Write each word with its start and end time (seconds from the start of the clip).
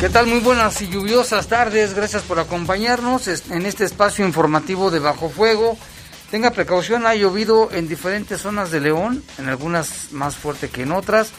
¿Qué 0.00 0.08
tal? 0.08 0.28
Muy 0.28 0.38
buenas 0.38 0.80
y 0.80 0.88
lluviosas 0.88 1.48
tardes. 1.48 1.92
Gracias 1.92 2.22
por 2.22 2.38
acompañarnos 2.38 3.26
en 3.26 3.66
este 3.66 3.84
espacio 3.84 4.24
informativo 4.24 4.92
de 4.92 5.00
Bajo 5.00 5.28
Fuego. 5.28 5.76
Tenga 6.30 6.52
precaución, 6.52 7.04
ha 7.04 7.16
llovido 7.16 7.68
en 7.72 7.88
diferentes 7.88 8.42
zonas 8.42 8.70
de 8.70 8.80
León, 8.80 9.24
en 9.38 9.48
algunas 9.48 10.12
más 10.12 10.36
fuerte 10.36 10.68
que 10.68 10.82
en 10.82 10.92
otras, 10.92 11.30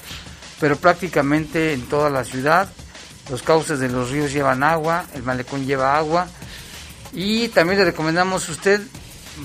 pero 0.59 0.75
prácticamente 0.75 1.71
en 1.71 1.83
toda 1.83 2.09
la 2.09 2.25
ciudad. 2.25 2.67
Los 3.29 3.43
cauces 3.43 3.79
de 3.79 3.87
los 3.87 4.09
ríos 4.09 4.33
llevan 4.33 4.61
agua, 4.61 5.05
el 5.13 5.23
malecón 5.23 5.65
lleva 5.65 5.95
agua. 5.95 6.27
Y 7.13 7.47
también 7.47 7.79
le 7.79 7.85
recomendamos, 7.85 8.49
usted 8.49 8.81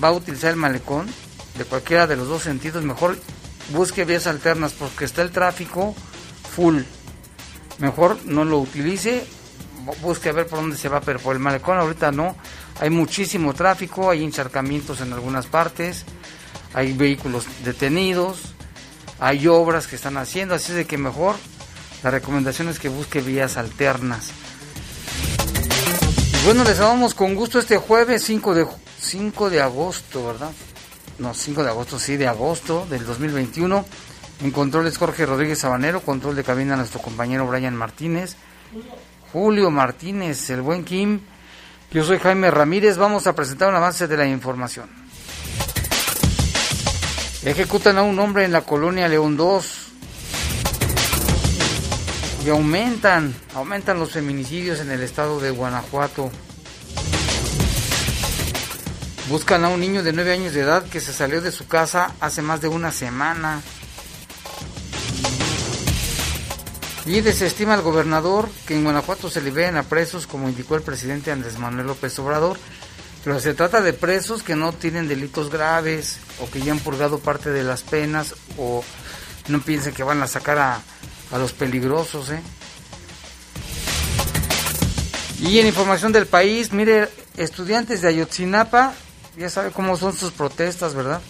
va 0.02 0.08
a 0.08 0.12
utilizar 0.12 0.50
el 0.50 0.56
malecón, 0.56 1.06
de 1.56 1.64
cualquiera 1.64 2.08
de 2.08 2.16
los 2.16 2.26
dos 2.26 2.42
sentidos, 2.42 2.82
mejor 2.82 3.16
busque 3.72 4.04
vías 4.04 4.26
alternas 4.26 4.72
porque 4.72 5.04
está 5.04 5.22
el 5.22 5.30
tráfico 5.30 5.94
full 6.56 6.82
mejor 7.78 8.18
no 8.24 8.44
lo 8.44 8.58
utilice, 8.58 9.26
busque 10.02 10.30
a 10.30 10.32
ver 10.32 10.46
por 10.46 10.60
dónde 10.60 10.76
se 10.76 10.88
va, 10.88 11.00
pero 11.00 11.18
por 11.18 11.34
el 11.34 11.40
malecón 11.40 11.78
ahorita 11.78 12.12
no, 12.12 12.36
hay 12.80 12.90
muchísimo 12.90 13.54
tráfico, 13.54 14.10
hay 14.10 14.24
encharcamientos 14.24 15.00
en 15.00 15.12
algunas 15.12 15.46
partes, 15.46 16.04
hay 16.72 16.92
vehículos 16.92 17.46
detenidos, 17.64 18.54
hay 19.20 19.46
obras 19.46 19.86
que 19.86 19.96
están 19.96 20.16
haciendo, 20.16 20.54
así 20.54 20.72
de 20.72 20.86
que 20.86 20.98
mejor 20.98 21.36
la 22.02 22.10
recomendación 22.10 22.68
es 22.68 22.78
que 22.78 22.88
busque 22.88 23.20
vías 23.20 23.56
alternas. 23.56 24.30
bueno, 26.44 26.64
les 26.64 26.76
saludamos 26.76 27.14
con 27.14 27.34
gusto 27.34 27.58
este 27.58 27.78
jueves 27.78 28.22
5 28.24 28.54
de, 28.54 28.66
5 29.00 29.50
de 29.50 29.62
agosto, 29.62 30.26
¿verdad? 30.26 30.50
No, 31.18 31.32
5 31.32 31.62
de 31.62 31.70
agosto, 31.70 31.98
sí, 31.98 32.16
de 32.16 32.26
agosto 32.26 32.86
del 32.90 33.06
2021. 33.06 33.84
En 34.42 34.50
controles 34.50 34.98
Jorge 34.98 35.26
Rodríguez 35.26 35.60
Sabanero, 35.60 36.00
control 36.00 36.36
de 36.36 36.44
cabina 36.44 36.76
nuestro 36.76 37.00
compañero 37.00 37.46
Brian 37.46 37.76
Martínez, 37.76 38.36
Julio 39.32 39.70
Martínez, 39.70 40.50
el 40.50 40.62
buen 40.62 40.84
Kim. 40.84 41.20
Yo 41.90 42.04
soy 42.04 42.18
Jaime 42.18 42.50
Ramírez, 42.50 42.96
vamos 42.96 43.26
a 43.26 43.34
presentar 43.34 43.68
un 43.68 43.76
avance 43.76 44.08
de 44.08 44.16
la 44.16 44.26
información. 44.26 44.90
Ejecutan 47.44 47.98
a 47.98 48.02
un 48.02 48.18
hombre 48.18 48.44
en 48.44 48.52
la 48.52 48.62
colonia 48.62 49.08
León 49.08 49.36
2 49.36 49.84
y 52.44 52.48
aumentan, 52.50 53.34
aumentan 53.54 53.98
los 53.98 54.12
feminicidios 54.12 54.80
en 54.80 54.90
el 54.90 55.02
estado 55.02 55.40
de 55.40 55.50
Guanajuato. 55.50 56.30
Buscan 59.28 59.64
a 59.64 59.68
un 59.68 59.80
niño 59.80 60.02
de 60.02 60.12
9 60.12 60.32
años 60.32 60.52
de 60.52 60.60
edad 60.60 60.84
que 60.84 61.00
se 61.00 61.12
salió 61.12 61.40
de 61.40 61.52
su 61.52 61.66
casa 61.66 62.12
hace 62.20 62.42
más 62.42 62.60
de 62.60 62.68
una 62.68 62.90
semana. 62.92 63.62
Y 67.06 67.20
desestima 67.20 67.74
al 67.74 67.82
gobernador 67.82 68.48
que 68.66 68.74
en 68.74 68.84
Guanajuato 68.84 69.28
se 69.28 69.42
liberen 69.42 69.76
a 69.76 69.82
presos, 69.82 70.26
como 70.26 70.48
indicó 70.48 70.76
el 70.76 70.82
presidente 70.82 71.30
Andrés 71.30 71.58
Manuel 71.58 71.86
López 71.86 72.18
Obrador. 72.18 72.56
Pero 73.22 73.40
se 73.40 73.52
trata 73.52 73.82
de 73.82 73.92
presos 73.92 74.42
que 74.42 74.56
no 74.56 74.72
tienen 74.72 75.08
delitos 75.08 75.50
graves 75.50 76.18
o 76.40 76.50
que 76.50 76.60
ya 76.60 76.72
han 76.72 76.78
purgado 76.78 77.18
parte 77.18 77.50
de 77.50 77.62
las 77.62 77.82
penas 77.82 78.34
o 78.56 78.82
no 79.48 79.60
piensen 79.60 79.92
que 79.92 80.02
van 80.02 80.22
a 80.22 80.26
sacar 80.26 80.58
a, 80.58 80.80
a 81.30 81.38
los 81.38 81.52
peligrosos. 81.52 82.30
¿eh? 82.30 82.40
Y 85.40 85.58
en 85.58 85.66
información 85.66 86.12
del 86.12 86.26
país, 86.26 86.72
mire, 86.72 87.10
estudiantes 87.36 88.00
de 88.00 88.08
Ayotzinapa, 88.08 88.94
ya 89.36 89.50
sabe 89.50 89.72
cómo 89.72 89.98
son 89.98 90.14
sus 90.14 90.32
protestas, 90.32 90.94
¿verdad? 90.94 91.20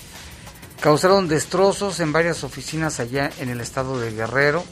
Causaron 0.80 1.26
destrozos 1.26 1.98
en 1.98 2.12
varias 2.12 2.44
oficinas 2.44 3.00
allá 3.00 3.30
en 3.40 3.48
el 3.48 3.60
estado 3.60 3.98
de 3.98 4.12
Guerrero 4.12 4.64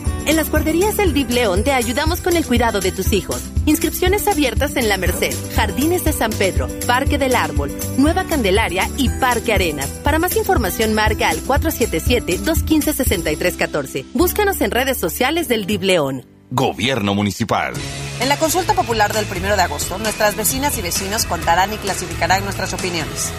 En 0.27 0.35
las 0.35 0.51
guarderías 0.51 0.97
del 0.97 1.13
DIV 1.13 1.31
León 1.31 1.63
te 1.63 1.71
ayudamos 1.71 2.21
con 2.21 2.37
el 2.37 2.45
cuidado 2.45 2.79
de 2.79 2.91
tus 2.91 3.11
hijos. 3.11 3.41
Inscripciones 3.65 4.27
abiertas 4.27 4.75
en 4.75 4.87
La 4.87 4.97
Merced, 4.97 5.33
Jardines 5.55 6.03
de 6.03 6.13
San 6.13 6.29
Pedro, 6.31 6.67
Parque 6.85 7.17
del 7.17 7.33
Árbol, 7.35 7.75
Nueva 7.97 8.25
Candelaria 8.25 8.87
y 8.97 9.09
Parque 9.09 9.53
Arenas. 9.53 9.87
Para 10.03 10.19
más 10.19 10.35
información 10.35 10.93
marca 10.93 11.29
al 11.29 11.43
477-215-6314. 11.43 14.05
Búscanos 14.13 14.61
en 14.61 14.69
redes 14.71 14.99
sociales 14.99 15.47
del 15.47 15.65
DIV 15.65 15.83
León. 15.83 16.25
Gobierno 16.51 17.15
Municipal. 17.15 17.73
En 18.19 18.29
la 18.29 18.37
consulta 18.37 18.73
popular 18.73 19.13
del 19.13 19.25
1 19.25 19.55
de 19.55 19.61
agosto, 19.61 19.97
nuestras 19.97 20.35
vecinas 20.35 20.77
y 20.77 20.81
vecinos 20.81 21.25
contarán 21.25 21.73
y 21.73 21.77
clasificarán 21.77 22.43
nuestras 22.43 22.73
opiniones. 22.73 23.31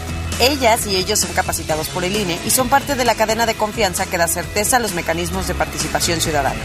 Ellas 0.43 0.85
y 0.87 0.97
ellos 0.97 1.19
son 1.19 1.31
capacitados 1.31 1.87
por 1.87 2.03
el 2.03 2.17
INE 2.17 2.37
y 2.45 2.49
son 2.49 2.67
parte 2.67 2.95
de 2.95 3.05
la 3.05 3.15
cadena 3.15 3.45
de 3.45 3.53
confianza 3.53 4.05
que 4.05 4.17
da 4.17 4.27
certeza 4.27 4.75
a 4.75 4.79
los 4.81 4.93
mecanismos 4.93 5.47
de 5.47 5.55
participación 5.55 6.19
ciudadana. 6.19 6.59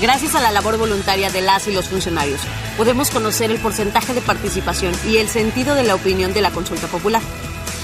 Gracias 0.00 0.36
a 0.36 0.40
la 0.40 0.52
labor 0.52 0.78
voluntaria 0.78 1.28
de 1.28 1.40
las 1.40 1.66
y 1.66 1.72
los 1.72 1.88
funcionarios, 1.88 2.40
podemos 2.76 3.10
conocer 3.10 3.50
el 3.50 3.58
porcentaje 3.58 4.14
de 4.14 4.20
participación 4.20 4.94
y 5.04 5.16
el 5.16 5.28
sentido 5.28 5.74
de 5.74 5.82
la 5.82 5.96
opinión 5.96 6.32
de 6.32 6.42
la 6.42 6.52
consulta 6.52 6.86
popular. 6.86 7.20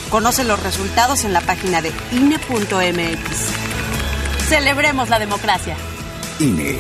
Conoce 0.09 0.45
los 0.45 0.63
resultados 0.63 1.25
en 1.25 1.33
la 1.33 1.41
página 1.41 1.83
de 1.83 1.91
INE.mx. 2.13 4.49
Celebremos 4.49 5.09
la 5.09 5.19
democracia. 5.19 5.77
INE. 6.39 6.79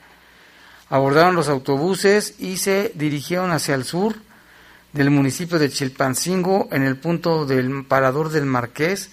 abordaron 0.89 1.35
los 1.35 1.49
autobuses 1.49 2.35
y 2.39 2.57
se 2.59 2.93
dirigieron 2.95 3.51
hacia 3.53 3.75
el 3.75 3.85
sur 3.85 4.17
del 4.93 5.11
municipio 5.11 5.59
de 5.59 5.71
Chilpancingo 5.71 6.69
en 6.71 6.83
el 6.85 6.97
punto 6.97 7.47
del 7.47 7.85
parador 7.85 8.31
del 8.31 8.47
Marqués, 8.47 9.11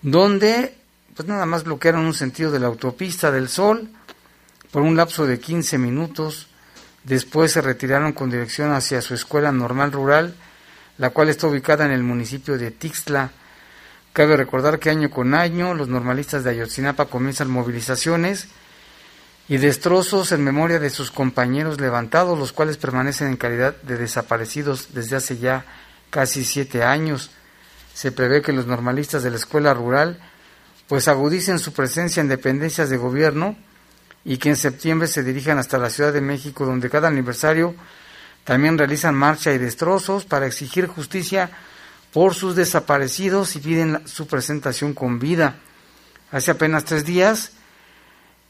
donde 0.00 0.76
pues 1.14 1.28
nada 1.28 1.44
más 1.44 1.64
bloquearon 1.64 2.06
un 2.06 2.14
sentido 2.14 2.50
de 2.50 2.60
la 2.60 2.68
autopista 2.68 3.30
del 3.30 3.48
Sol 3.48 3.88
por 4.70 4.82
un 4.82 4.96
lapso 4.96 5.26
de 5.26 5.40
15 5.40 5.76
minutos. 5.78 6.48
Después 7.04 7.52
se 7.52 7.60
retiraron 7.60 8.12
con 8.12 8.30
dirección 8.30 8.72
hacia 8.72 9.02
su 9.02 9.14
escuela 9.14 9.52
normal 9.52 9.92
rural, 9.92 10.34
la 10.98 11.10
cual 11.10 11.28
está 11.28 11.48
ubicada 11.48 11.84
en 11.84 11.90
el 11.90 12.02
municipio 12.02 12.56
de 12.56 12.70
Tixla. 12.70 13.32
Cabe 14.12 14.36
recordar 14.36 14.78
que 14.78 14.90
año 14.90 15.10
con 15.10 15.34
año 15.34 15.74
los 15.74 15.88
normalistas 15.88 16.44
de 16.44 16.50
Ayotzinapa 16.50 17.06
comienzan 17.06 17.50
movilizaciones 17.50 18.48
y 19.48 19.56
destrozos 19.56 20.32
en 20.32 20.44
memoria 20.44 20.78
de 20.78 20.90
sus 20.90 21.10
compañeros 21.10 21.80
levantados, 21.80 22.38
los 22.38 22.52
cuales 22.52 22.76
permanecen 22.76 23.28
en 23.28 23.36
calidad 23.36 23.76
de 23.82 23.96
desaparecidos 23.96 24.94
desde 24.94 25.16
hace 25.16 25.38
ya 25.38 25.64
casi 26.10 26.44
siete 26.44 26.84
años. 26.84 27.30
Se 27.94 28.12
prevé 28.12 28.42
que 28.42 28.52
los 28.52 28.66
normalistas 28.66 29.22
de 29.22 29.30
la 29.30 29.36
escuela 29.36 29.74
rural 29.74 30.18
pues 30.88 31.08
agudicen 31.08 31.58
su 31.58 31.72
presencia 31.72 32.20
en 32.20 32.28
dependencias 32.28 32.90
de 32.90 32.96
gobierno 32.96 33.56
y 34.24 34.36
que 34.36 34.50
en 34.50 34.56
septiembre 34.56 35.08
se 35.08 35.22
dirijan 35.22 35.58
hasta 35.58 35.78
la 35.78 35.90
Ciudad 35.90 36.12
de 36.12 36.20
México, 36.20 36.64
donde 36.64 36.90
cada 36.90 37.08
aniversario 37.08 37.74
también 38.44 38.78
realizan 38.78 39.14
marcha 39.14 39.52
y 39.52 39.58
destrozos 39.58 40.24
para 40.24 40.46
exigir 40.46 40.86
justicia 40.86 41.50
por 42.12 42.34
sus 42.34 42.54
desaparecidos 42.54 43.56
y 43.56 43.60
piden 43.60 44.06
su 44.06 44.26
presentación 44.26 44.92
con 44.94 45.18
vida. 45.18 45.56
Hace 46.30 46.50
apenas 46.50 46.84
tres 46.84 47.04
días, 47.04 47.52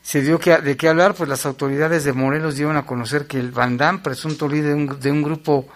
se 0.02 0.20
dio 0.20 0.38
que, 0.38 0.58
de 0.58 0.76
qué 0.76 0.88
hablar, 0.88 1.14
pues 1.14 1.28
las 1.28 1.46
autoridades 1.46 2.04
de 2.04 2.12
Morelos 2.12 2.56
dieron 2.56 2.76
a 2.76 2.84
conocer 2.84 3.26
que 3.26 3.38
el 3.38 3.52
Bandam, 3.52 4.02
presunto 4.02 4.49
líder 4.49 4.69
de 4.69 4.75
un, 4.75 5.00
de 5.00 5.10
un 5.12 5.22
grupo 5.22 5.69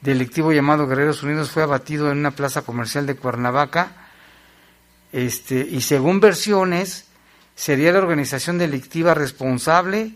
delictivo 0.00 0.52
llamado 0.52 0.86
Guerreros 0.86 1.24
Unidos, 1.24 1.50
fue 1.50 1.64
abatido 1.64 2.10
en 2.10 2.18
una 2.18 2.30
plaza 2.30 2.62
comercial 2.62 3.06
de 3.06 3.16
Cuernavaca. 3.16 3.90
Este, 5.12 5.56
y 5.56 5.80
según 5.80 6.20
versiones, 6.20 7.06
sería 7.56 7.92
la 7.92 7.98
organización 7.98 8.56
delictiva 8.58 9.14
responsable 9.14 10.12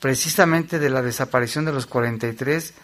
precisamente 0.00 0.78
de 0.78 0.90
la 0.90 1.02
desaparición 1.02 1.64
de 1.64 1.72
los 1.72 1.86
43 1.86 2.74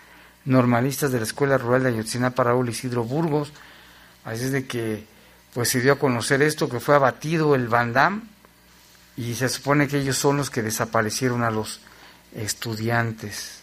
normalistas 0.45 1.11
de 1.11 1.19
la 1.19 1.25
Escuela 1.25 1.59
Rural 1.59 1.83
de 1.83 1.89
Ayotzinapa, 1.89 2.45
Raúl 2.45 2.69
Isidro 2.69 3.03
Burgos. 3.03 3.53
Así 4.25 4.45
es 4.45 4.53
de 4.53 4.67
que 4.67 5.05
pues 5.53 5.71
se 5.71 5.81
dio 5.81 5.95
a 5.95 5.99
conocer 5.99 6.43
esto, 6.43 6.69
que 6.69 6.79
fue 6.79 6.95
abatido 6.95 7.55
el 7.55 7.69
Bandam 7.69 8.29
y 9.17 9.35
se 9.35 9.49
supone 9.49 9.89
que 9.89 9.99
ellos 9.99 10.19
son 10.19 10.37
los 10.37 10.51
que 10.51 10.63
desaparecieron 10.63 11.43
a 11.43 11.51
los 11.51 11.81
estudiantes. 12.35 13.61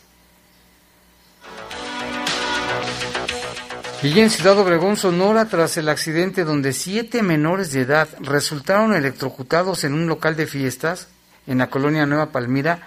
Y 4.01 4.19
en 4.19 4.29
Ciudad 4.29 4.59
Obregón, 4.59 4.97
Sonora, 4.97 5.45
tras 5.45 5.77
el 5.77 5.87
accidente 5.87 6.43
donde 6.43 6.73
siete 6.73 7.23
menores 7.23 7.71
de 7.71 7.81
edad 7.81 8.09
resultaron 8.19 8.93
electrocutados 8.93 9.85
en 9.85 9.93
un 9.93 10.07
local 10.07 10.35
de 10.35 10.45
fiestas 10.45 11.07
en 11.47 11.59
la 11.59 11.69
colonia 11.69 12.05
Nueva 12.05 12.31
Palmira, 12.31 12.81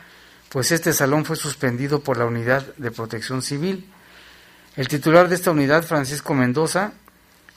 pues 0.50 0.72
este 0.72 0.92
salón 0.92 1.24
fue 1.24 1.36
suspendido 1.36 2.00
por 2.00 2.18
la 2.18 2.26
Unidad 2.26 2.66
de 2.76 2.90
Protección 2.90 3.40
Civil. 3.40 3.86
El 4.76 4.88
titular 4.88 5.28
de 5.30 5.36
esta 5.36 5.52
unidad, 5.52 5.84
Francisco 5.84 6.34
Mendoza, 6.34 6.92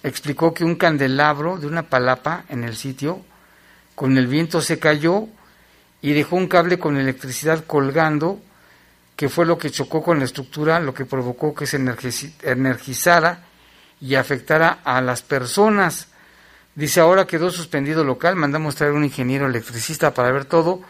explicó 0.04 0.54
que 0.54 0.64
un 0.64 0.76
candelabro 0.76 1.58
de 1.58 1.68
una 1.68 1.84
palapa 1.84 2.46
en 2.48 2.64
el 2.64 2.78
sitio 2.78 3.26
con 4.00 4.18
el 4.18 4.28
viento 4.28 4.62
se 4.62 4.80
cayó 4.80 5.28
y 6.02 6.14
dejó 6.14 6.38
un 6.38 6.48
cable 6.48 6.80
con 6.80 6.96
electricidad 6.96 7.66
colgando, 7.66 8.40
que 9.18 9.28
fue 9.28 9.46
lo 9.46 9.58
que 9.58 9.72
chocó 9.72 10.02
con 10.02 10.20
la 10.20 10.24
estructura, 10.24 10.80
lo 10.80 10.94
que 10.94 11.04
provocó 11.04 11.54
que 11.54 11.68
se 11.68 11.76
energizara 11.76 13.44
y 14.00 14.16
afectara 14.16 14.80
a 14.86 15.02
las 15.02 15.22
personas. 15.22 16.08
Dice, 16.76 17.02
ahora 17.02 17.28
quedó 17.28 17.50
suspendido 17.50 18.06
local, 18.06 18.38
mandamos 18.38 18.76
traer 18.76 18.94
un 18.94 19.04
ingeniero 19.04 19.48
electricista 19.48 20.14
para 20.14 20.32
ver 20.32 20.46
todo 20.46 20.82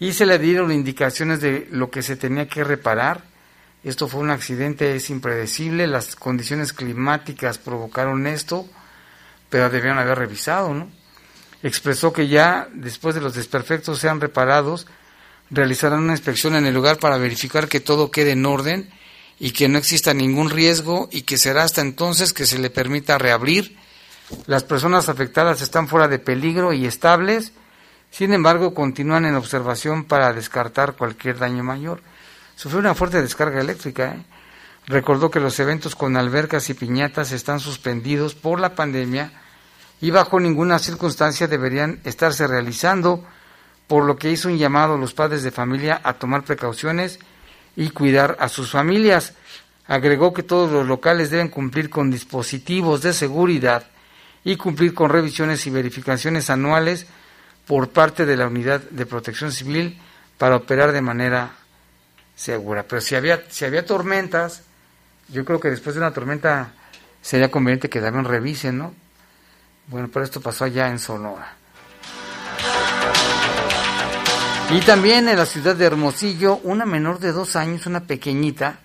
y 0.00 0.12
se 0.12 0.26
le 0.26 0.40
dieron 0.40 0.72
indicaciones 0.72 1.40
de 1.40 1.68
lo 1.70 1.88
que 1.88 2.02
se 2.02 2.16
tenía 2.16 2.48
que 2.48 2.64
reparar. 2.64 3.22
Esto 3.84 4.08
fue 4.08 4.22
un 4.22 4.30
accidente, 4.30 4.96
es 4.96 5.08
impredecible, 5.08 5.86
las 5.86 6.16
condiciones 6.16 6.72
climáticas 6.72 7.58
provocaron 7.58 8.26
esto, 8.26 8.66
pero 9.48 9.70
debieron 9.70 10.00
haber 10.00 10.18
revisado, 10.18 10.74
¿no? 10.74 10.99
Expresó 11.62 12.12
que 12.12 12.28
ya 12.28 12.68
después 12.72 13.14
de 13.14 13.20
los 13.20 13.34
desperfectos 13.34 13.98
sean 13.98 14.20
reparados, 14.20 14.86
realizarán 15.50 16.00
una 16.00 16.12
inspección 16.12 16.54
en 16.54 16.66
el 16.66 16.74
lugar 16.74 16.98
para 16.98 17.18
verificar 17.18 17.68
que 17.68 17.80
todo 17.80 18.10
quede 18.10 18.32
en 18.32 18.46
orden 18.46 18.90
y 19.38 19.52
que 19.52 19.68
no 19.68 19.78
exista 19.78 20.14
ningún 20.14 20.50
riesgo 20.50 21.08
y 21.10 21.22
que 21.22 21.38
será 21.38 21.64
hasta 21.64 21.80
entonces 21.80 22.32
que 22.32 22.46
se 22.46 22.58
le 22.58 22.70
permita 22.70 23.18
reabrir 23.18 23.76
Las 24.46 24.62
personas 24.62 25.08
afectadas 25.08 25.60
están 25.60 25.88
fuera 25.88 26.06
de 26.06 26.20
peligro 26.20 26.72
y 26.72 26.86
estables, 26.86 27.52
sin 28.10 28.32
embargo 28.32 28.74
continúan 28.74 29.24
en 29.24 29.34
observación 29.34 30.04
para 30.04 30.32
descartar 30.32 30.94
cualquier 30.94 31.38
daño 31.38 31.64
mayor. 31.64 32.00
Sufrió 32.54 32.78
una 32.78 32.94
fuerte 32.94 33.22
descarga 33.22 33.60
eléctrica. 33.60 34.14
¿eh? 34.14 34.24
Recordó 34.86 35.30
que 35.30 35.40
los 35.40 35.58
eventos 35.58 35.96
con 35.96 36.16
albercas 36.16 36.70
y 36.70 36.74
piñatas 36.74 37.32
están 37.32 37.58
suspendidos 37.58 38.34
por 38.34 38.60
la 38.60 38.74
pandemia 38.74 39.32
y 40.00 40.10
bajo 40.10 40.40
ninguna 40.40 40.78
circunstancia 40.78 41.46
deberían 41.46 42.00
estarse 42.04 42.46
realizando, 42.46 43.24
por 43.86 44.04
lo 44.04 44.16
que 44.16 44.30
hizo 44.30 44.48
un 44.48 44.56
llamado 44.56 44.94
a 44.94 44.98
los 44.98 45.14
padres 45.14 45.42
de 45.42 45.50
familia 45.50 46.00
a 46.02 46.14
tomar 46.14 46.44
precauciones 46.44 47.18
y 47.76 47.90
cuidar 47.90 48.36
a 48.40 48.48
sus 48.48 48.70
familias. 48.70 49.34
Agregó 49.86 50.32
que 50.32 50.42
todos 50.42 50.70
los 50.70 50.86
locales 50.86 51.30
deben 51.30 51.48
cumplir 51.48 51.90
con 51.90 52.10
dispositivos 52.10 53.02
de 53.02 53.12
seguridad 53.12 53.84
y 54.44 54.56
cumplir 54.56 54.94
con 54.94 55.10
revisiones 55.10 55.66
y 55.66 55.70
verificaciones 55.70 56.48
anuales 56.48 57.06
por 57.66 57.90
parte 57.90 58.24
de 58.24 58.36
la 58.36 58.46
Unidad 58.46 58.80
de 58.80 59.06
Protección 59.06 59.52
Civil 59.52 60.00
para 60.38 60.56
operar 60.56 60.92
de 60.92 61.02
manera 61.02 61.50
segura. 62.34 62.84
Pero 62.84 63.02
si 63.02 63.16
había, 63.16 63.42
si 63.50 63.64
había 63.64 63.84
tormentas, 63.84 64.62
yo 65.28 65.44
creo 65.44 65.60
que 65.60 65.68
después 65.68 65.94
de 65.94 66.00
una 66.00 66.12
tormenta 66.12 66.72
sería 67.20 67.50
conveniente 67.50 67.90
que 67.90 68.00
también 68.00 68.24
revisen, 68.24 68.78
¿no? 68.78 68.94
Bueno, 69.90 70.08
pero 70.12 70.24
esto 70.24 70.40
pasó 70.40 70.64
allá 70.64 70.88
en 70.88 71.00
Sonora. 71.00 71.56
Y 74.70 74.80
también 74.82 75.28
en 75.28 75.36
la 75.36 75.46
ciudad 75.46 75.74
de 75.74 75.84
Hermosillo, 75.84 76.60
una 76.62 76.86
menor 76.86 77.18
de 77.18 77.32
dos 77.32 77.56
años, 77.56 77.86
una 77.86 78.04
pequeñita, 78.04 78.78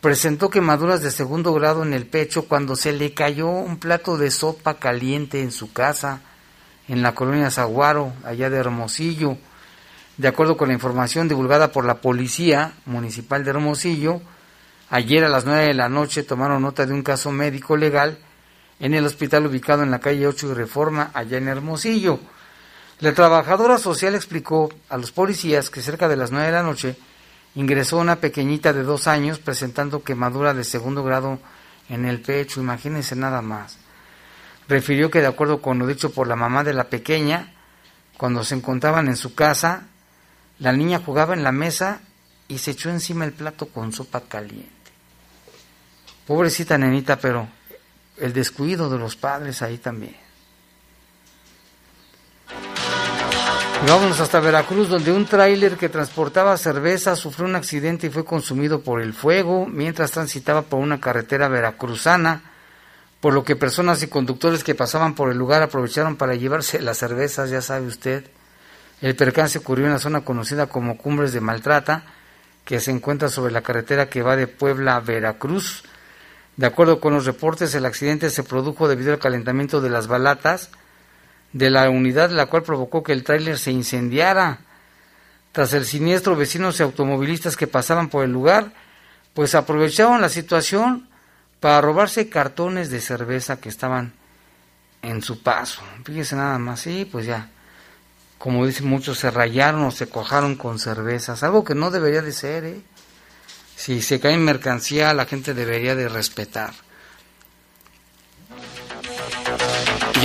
presentó 0.00 0.50
quemaduras 0.50 1.02
de 1.02 1.12
segundo 1.12 1.54
grado 1.54 1.84
en 1.84 1.94
el 1.94 2.06
pecho 2.06 2.48
cuando 2.48 2.74
se 2.74 2.92
le 2.92 3.14
cayó 3.14 3.48
un 3.48 3.78
plato 3.78 4.18
de 4.18 4.32
sopa 4.32 4.74
caliente 4.74 5.40
en 5.40 5.52
su 5.52 5.72
casa, 5.72 6.20
en 6.88 7.00
la 7.00 7.14
colonia 7.14 7.52
Zaguaro, 7.52 8.12
allá 8.24 8.50
de 8.50 8.58
Hermosillo. 8.58 9.38
De 10.16 10.26
acuerdo 10.26 10.56
con 10.56 10.66
la 10.66 10.74
información 10.74 11.28
divulgada 11.28 11.70
por 11.70 11.84
la 11.84 12.00
Policía 12.00 12.72
Municipal 12.86 13.44
de 13.44 13.50
Hermosillo, 13.50 14.20
ayer 14.90 15.22
a 15.22 15.28
las 15.28 15.44
9 15.44 15.66
de 15.68 15.74
la 15.74 15.88
noche 15.88 16.24
tomaron 16.24 16.62
nota 16.62 16.86
de 16.86 16.92
un 16.92 17.04
caso 17.04 17.30
médico 17.30 17.76
legal 17.76 18.18
en 18.80 18.94
el 18.94 19.04
hospital 19.04 19.46
ubicado 19.46 19.82
en 19.82 19.90
la 19.90 20.00
calle 20.00 20.26
8 20.26 20.50
y 20.50 20.54
Reforma, 20.54 21.10
allá 21.14 21.38
en 21.38 21.48
Hermosillo. 21.48 22.18
La 23.00 23.12
trabajadora 23.12 23.78
social 23.78 24.14
explicó 24.14 24.72
a 24.88 24.96
los 24.96 25.12
policías 25.12 25.70
que 25.70 25.82
cerca 25.82 26.08
de 26.08 26.16
las 26.16 26.30
9 26.30 26.46
de 26.46 26.52
la 26.52 26.62
noche 26.62 26.96
ingresó 27.54 27.98
una 27.98 28.16
pequeñita 28.16 28.72
de 28.72 28.82
dos 28.82 29.06
años 29.06 29.38
presentando 29.38 30.02
quemadura 30.02 30.54
de 30.54 30.64
segundo 30.64 31.02
grado 31.04 31.38
en 31.88 32.04
el 32.04 32.20
pecho, 32.20 32.60
imagínense 32.60 33.14
nada 33.14 33.42
más. 33.42 33.78
Refirió 34.68 35.10
que 35.10 35.20
de 35.20 35.26
acuerdo 35.26 35.60
con 35.60 35.78
lo 35.78 35.86
dicho 35.86 36.10
por 36.12 36.26
la 36.26 36.36
mamá 36.36 36.64
de 36.64 36.72
la 36.72 36.84
pequeña, 36.84 37.52
cuando 38.16 38.44
se 38.44 38.54
encontraban 38.54 39.08
en 39.08 39.16
su 39.16 39.34
casa, 39.34 39.86
la 40.58 40.72
niña 40.72 41.02
jugaba 41.04 41.34
en 41.34 41.42
la 41.42 41.52
mesa 41.52 42.00
y 42.48 42.58
se 42.58 42.72
echó 42.72 42.90
encima 42.90 43.24
el 43.24 43.32
plato 43.32 43.66
con 43.66 43.92
sopa 43.92 44.22
caliente. 44.22 44.70
Pobrecita 46.26 46.78
nenita, 46.78 47.18
pero 47.18 47.48
el 48.18 48.32
descuido 48.32 48.88
de 48.90 48.98
los 48.98 49.16
padres 49.16 49.62
ahí 49.62 49.78
también. 49.78 50.16
Y 53.82 53.86
vámonos 53.86 54.18
hasta 54.20 54.40
Veracruz, 54.40 54.88
donde 54.88 55.12
un 55.12 55.26
tráiler 55.26 55.76
que 55.76 55.90
transportaba 55.90 56.56
cerveza 56.56 57.16
sufrió 57.16 57.46
un 57.46 57.54
accidente 57.54 58.06
y 58.06 58.10
fue 58.10 58.24
consumido 58.24 58.80
por 58.80 59.02
el 59.02 59.12
fuego 59.12 59.66
mientras 59.66 60.10
transitaba 60.10 60.62
por 60.62 60.80
una 60.80 61.00
carretera 61.00 61.48
veracruzana, 61.48 62.42
por 63.20 63.34
lo 63.34 63.44
que 63.44 63.56
personas 63.56 64.02
y 64.02 64.06
conductores 64.06 64.64
que 64.64 64.74
pasaban 64.74 65.14
por 65.14 65.30
el 65.30 65.36
lugar 65.36 65.62
aprovecharon 65.62 66.16
para 66.16 66.34
llevarse 66.34 66.80
las 66.80 66.98
cervezas, 66.98 67.50
ya 67.50 67.60
sabe 67.60 67.86
usted. 67.86 68.24
El 69.02 69.16
percance 69.16 69.58
ocurrió 69.58 69.84
en 69.84 69.92
la 69.92 69.98
zona 69.98 70.22
conocida 70.22 70.66
como 70.66 70.96
Cumbres 70.96 71.34
de 71.34 71.42
Maltrata, 71.42 72.04
que 72.64 72.80
se 72.80 72.90
encuentra 72.90 73.28
sobre 73.28 73.52
la 73.52 73.60
carretera 73.60 74.08
que 74.08 74.22
va 74.22 74.36
de 74.36 74.46
Puebla 74.46 74.96
a 74.96 75.00
Veracruz. 75.00 75.84
De 76.56 76.66
acuerdo 76.66 77.00
con 77.00 77.14
los 77.14 77.26
reportes, 77.26 77.74
el 77.74 77.86
accidente 77.86 78.30
se 78.30 78.44
produjo 78.44 78.88
debido 78.88 79.12
al 79.12 79.18
calentamiento 79.18 79.80
de 79.80 79.90
las 79.90 80.06
balatas 80.06 80.70
de 81.52 81.70
la 81.70 81.88
unidad, 81.90 82.30
la 82.30 82.46
cual 82.46 82.62
provocó 82.62 83.02
que 83.02 83.12
el 83.12 83.24
tráiler 83.24 83.58
se 83.58 83.70
incendiara. 83.72 84.60
Tras 85.52 85.72
el 85.72 85.84
siniestro, 85.84 86.36
vecinos 86.36 86.78
y 86.78 86.82
automovilistas 86.82 87.56
que 87.56 87.66
pasaban 87.66 88.08
por 88.08 88.24
el 88.24 88.32
lugar, 88.32 88.72
pues 89.34 89.54
aprovecharon 89.54 90.20
la 90.20 90.28
situación 90.28 91.08
para 91.60 91.80
robarse 91.80 92.28
cartones 92.28 92.90
de 92.90 93.00
cerveza 93.00 93.60
que 93.60 93.68
estaban 93.68 94.12
en 95.02 95.22
su 95.22 95.42
paso. 95.42 95.82
Fíjese 96.04 96.36
nada 96.36 96.58
más, 96.58 96.80
sí, 96.80 97.08
pues 97.10 97.26
ya 97.26 97.50
como 98.44 98.66
dicen 98.66 98.88
muchos, 98.88 99.18
se 99.18 99.30
rayaron 99.30 99.84
o 99.84 99.90
se 99.90 100.06
cojaron 100.06 100.54
con 100.56 100.78
cervezas, 100.78 101.42
algo 101.42 101.64
que 101.64 101.74
no 101.74 101.90
debería 101.90 102.20
de 102.20 102.30
ser, 102.30 102.64
¿eh? 102.64 102.82
Si 103.76 104.02
se 104.02 104.20
cae 104.20 104.34
en 104.34 104.44
mercancía, 104.44 105.12
la 105.14 105.26
gente 105.26 105.54
debería 105.54 105.94
de 105.94 106.08
respetar. 106.08 106.74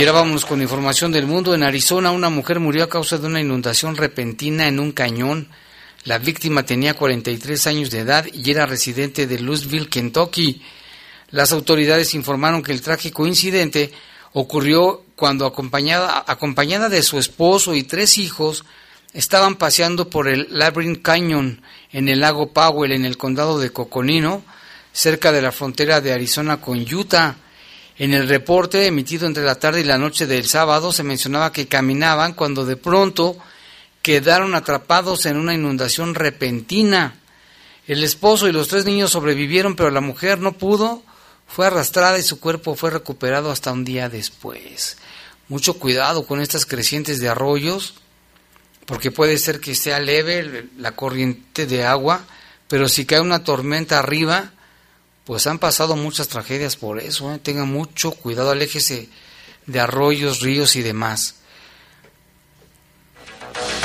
ahora 0.00 0.12
vamos 0.12 0.46
con 0.46 0.62
información 0.62 1.12
del 1.12 1.26
mundo. 1.26 1.54
En 1.54 1.62
Arizona, 1.62 2.10
una 2.10 2.30
mujer 2.30 2.58
murió 2.58 2.84
a 2.84 2.88
causa 2.88 3.18
de 3.18 3.26
una 3.26 3.40
inundación 3.40 3.96
repentina 3.96 4.66
en 4.66 4.80
un 4.80 4.92
cañón. 4.92 5.48
La 6.04 6.16
víctima 6.16 6.64
tenía 6.64 6.94
43 6.94 7.66
años 7.66 7.90
de 7.90 7.98
edad 7.98 8.24
y 8.32 8.50
era 8.50 8.64
residente 8.64 9.26
de 9.26 9.38
Louisville, 9.40 9.90
Kentucky. 9.90 10.62
Las 11.28 11.52
autoridades 11.52 12.14
informaron 12.14 12.62
que 12.62 12.72
el 12.72 12.80
trágico 12.80 13.26
incidente 13.26 13.92
ocurrió 14.32 15.04
cuando 15.16 15.44
acompañada, 15.44 16.24
acompañada 16.26 16.88
de 16.88 17.02
su 17.02 17.18
esposo 17.18 17.74
y 17.74 17.82
tres 17.82 18.16
hijos 18.16 18.64
estaban 19.12 19.56
paseando 19.56 20.08
por 20.08 20.28
el 20.28 20.46
Labyrinth 20.50 21.02
Canyon 21.02 21.62
en 21.92 22.08
el 22.08 22.20
lago 22.20 22.52
Powell 22.52 22.92
en 22.92 23.04
el 23.04 23.16
condado 23.16 23.58
de 23.58 23.70
Coconino, 23.70 24.42
cerca 24.92 25.32
de 25.32 25.42
la 25.42 25.52
frontera 25.52 26.00
de 26.00 26.12
Arizona 26.12 26.60
con 26.60 26.78
Utah. 26.80 27.36
En 27.98 28.14
el 28.14 28.28
reporte 28.28 28.86
emitido 28.86 29.26
entre 29.26 29.44
la 29.44 29.56
tarde 29.56 29.80
y 29.80 29.84
la 29.84 29.98
noche 29.98 30.26
del 30.26 30.46
sábado 30.46 30.92
se 30.92 31.02
mencionaba 31.02 31.52
que 31.52 31.68
caminaban 31.68 32.34
cuando 32.34 32.64
de 32.64 32.76
pronto 32.76 33.36
quedaron 34.02 34.54
atrapados 34.54 35.26
en 35.26 35.36
una 35.36 35.54
inundación 35.54 36.14
repentina. 36.14 37.16
El 37.86 38.02
esposo 38.04 38.48
y 38.48 38.52
los 38.52 38.68
tres 38.68 38.84
niños 38.84 39.10
sobrevivieron, 39.10 39.76
pero 39.76 39.90
la 39.90 40.00
mujer 40.00 40.38
no 40.38 40.52
pudo 40.52 41.02
fue 41.46 41.66
arrastrada 41.66 42.18
y 42.18 42.22
su 42.22 42.38
cuerpo 42.38 42.76
fue 42.76 42.90
recuperado 42.90 43.50
hasta 43.50 43.72
un 43.72 43.84
día 43.84 44.08
después. 44.08 44.96
Mucho 45.48 45.74
cuidado 45.74 46.24
con 46.24 46.40
estas 46.40 46.64
crecientes 46.64 47.18
de 47.18 47.28
arroyos, 47.28 47.94
porque 48.86 49.10
puede 49.10 49.38
ser 49.38 49.60
que 49.60 49.74
sea 49.74 50.00
leve 50.00 50.68
la 50.76 50.92
corriente 50.92 51.66
de 51.66 51.84
agua, 51.84 52.24
pero 52.68 52.88
si 52.88 53.04
cae 53.06 53.20
una 53.20 53.44
tormenta 53.44 53.98
arriba, 53.98 54.52
pues 55.24 55.46
han 55.46 55.58
pasado 55.58 55.96
muchas 55.96 56.28
tragedias 56.28 56.76
por 56.76 56.98
eso. 56.98 57.32
¿eh? 57.32 57.38
Tengan 57.38 57.70
mucho 57.70 58.12
cuidado, 58.12 58.50
aléjese 58.50 59.08
de 59.66 59.80
arroyos, 59.80 60.40
ríos 60.40 60.76
y 60.76 60.82
demás. 60.82 61.36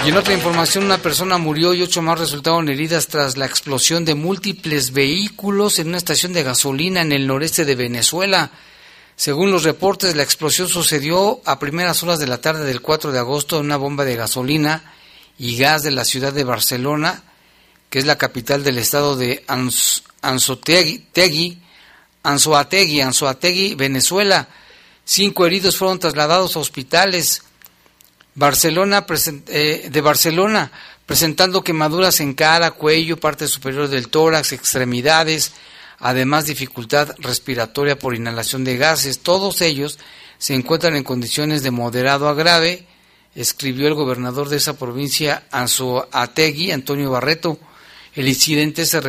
Y 0.06 0.10
en 0.10 0.18
otra 0.18 0.34
información, 0.34 0.86
una 0.86 1.00
persona 1.00 1.38
murió 1.38 1.74
y 1.74 1.82
ocho 1.82 2.02
más 2.02 2.20
resultaron 2.20 2.70
heridas 2.70 3.08
tras 3.08 3.38
la 3.38 3.46
explosión 3.46 4.06
de 4.06 4.14
múltiples 4.14 4.92
vehículos 4.92 5.80
en 5.80 5.88
una 5.88 5.98
estación 5.98 6.32
de 6.34 6.44
gasolina 6.44 7.02
en 7.02 7.12
el 7.12 7.26
noreste 7.26 7.66
de 7.66 7.76
Venezuela. 7.76 8.52
Según 9.16 9.52
los 9.52 9.64
reportes, 9.64 10.16
la 10.16 10.24
explosión 10.24 10.68
sucedió 10.68 11.42
a 11.46 11.58
primeras 11.58 12.04
horas 12.04 12.20
de 12.20 12.28
la 12.28 12.42
tarde 12.42 12.66
del 12.66 12.82
4 12.82 13.12
de 13.12 13.20
agosto 13.20 13.58
en 13.58 13.66
una 13.66 13.78
bomba 13.78 14.04
de 14.04 14.18
gasolina 14.18 14.94
y 15.38 15.58
gas 15.58 15.84
de 15.84 15.92
la 15.92 16.04
ciudad 16.04 16.34
de 16.34 16.44
Barcelona, 16.44 17.24
que 17.90 18.00
es 18.00 18.06
la 18.06 18.18
capital 18.18 18.64
del 18.64 18.78
estado 18.78 19.16
de 19.16 19.46
Anzoátegui, 20.22 21.60
Anzoátegui, 22.24 23.02
Anzoátegui, 23.02 23.76
Venezuela. 23.76 24.50
Cinco 25.06 25.46
heridos 25.46 25.78
fueron 25.78 26.00
trasladados 26.00 26.56
a 26.56 26.60
hospitales. 26.60 27.44
Barcelona, 28.34 29.06
eh, 29.48 29.88
de 29.90 30.02
Barcelona, 30.02 30.72
presentando 31.06 31.64
quemaduras 31.64 32.20
en 32.20 32.34
cara, 32.34 32.72
cuello, 32.72 33.18
parte 33.18 33.48
superior 33.48 33.88
del 33.88 34.10
tórax, 34.10 34.52
extremidades, 34.52 35.54
además 36.06 36.46
dificultad 36.46 37.16
respiratoria 37.18 37.98
por 37.98 38.14
inhalación 38.14 38.64
de 38.64 38.78
gases. 38.78 39.22
Todos 39.22 39.62
ellos 39.62 39.98
se 40.38 40.54
encuentran 40.54 40.96
en 40.96 41.04
condiciones 41.04 41.64
de 41.64 41.72
moderado 41.72 42.30
a 42.30 42.36
grave, 42.36 42.86
escribió 43.34 43.88
el 43.88 43.96
gobernador 43.96 44.48
de 44.50 44.58
esa 44.58 44.78
provincia, 44.78 45.48
Anzoátegui, 45.50 46.72
Antonio 46.72 47.10
Barreto. 47.10 47.58
El 48.14 48.28
incidente 48.28 48.86
se 48.86 49.02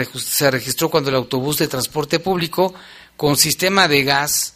registró 0.50 0.88
cuando 0.88 1.10
el 1.10 1.16
autobús 1.16 1.58
de 1.58 1.68
transporte 1.68 2.18
público 2.18 2.72
con 3.18 3.36
sistema 3.36 3.88
de 3.88 4.02
gas 4.02 4.54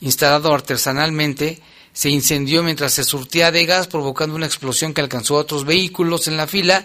instalado 0.00 0.52
artesanalmente 0.52 1.62
se 1.94 2.10
incendió 2.10 2.62
mientras 2.62 2.92
se 2.92 3.02
surtía 3.02 3.50
de 3.50 3.64
gas, 3.64 3.86
provocando 3.86 4.36
una 4.36 4.44
explosión 4.44 4.92
que 4.92 5.00
alcanzó 5.00 5.38
a 5.38 5.40
otros 5.40 5.64
vehículos 5.64 6.28
en 6.28 6.36
la 6.36 6.46
fila 6.46 6.84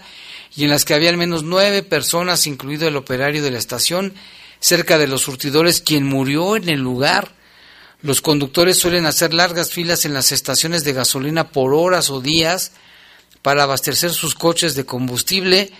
y 0.56 0.64
en 0.64 0.70
las 0.70 0.86
que 0.86 0.94
había 0.94 1.10
al 1.10 1.18
menos 1.18 1.42
nueve 1.42 1.82
personas, 1.82 2.46
incluido 2.46 2.88
el 2.88 2.96
operario 2.96 3.42
de 3.42 3.50
la 3.50 3.58
estación, 3.58 4.14
cerca 4.60 4.98
de 4.98 5.06
los 5.06 5.22
surtidores, 5.22 5.80
quien 5.80 6.04
murió 6.04 6.56
en 6.56 6.68
el 6.68 6.80
lugar. 6.80 7.34
Los 8.00 8.20
conductores 8.20 8.78
suelen 8.78 9.06
hacer 9.06 9.34
largas 9.34 9.72
filas 9.72 10.04
en 10.04 10.14
las 10.14 10.32
estaciones 10.32 10.84
de 10.84 10.92
gasolina 10.92 11.50
por 11.50 11.74
horas 11.74 12.10
o 12.10 12.20
días 12.20 12.72
para 13.42 13.64
abastecer 13.64 14.10
sus 14.10 14.34
coches 14.34 14.74
de 14.74 14.84
combustible 14.84 15.72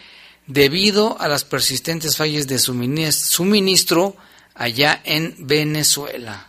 debido 0.47 1.20
a 1.20 1.28
las 1.28 1.44
persistentes 1.44 2.16
fallas 2.16 2.47
de 2.47 2.58
suministro 2.58 4.16
allá 4.54 5.00
en 5.04 5.35
Venezuela. 5.38 6.49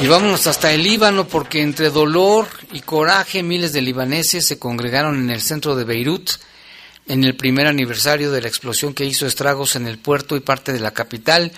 Y 0.00 0.06
vámonos 0.06 0.46
hasta 0.46 0.72
el 0.72 0.82
Líbano 0.82 1.28
porque 1.28 1.60
entre 1.60 1.90
dolor 1.90 2.48
y 2.72 2.80
coraje 2.80 3.42
miles 3.42 3.72
de 3.72 3.82
libaneses 3.82 4.46
se 4.46 4.58
congregaron 4.58 5.18
en 5.18 5.30
el 5.30 5.42
centro 5.42 5.76
de 5.76 5.84
Beirut 5.84 6.30
en 7.06 7.24
el 7.24 7.36
primer 7.36 7.66
aniversario 7.66 8.30
de 8.30 8.42
la 8.42 8.48
explosión 8.48 8.94
que 8.94 9.04
hizo 9.04 9.26
estragos 9.26 9.76
en 9.76 9.86
el 9.86 9.98
puerto 9.98 10.36
y 10.36 10.40
parte 10.40 10.72
de 10.72 10.80
la 10.80 10.92
capital, 10.92 11.52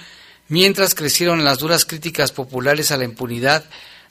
mientras 0.49 0.94
crecieron 0.94 1.44
las 1.44 1.58
duras 1.58 1.84
críticas 1.84 2.32
populares 2.32 2.90
a 2.90 2.96
la 2.96 3.04
impunidad 3.04 3.64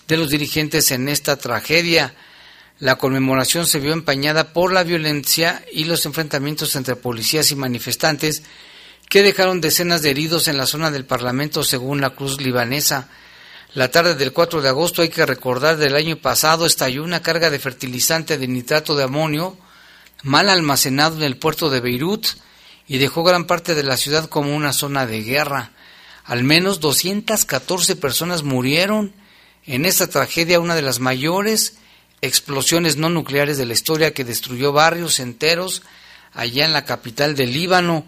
de 0.08 0.18
los 0.18 0.30
dirigentes 0.30 0.92
en 0.92 1.10
esta 1.10 1.38
tragedia. 1.38 2.14
La 2.80 2.98
conmemoración 2.98 3.66
se 3.68 3.80
vio 3.80 3.94
empañada 3.94 4.54
por 4.54 4.74
la 4.74 4.84
violencia 4.84 5.64
y 5.72 5.86
los 5.86 6.06
enfrentamientos 6.06 6.76
entre 6.76 6.96
policías 6.96 7.52
y 7.52 7.56
manifestantes 7.56 8.44
que 9.10 9.24
dejaron 9.24 9.62
decenas 9.62 10.02
de 10.02 10.10
heridos 10.10 10.48
en 10.48 10.58
la 10.58 10.66
zona 10.66 10.90
del 10.90 11.06
Parlamento 11.06 11.64
según 11.64 12.02
la 12.02 12.12
Cruz 12.12 12.42
Libanesa. 12.42 13.10
La 13.74 13.92
tarde 13.92 14.16
del 14.16 14.34
4 14.34 14.62
de 14.62 14.70
agosto, 14.70 15.02
hay 15.02 15.10
que 15.10 15.26
recordar, 15.26 15.78
del 15.78 15.96
año 15.96 16.18
pasado 16.18 16.66
estalló 16.66 17.04
una 17.04 17.22
carga 17.22 17.50
de 17.50 17.60
fertilizante 17.60 18.38
de 18.38 18.48
nitrato 18.48 18.96
de 18.96 19.04
amonio 19.04 19.58
mal 20.24 20.50
almacenado 20.50 21.18
en 21.18 21.24
el 21.24 21.38
puerto 21.38 21.70
de 21.70 21.80
Beirut 21.80 22.28
y 22.88 22.98
dejó 22.98 23.24
gran 23.24 23.46
parte 23.46 23.76
de 23.76 23.84
la 23.84 23.98
ciudad 23.98 24.30
como 24.30 24.56
una 24.56 24.74
zona 24.74 25.06
de 25.06 25.24
guerra. 25.24 25.72
Al 26.24 26.44
menos 26.44 26.80
214 26.80 27.96
personas 27.96 28.44
murieron 28.44 29.14
en 29.66 29.86
esta 29.86 30.08
tragedia, 30.08 30.60
una 30.60 30.76
de 30.76 30.82
las 30.82 31.00
mayores 31.00 31.78
explosiones 32.22 32.98
no 32.98 33.10
nucleares 33.10 33.58
de 33.58 33.66
la 33.66 33.74
historia 33.74 34.14
que 34.14 34.24
destruyó 34.24 34.72
barrios 34.72 35.20
enteros 35.20 35.82
allá 36.34 36.66
en 36.66 36.74
la 36.74 36.86
capital 36.86 37.36
del 37.36 37.54
Líbano. 37.54 38.06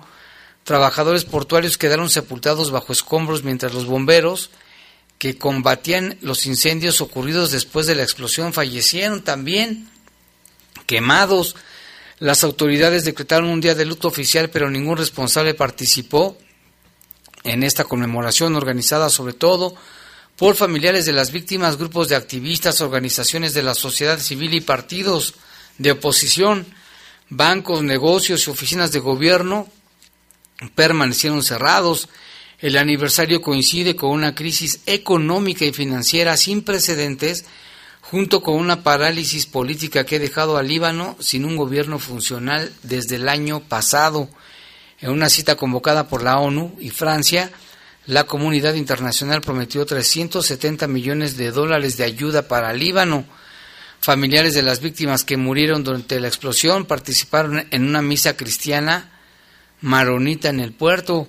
Trabajadores 0.63 1.25
portuarios 1.25 1.77
quedaron 1.77 2.09
sepultados 2.09 2.71
bajo 2.71 2.93
escombros 2.93 3.43
mientras 3.43 3.73
los 3.73 3.85
bomberos 3.85 4.51
que 5.17 5.37
combatían 5.37 6.17
los 6.21 6.45
incendios 6.45 7.01
ocurridos 7.01 7.51
después 7.51 7.87
de 7.87 7.95
la 7.95 8.03
explosión 8.03 8.53
fallecieron 8.53 9.23
también 9.23 9.89
quemados. 10.85 11.55
Las 12.23 12.45
autoridades 12.45 13.03
decretaron 13.03 13.49
un 13.49 13.59
día 13.59 13.75
de 13.75 13.83
luto 13.83 14.07
oficial, 14.07 14.49
pero 14.49 14.71
ningún 14.71 14.95
responsable 14.95 15.55
participó 15.55 16.37
en 17.43 17.63
esta 17.63 17.83
conmemoración 17.83 18.55
organizada 18.55 19.09
sobre 19.09 19.33
todo 19.33 19.75
por 20.37 20.55
familiares 20.55 21.05
de 21.05 21.11
las 21.11 21.33
víctimas, 21.33 21.77
grupos 21.77 22.07
de 22.07 22.15
activistas, 22.15 22.79
organizaciones 22.79 23.53
de 23.53 23.63
la 23.63 23.75
sociedad 23.75 24.19
civil 24.19 24.53
y 24.53 24.61
partidos 24.61 25.33
de 25.77 25.91
oposición, 25.91 26.65
bancos, 27.27 27.83
negocios 27.83 28.47
y 28.47 28.51
oficinas 28.51 28.93
de 28.93 28.99
gobierno 28.99 29.67
permanecieron 30.75 31.43
cerrados. 31.43 32.07
El 32.59 32.77
aniversario 32.77 33.41
coincide 33.41 33.97
con 33.97 34.11
una 34.11 34.33
crisis 34.33 34.79
económica 34.85 35.65
y 35.65 35.73
financiera 35.73 36.37
sin 36.37 36.61
precedentes, 36.61 37.43
junto 38.03 38.41
con 38.41 38.55
una 38.55 38.83
parálisis 38.83 39.45
política 39.45 40.05
que 40.05 40.17
ha 40.17 40.19
dejado 40.19 40.57
al 40.57 40.67
Líbano 40.67 41.15
sin 41.19 41.45
un 41.45 41.55
gobierno 41.55 41.99
funcional 41.99 42.71
desde 42.83 43.15
el 43.15 43.29
año 43.29 43.61
pasado. 43.61 44.29
En 44.99 45.09
una 45.09 45.29
cita 45.29 45.55
convocada 45.55 46.09
por 46.09 46.21
la 46.21 46.37
ONU 46.37 46.75
y 46.79 46.89
Francia, 46.89 47.49
la 48.05 48.25
comunidad 48.25 48.73
internacional 48.73 49.41
prometió 49.41 49.85
370 49.85 50.85
millones 50.87 51.37
de 51.37 51.51
dólares 51.51 51.95
de 51.95 52.03
ayuda 52.03 52.47
para 52.49 52.73
Líbano. 52.73 53.25
Familiares 54.01 54.53
de 54.53 54.63
las 54.63 54.81
víctimas 54.81 55.23
que 55.23 55.37
murieron 55.37 55.85
durante 55.85 56.19
la 56.19 56.27
explosión 56.27 56.85
participaron 56.85 57.65
en 57.71 57.87
una 57.87 58.01
misa 58.01 58.35
cristiana 58.35 59.11
maronita 59.79 60.49
en 60.49 60.59
el 60.59 60.73
puerto. 60.73 61.25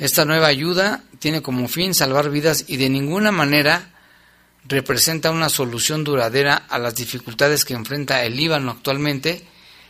Esta 0.00 0.24
nueva 0.24 0.48
ayuda 0.48 1.04
tiene 1.20 1.40
como 1.40 1.68
fin 1.68 1.94
salvar 1.94 2.30
vidas 2.30 2.64
y 2.66 2.78
de 2.78 2.88
ninguna 2.88 3.30
manera 3.30 3.90
representa 4.64 5.30
una 5.30 5.48
solución 5.48 6.04
duradera 6.04 6.54
a 6.68 6.78
las 6.78 6.94
dificultades 6.94 7.64
que 7.64 7.74
enfrenta 7.74 8.24
el 8.24 8.36
Líbano 8.36 8.72
actualmente, 8.72 9.44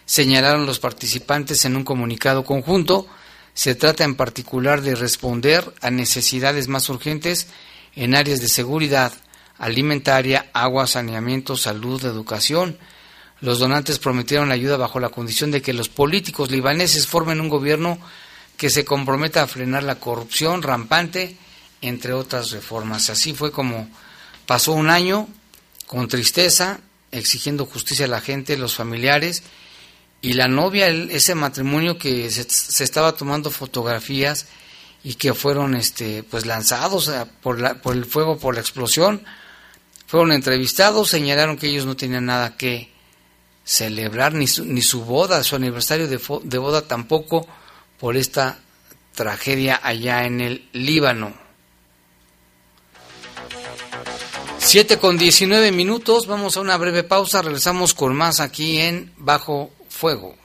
señalaron 0.05 0.67
los 0.67 0.79
participantes 0.79 1.65
en 1.65 1.77
un 1.77 1.85
comunicado 1.85 2.45
conjunto. 2.45 3.07
Se 3.55 3.75
trata 3.75 4.05
en 4.05 4.15
particular 4.15 4.81
de 4.81 4.95
responder 4.95 5.73
a 5.81 5.91
necesidades 5.91 6.69
más 6.69 6.89
urgentes 6.89 7.49
en 7.95 8.15
áreas 8.15 8.41
de 8.41 8.49
seguridad 8.49 9.13
alimentaria, 9.59 10.51
agua, 10.53 10.87
saneamiento, 10.87 11.57
salud, 11.57 12.05
educación. 12.05 12.79
Los 13.41 13.59
donantes 13.59 13.99
prometieron 13.99 14.51
ayuda 14.53 14.77
bajo 14.77 15.01
la 15.01 15.11
condición 15.11 15.51
de 15.51 15.63
que 15.63 15.73
los 15.73 15.89
políticos 15.89 16.51
libaneses 16.51 17.07
formen 17.07 17.41
un 17.41 17.49
gobierno 17.49 17.99
que 18.57 18.71
se 18.71 18.85
comprometa 18.85 19.43
a 19.43 19.47
frenar 19.47 19.83
la 19.83 20.01
corrupción 20.01 20.63
rampante, 20.63 21.37
entre 21.83 22.13
otras 22.13 22.51
reformas. 22.51 23.11
Así 23.11 23.33
fue 23.33 23.51
como 23.51 23.89
pasó 24.51 24.73
un 24.73 24.91
año 24.91 25.29
con 25.87 26.09
tristeza, 26.09 26.81
exigiendo 27.13 27.67
justicia 27.67 28.07
a 28.07 28.09
la 28.09 28.21
gente, 28.21 28.59
los 28.59 28.75
familiares 28.75 29.45
y 30.23 30.33
la 30.33 30.49
novia, 30.49 30.89
ese 30.89 31.37
matrimonio 31.37 31.99
que 31.99 32.29
se, 32.33 32.83
estaba 32.83 33.13
tomando 33.13 33.53
fotografías 33.53 34.47
y 35.05 35.15
que 35.15 35.35
fueron 35.35 35.77
este 35.77 36.25
pues 36.25 36.47
lanzados 36.47 37.13
por, 37.41 37.61
la, 37.61 37.81
por 37.81 37.95
el 37.95 38.05
fuego, 38.05 38.41
por 38.41 38.57
la 38.57 38.61
explosión, 38.61 39.23
fueron 40.09 40.33
entrevistados, 40.33 41.09
señalaron 41.09 41.57
que 41.57 41.69
ellos 41.69 41.87
no 41.87 41.95
tenían 41.97 42.27
nada 42.27 42.57
que 42.57 42.91
celebrar, 43.65 44.35
ni 44.35 44.49
su, 44.49 44.65
ni 44.65 44.83
su 44.83 45.05
boda, 45.05 45.45
su 45.45 45.55
aniversario 45.55 46.09
de, 46.09 46.21
de 46.43 46.59
boda 46.59 46.89
tampoco, 46.89 47.47
por 48.01 48.17
esta 48.17 48.59
tragedia 49.15 49.79
allá 49.81 50.25
en 50.25 50.41
el 50.41 50.69
Líbano. 50.73 51.50
7 54.71 54.99
con 54.99 55.19
19 55.19 55.73
minutos, 55.73 56.29
vamos 56.29 56.57
a 56.57 56.61
una 56.61 56.77
breve 56.77 57.03
pausa, 57.03 57.43
regresamos 57.43 57.93
con 57.93 58.15
más 58.15 58.39
aquí 58.39 58.79
en 58.79 59.13
Bajo 59.17 59.73
Fuego. 59.89 60.37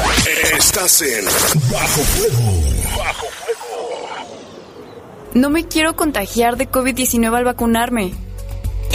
Estás 0.58 1.02
en 1.02 1.26
Bajo 1.70 2.02
Fuego. 2.02 2.64
Bajo 2.98 3.28
Fuego. 3.28 4.08
No 5.34 5.50
me 5.50 5.68
quiero 5.68 5.98
contagiar 5.98 6.56
de 6.56 6.72
COVID-19 6.72 7.36
al 7.36 7.44
vacunarme. 7.44 8.25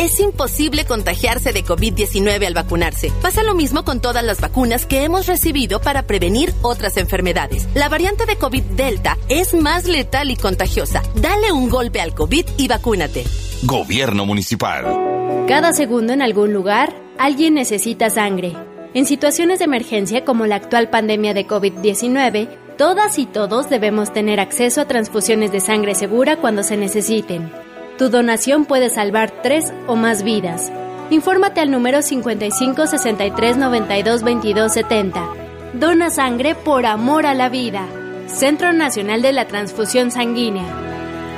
Es 0.00 0.18
imposible 0.18 0.86
contagiarse 0.86 1.52
de 1.52 1.62
COVID-19 1.62 2.46
al 2.46 2.54
vacunarse. 2.54 3.12
Pasa 3.20 3.42
lo 3.42 3.54
mismo 3.54 3.84
con 3.84 4.00
todas 4.00 4.24
las 4.24 4.40
vacunas 4.40 4.86
que 4.86 5.04
hemos 5.04 5.26
recibido 5.26 5.78
para 5.78 6.06
prevenir 6.06 6.54
otras 6.62 6.96
enfermedades. 6.96 7.68
La 7.74 7.90
variante 7.90 8.24
de 8.24 8.36
COVID 8.36 8.62
Delta 8.62 9.18
es 9.28 9.52
más 9.52 9.84
letal 9.84 10.30
y 10.30 10.36
contagiosa. 10.36 11.02
Dale 11.16 11.52
un 11.52 11.68
golpe 11.68 12.00
al 12.00 12.14
COVID 12.14 12.46
y 12.56 12.66
vacúnate. 12.66 13.24
Gobierno 13.64 14.24
Municipal. 14.24 14.86
Cada 15.46 15.74
segundo 15.74 16.14
en 16.14 16.22
algún 16.22 16.54
lugar, 16.54 16.94
alguien 17.18 17.52
necesita 17.52 18.08
sangre. 18.08 18.56
En 18.94 19.04
situaciones 19.04 19.58
de 19.58 19.66
emergencia 19.66 20.24
como 20.24 20.46
la 20.46 20.56
actual 20.56 20.88
pandemia 20.88 21.34
de 21.34 21.46
COVID-19, 21.46 22.48
todas 22.78 23.18
y 23.18 23.26
todos 23.26 23.68
debemos 23.68 24.14
tener 24.14 24.40
acceso 24.40 24.80
a 24.80 24.88
transfusiones 24.88 25.52
de 25.52 25.60
sangre 25.60 25.94
segura 25.94 26.36
cuando 26.36 26.62
se 26.62 26.78
necesiten. 26.78 27.52
Tu 28.00 28.08
donación 28.08 28.64
puede 28.64 28.88
salvar 28.88 29.30
tres 29.42 29.74
o 29.86 29.94
más 29.94 30.22
vidas. 30.22 30.72
Infórmate 31.10 31.60
al 31.60 31.70
número 31.70 32.00
55 32.00 32.86
63 32.86 33.58
92 33.58 34.22
22 34.22 34.72
70. 34.72 35.34
Dona 35.74 36.08
sangre 36.08 36.54
por 36.54 36.86
amor 36.86 37.26
a 37.26 37.34
la 37.34 37.50
vida. 37.50 37.86
Centro 38.26 38.72
Nacional 38.72 39.20
de 39.20 39.34
la 39.34 39.46
Transfusión 39.48 40.10
Sanguínea. 40.10 40.64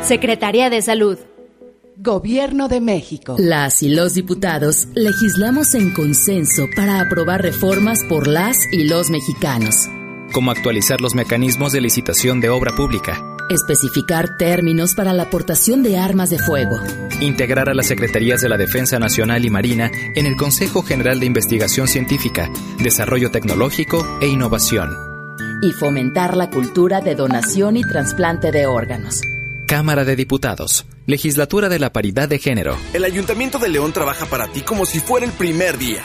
Secretaría 0.04 0.70
de 0.70 0.82
Salud. 0.82 1.18
Gobierno 1.96 2.68
de 2.68 2.80
México. 2.80 3.34
Las 3.40 3.82
y 3.82 3.88
los 3.88 4.14
diputados 4.14 4.86
legislamos 4.94 5.74
en 5.74 5.92
consenso 5.92 6.68
para 6.76 7.00
aprobar 7.00 7.42
reformas 7.42 8.04
por 8.08 8.28
las 8.28 8.56
y 8.70 8.84
los 8.84 9.10
mexicanos. 9.10 9.88
Como 10.32 10.52
actualizar 10.52 11.00
los 11.00 11.16
mecanismos 11.16 11.72
de 11.72 11.80
licitación 11.80 12.40
de 12.40 12.50
obra 12.50 12.70
pública 12.76 13.31
Especificar 13.50 14.36
términos 14.36 14.94
para 14.94 15.12
la 15.12 15.24
aportación 15.24 15.82
de 15.82 15.98
armas 15.98 16.30
de 16.30 16.38
fuego. 16.38 16.80
Integrar 17.20 17.68
a 17.68 17.74
las 17.74 17.86
Secretarías 17.86 18.40
de 18.40 18.48
la 18.48 18.56
Defensa 18.56 18.98
Nacional 18.98 19.44
y 19.44 19.50
Marina 19.50 19.90
en 20.14 20.26
el 20.26 20.36
Consejo 20.36 20.82
General 20.82 21.20
de 21.20 21.26
Investigación 21.26 21.88
Científica, 21.88 22.50
Desarrollo 22.78 23.30
Tecnológico 23.30 24.18
e 24.20 24.28
Innovación. 24.28 24.96
Y 25.62 25.72
fomentar 25.72 26.36
la 26.36 26.50
cultura 26.50 27.00
de 27.00 27.14
donación 27.14 27.76
y 27.76 27.82
trasplante 27.82 28.50
de 28.50 28.66
órganos. 28.66 29.20
Cámara 29.66 30.04
de 30.04 30.16
Diputados, 30.16 30.86
Legislatura 31.06 31.68
de 31.68 31.78
la 31.78 31.92
Paridad 31.92 32.28
de 32.28 32.38
Género. 32.38 32.76
El 32.92 33.04
Ayuntamiento 33.04 33.58
de 33.58 33.68
León 33.68 33.92
trabaja 33.92 34.26
para 34.26 34.48
ti 34.48 34.62
como 34.62 34.86
si 34.86 35.00
fuera 35.00 35.26
el 35.26 35.32
primer 35.32 35.78
día. 35.78 36.02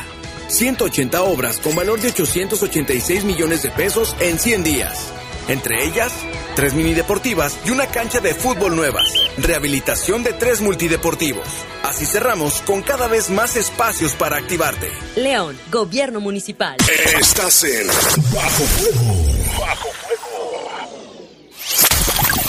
180 0.47 1.21
obras 1.23 1.57
con 1.57 1.75
valor 1.75 1.99
de 1.99 2.09
886 2.09 3.25
millones 3.25 3.63
de 3.63 3.71
pesos 3.71 4.15
en 4.19 4.39
100 4.39 4.63
días. 4.63 5.13
Entre 5.47 5.85
ellas, 5.85 6.11
tres 6.55 6.73
mini 6.73 6.93
deportivas 6.93 7.57
y 7.65 7.71
una 7.71 7.87
cancha 7.87 8.19
de 8.19 8.33
fútbol 8.33 8.75
nuevas. 8.75 9.07
Rehabilitación 9.37 10.23
de 10.23 10.33
tres 10.33 10.59
multideportivos. 10.59 11.47
Así 11.83 12.05
cerramos 12.05 12.61
con 12.63 12.81
cada 12.81 13.07
vez 13.07 13.29
más 13.29 13.55
espacios 13.55 14.13
para 14.13 14.37
activarte. 14.37 14.91
León, 15.15 15.57
Gobierno 15.71 16.19
Municipal. 16.19 16.75
Estás 17.19 17.63
en 17.63 17.87
Bajo 17.87 18.63
Fuego. 18.63 19.25
Bajo 19.59 20.06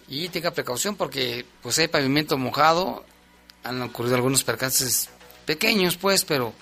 Y 0.07 0.29
tenga 0.29 0.51
precaución 0.51 0.95
porque 0.95 1.45
pues 1.61 1.77
hay 1.79 1.89
pavimento 1.89 2.37
mojado 2.37 3.03
han 3.63 3.81
ocurrido 3.81 4.15
algunos 4.15 4.43
percances 4.43 5.09
pequeños, 5.45 5.97
pues, 5.97 6.25
pero 6.25 6.53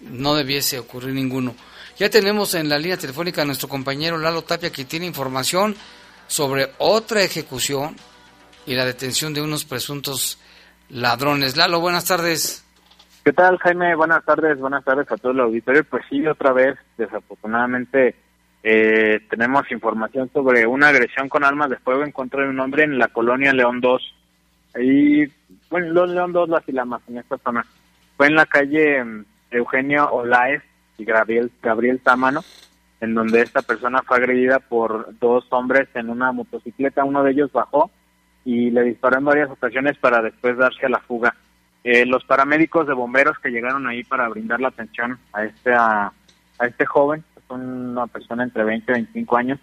no 0.00 0.34
debiese 0.34 0.78
ocurrir 0.78 1.14
ninguno. 1.14 1.54
Ya 1.96 2.10
tenemos 2.10 2.54
en 2.54 2.68
la 2.68 2.78
línea 2.78 2.96
telefónica 2.96 3.42
a 3.42 3.44
nuestro 3.44 3.68
compañero 3.68 4.18
Lalo 4.18 4.42
Tapia 4.42 4.72
que 4.72 4.84
tiene 4.84 5.06
información 5.06 5.76
sobre 6.26 6.70
otra 6.78 7.22
ejecución 7.22 7.96
y 8.66 8.74
la 8.74 8.84
detención 8.84 9.32
de 9.32 9.42
unos 9.42 9.64
presuntos 9.64 10.40
ladrones. 10.88 11.56
Lalo, 11.56 11.80
buenas 11.80 12.06
tardes. 12.06 12.64
¿Qué 13.24 13.32
tal, 13.32 13.58
Jaime? 13.58 13.94
Buenas 13.94 14.24
tardes, 14.24 14.58
buenas 14.58 14.84
tardes 14.84 15.10
a 15.10 15.16
todo 15.16 15.32
el 15.32 15.40
auditorio. 15.40 15.84
Pues 15.84 16.04
sí, 16.10 16.26
otra 16.26 16.52
vez, 16.52 16.76
desafortunadamente, 16.98 18.16
eh, 18.62 19.20
tenemos 19.30 19.70
información 19.70 20.30
sobre 20.32 20.66
una 20.66 20.88
agresión 20.88 21.28
con 21.28 21.44
armas 21.44 21.70
de 21.70 21.78
fuego 21.78 22.04
en 22.04 22.12
contra 22.12 22.42
de 22.42 22.50
un 22.50 22.60
hombre 22.60 22.84
en 22.84 22.98
la 22.98 23.08
colonia 23.08 23.52
León 23.52 23.80
2. 23.80 24.14
Ahí 24.74 25.24
bueno, 25.74 25.92
los 25.92 26.08
León 26.08 26.32
2, 26.32 26.50
las 26.50 26.68
Ilamas, 26.68 27.02
en 27.08 27.18
esta 27.18 27.36
zona. 27.38 27.66
Fue 28.16 28.28
en 28.28 28.36
la 28.36 28.46
calle 28.46 29.02
mm, 29.02 29.24
Eugenio 29.50 30.08
Olaez 30.08 30.62
y 30.98 31.04
Gabriel, 31.04 31.50
Gabriel 31.60 31.98
Támano, 31.98 32.44
en 33.00 33.12
donde 33.12 33.40
esta 33.40 33.60
persona 33.60 34.00
fue 34.06 34.18
agredida 34.18 34.60
por 34.60 35.18
dos 35.18 35.44
hombres 35.50 35.88
en 35.94 36.10
una 36.10 36.30
motocicleta. 36.30 37.02
Uno 37.02 37.24
de 37.24 37.32
ellos 37.32 37.50
bajó 37.50 37.90
y 38.44 38.70
le 38.70 38.84
disparó 38.84 39.18
en 39.18 39.24
varias 39.24 39.50
ocasiones 39.50 39.98
para 39.98 40.22
después 40.22 40.56
darse 40.56 40.86
a 40.86 40.90
la 40.90 41.00
fuga. 41.00 41.34
Eh, 41.82 42.06
los 42.06 42.22
paramédicos 42.22 42.86
de 42.86 42.94
bomberos 42.94 43.40
que 43.40 43.50
llegaron 43.50 43.88
ahí 43.88 44.04
para 44.04 44.28
brindar 44.28 44.60
la 44.60 44.68
atención 44.68 45.18
a 45.32 45.42
este 45.42 45.74
a, 45.74 46.12
este 46.60 46.86
joven, 46.86 47.24
es 47.36 47.42
una 47.50 48.06
persona 48.06 48.44
entre 48.44 48.62
20 48.62 48.92
y 48.92 48.94
25 48.94 49.36
años, 49.36 49.58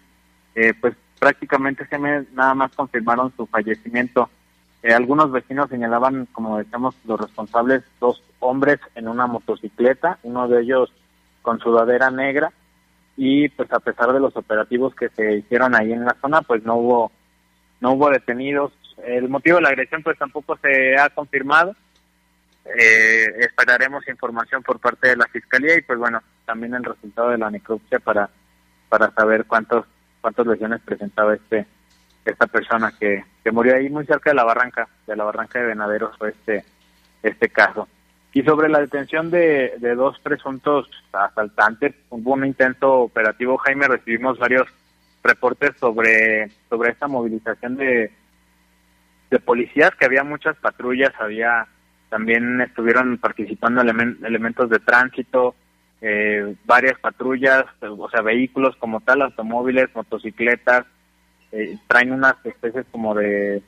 eh, 0.56 0.74
pues 0.78 0.94
prácticamente 1.18 1.86
se 1.86 1.96
me 1.96 2.26
nada 2.34 2.52
más 2.52 2.70
confirmaron 2.72 3.32
su 3.34 3.46
fallecimiento. 3.46 4.28
Eh, 4.82 4.92
algunos 4.92 5.30
vecinos 5.30 5.68
señalaban, 5.70 6.26
como 6.32 6.58
decíamos, 6.58 6.96
los 7.04 7.20
responsables, 7.20 7.84
dos 8.00 8.22
hombres 8.40 8.80
en 8.94 9.06
una 9.08 9.26
motocicleta, 9.26 10.18
uno 10.24 10.48
de 10.48 10.62
ellos 10.62 10.92
con 11.40 11.60
sudadera 11.60 12.10
negra, 12.10 12.52
y 13.16 13.48
pues 13.50 13.70
a 13.72 13.80
pesar 13.80 14.12
de 14.12 14.20
los 14.20 14.36
operativos 14.36 14.94
que 14.94 15.08
se 15.10 15.36
hicieron 15.36 15.74
ahí 15.74 15.92
en 15.92 16.04
la 16.04 16.16
zona, 16.20 16.42
pues 16.42 16.64
no 16.64 16.76
hubo, 16.76 17.12
no 17.80 17.92
hubo 17.92 18.10
detenidos. 18.10 18.72
El 19.04 19.28
motivo 19.28 19.56
de 19.56 19.62
la 19.62 19.68
agresión 19.68 20.02
pues 20.02 20.18
tampoco 20.18 20.56
se 20.58 20.96
ha 20.96 21.10
confirmado. 21.10 21.76
Eh, 22.64 23.26
esperaremos 23.40 24.06
información 24.08 24.62
por 24.62 24.78
parte 24.78 25.08
de 25.08 25.16
la 25.16 25.26
fiscalía 25.26 25.76
y 25.76 25.82
pues 25.82 25.98
bueno, 25.98 26.22
también 26.44 26.74
el 26.74 26.84
resultado 26.84 27.30
de 27.30 27.38
la 27.38 27.50
necropsia 27.50 27.98
para, 27.98 28.30
para 28.88 29.10
saber 29.12 29.46
cuántos, 29.46 29.84
cuántas 30.20 30.46
lesiones 30.46 30.80
presentaba 30.82 31.34
este, 31.34 31.66
esta 32.24 32.46
persona 32.46 32.92
que, 32.98 33.24
que 33.42 33.50
murió 33.50 33.74
ahí 33.74 33.88
muy 33.90 34.06
cerca 34.06 34.30
de 34.30 34.36
la 34.36 34.44
barranca, 34.44 34.88
de 35.06 35.16
la 35.16 35.24
barranca 35.24 35.58
de 35.58 35.66
Venaderos 35.66 36.16
fue 36.18 36.30
este, 36.30 36.64
este 37.22 37.48
caso. 37.48 37.88
Y 38.32 38.42
sobre 38.42 38.68
la 38.68 38.80
detención 38.80 39.30
de, 39.30 39.74
de 39.78 39.94
dos 39.94 40.18
presuntos 40.20 40.88
asaltantes, 41.12 41.94
hubo 42.08 42.32
un 42.32 42.46
intento 42.46 43.00
operativo, 43.00 43.58
Jaime, 43.58 43.88
recibimos 43.88 44.38
varios 44.38 44.66
reportes 45.22 45.72
sobre, 45.78 46.50
sobre 46.70 46.90
esta 46.90 47.08
movilización 47.08 47.76
de, 47.76 48.10
de 49.30 49.38
policías, 49.38 49.90
que 49.98 50.06
había 50.06 50.24
muchas 50.24 50.56
patrullas, 50.56 51.12
había 51.18 51.66
también 52.08 52.60
estuvieron 52.60 53.16
participando 53.18 53.80
elementos 53.80 54.68
de 54.68 54.78
tránsito, 54.78 55.54
eh, 56.02 56.54
varias 56.66 56.98
patrullas, 56.98 57.64
o 57.80 58.10
sea, 58.10 58.20
vehículos 58.20 58.76
como 58.76 59.00
tal, 59.00 59.22
automóviles, 59.22 59.88
motocicletas, 59.94 60.84
eh, 61.52 61.78
traen 61.86 62.12
unas 62.12 62.34
especies 62.44 62.86
como 62.90 63.14
de, 63.14 63.62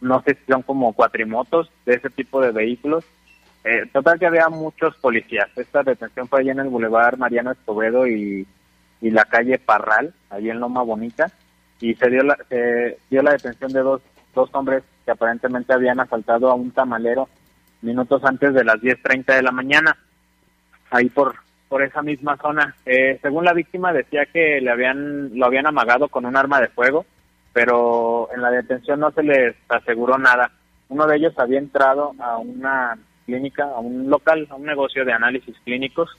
no 0.00 0.22
sé 0.22 0.34
si 0.34 0.52
son 0.52 0.62
como 0.62 0.92
cuatrimotos 0.92 1.70
de 1.84 1.94
ese 1.94 2.10
tipo 2.10 2.40
de 2.40 2.52
vehículos. 2.52 3.04
Eh, 3.64 3.88
total 3.92 4.18
que 4.18 4.26
había 4.26 4.48
muchos 4.48 4.94
policías. 4.96 5.48
Esta 5.56 5.82
detención 5.82 6.28
fue 6.28 6.40
allí 6.40 6.50
en 6.50 6.60
el 6.60 6.68
Boulevard 6.68 7.18
Mariano 7.18 7.50
Escobedo 7.50 8.06
y, 8.06 8.46
y 9.00 9.10
la 9.10 9.24
calle 9.24 9.58
Parral, 9.58 10.14
allí 10.30 10.50
en 10.50 10.60
Loma 10.60 10.82
Bonita, 10.82 11.30
y 11.80 11.94
se 11.94 12.10
dio 12.10 12.22
la, 12.22 12.38
se 12.48 12.98
dio 13.10 13.22
la 13.22 13.32
detención 13.32 13.72
de 13.72 13.80
dos, 13.80 14.02
dos 14.34 14.50
hombres 14.52 14.82
que 15.04 15.10
aparentemente 15.10 15.72
habían 15.72 16.00
asaltado 16.00 16.50
a 16.50 16.54
un 16.54 16.70
tamalero 16.70 17.28
minutos 17.82 18.22
antes 18.24 18.54
de 18.54 18.64
las 18.64 18.76
10.30 18.76 19.34
de 19.34 19.42
la 19.42 19.52
mañana, 19.52 19.96
ahí 20.90 21.08
por 21.10 21.36
por 21.74 21.82
esa 21.82 22.02
misma 22.02 22.36
zona. 22.36 22.76
Eh, 22.86 23.18
según 23.20 23.44
la 23.44 23.52
víctima 23.52 23.92
decía 23.92 24.26
que 24.26 24.60
le 24.60 24.70
habían 24.70 25.36
lo 25.36 25.44
habían 25.44 25.66
amagado 25.66 26.06
con 26.06 26.24
un 26.24 26.36
arma 26.36 26.60
de 26.60 26.68
fuego, 26.68 27.04
pero 27.52 28.28
en 28.32 28.42
la 28.42 28.52
detención 28.52 29.00
no 29.00 29.10
se 29.10 29.24
les 29.24 29.56
aseguró 29.68 30.16
nada. 30.16 30.52
Uno 30.88 31.08
de 31.08 31.16
ellos 31.16 31.36
había 31.36 31.58
entrado 31.58 32.14
a 32.20 32.38
una 32.38 32.96
clínica, 33.26 33.64
a 33.64 33.80
un 33.80 34.08
local, 34.08 34.46
a 34.50 34.54
un 34.54 34.66
negocio 34.66 35.04
de 35.04 35.14
análisis 35.14 35.56
clínicos, 35.64 36.16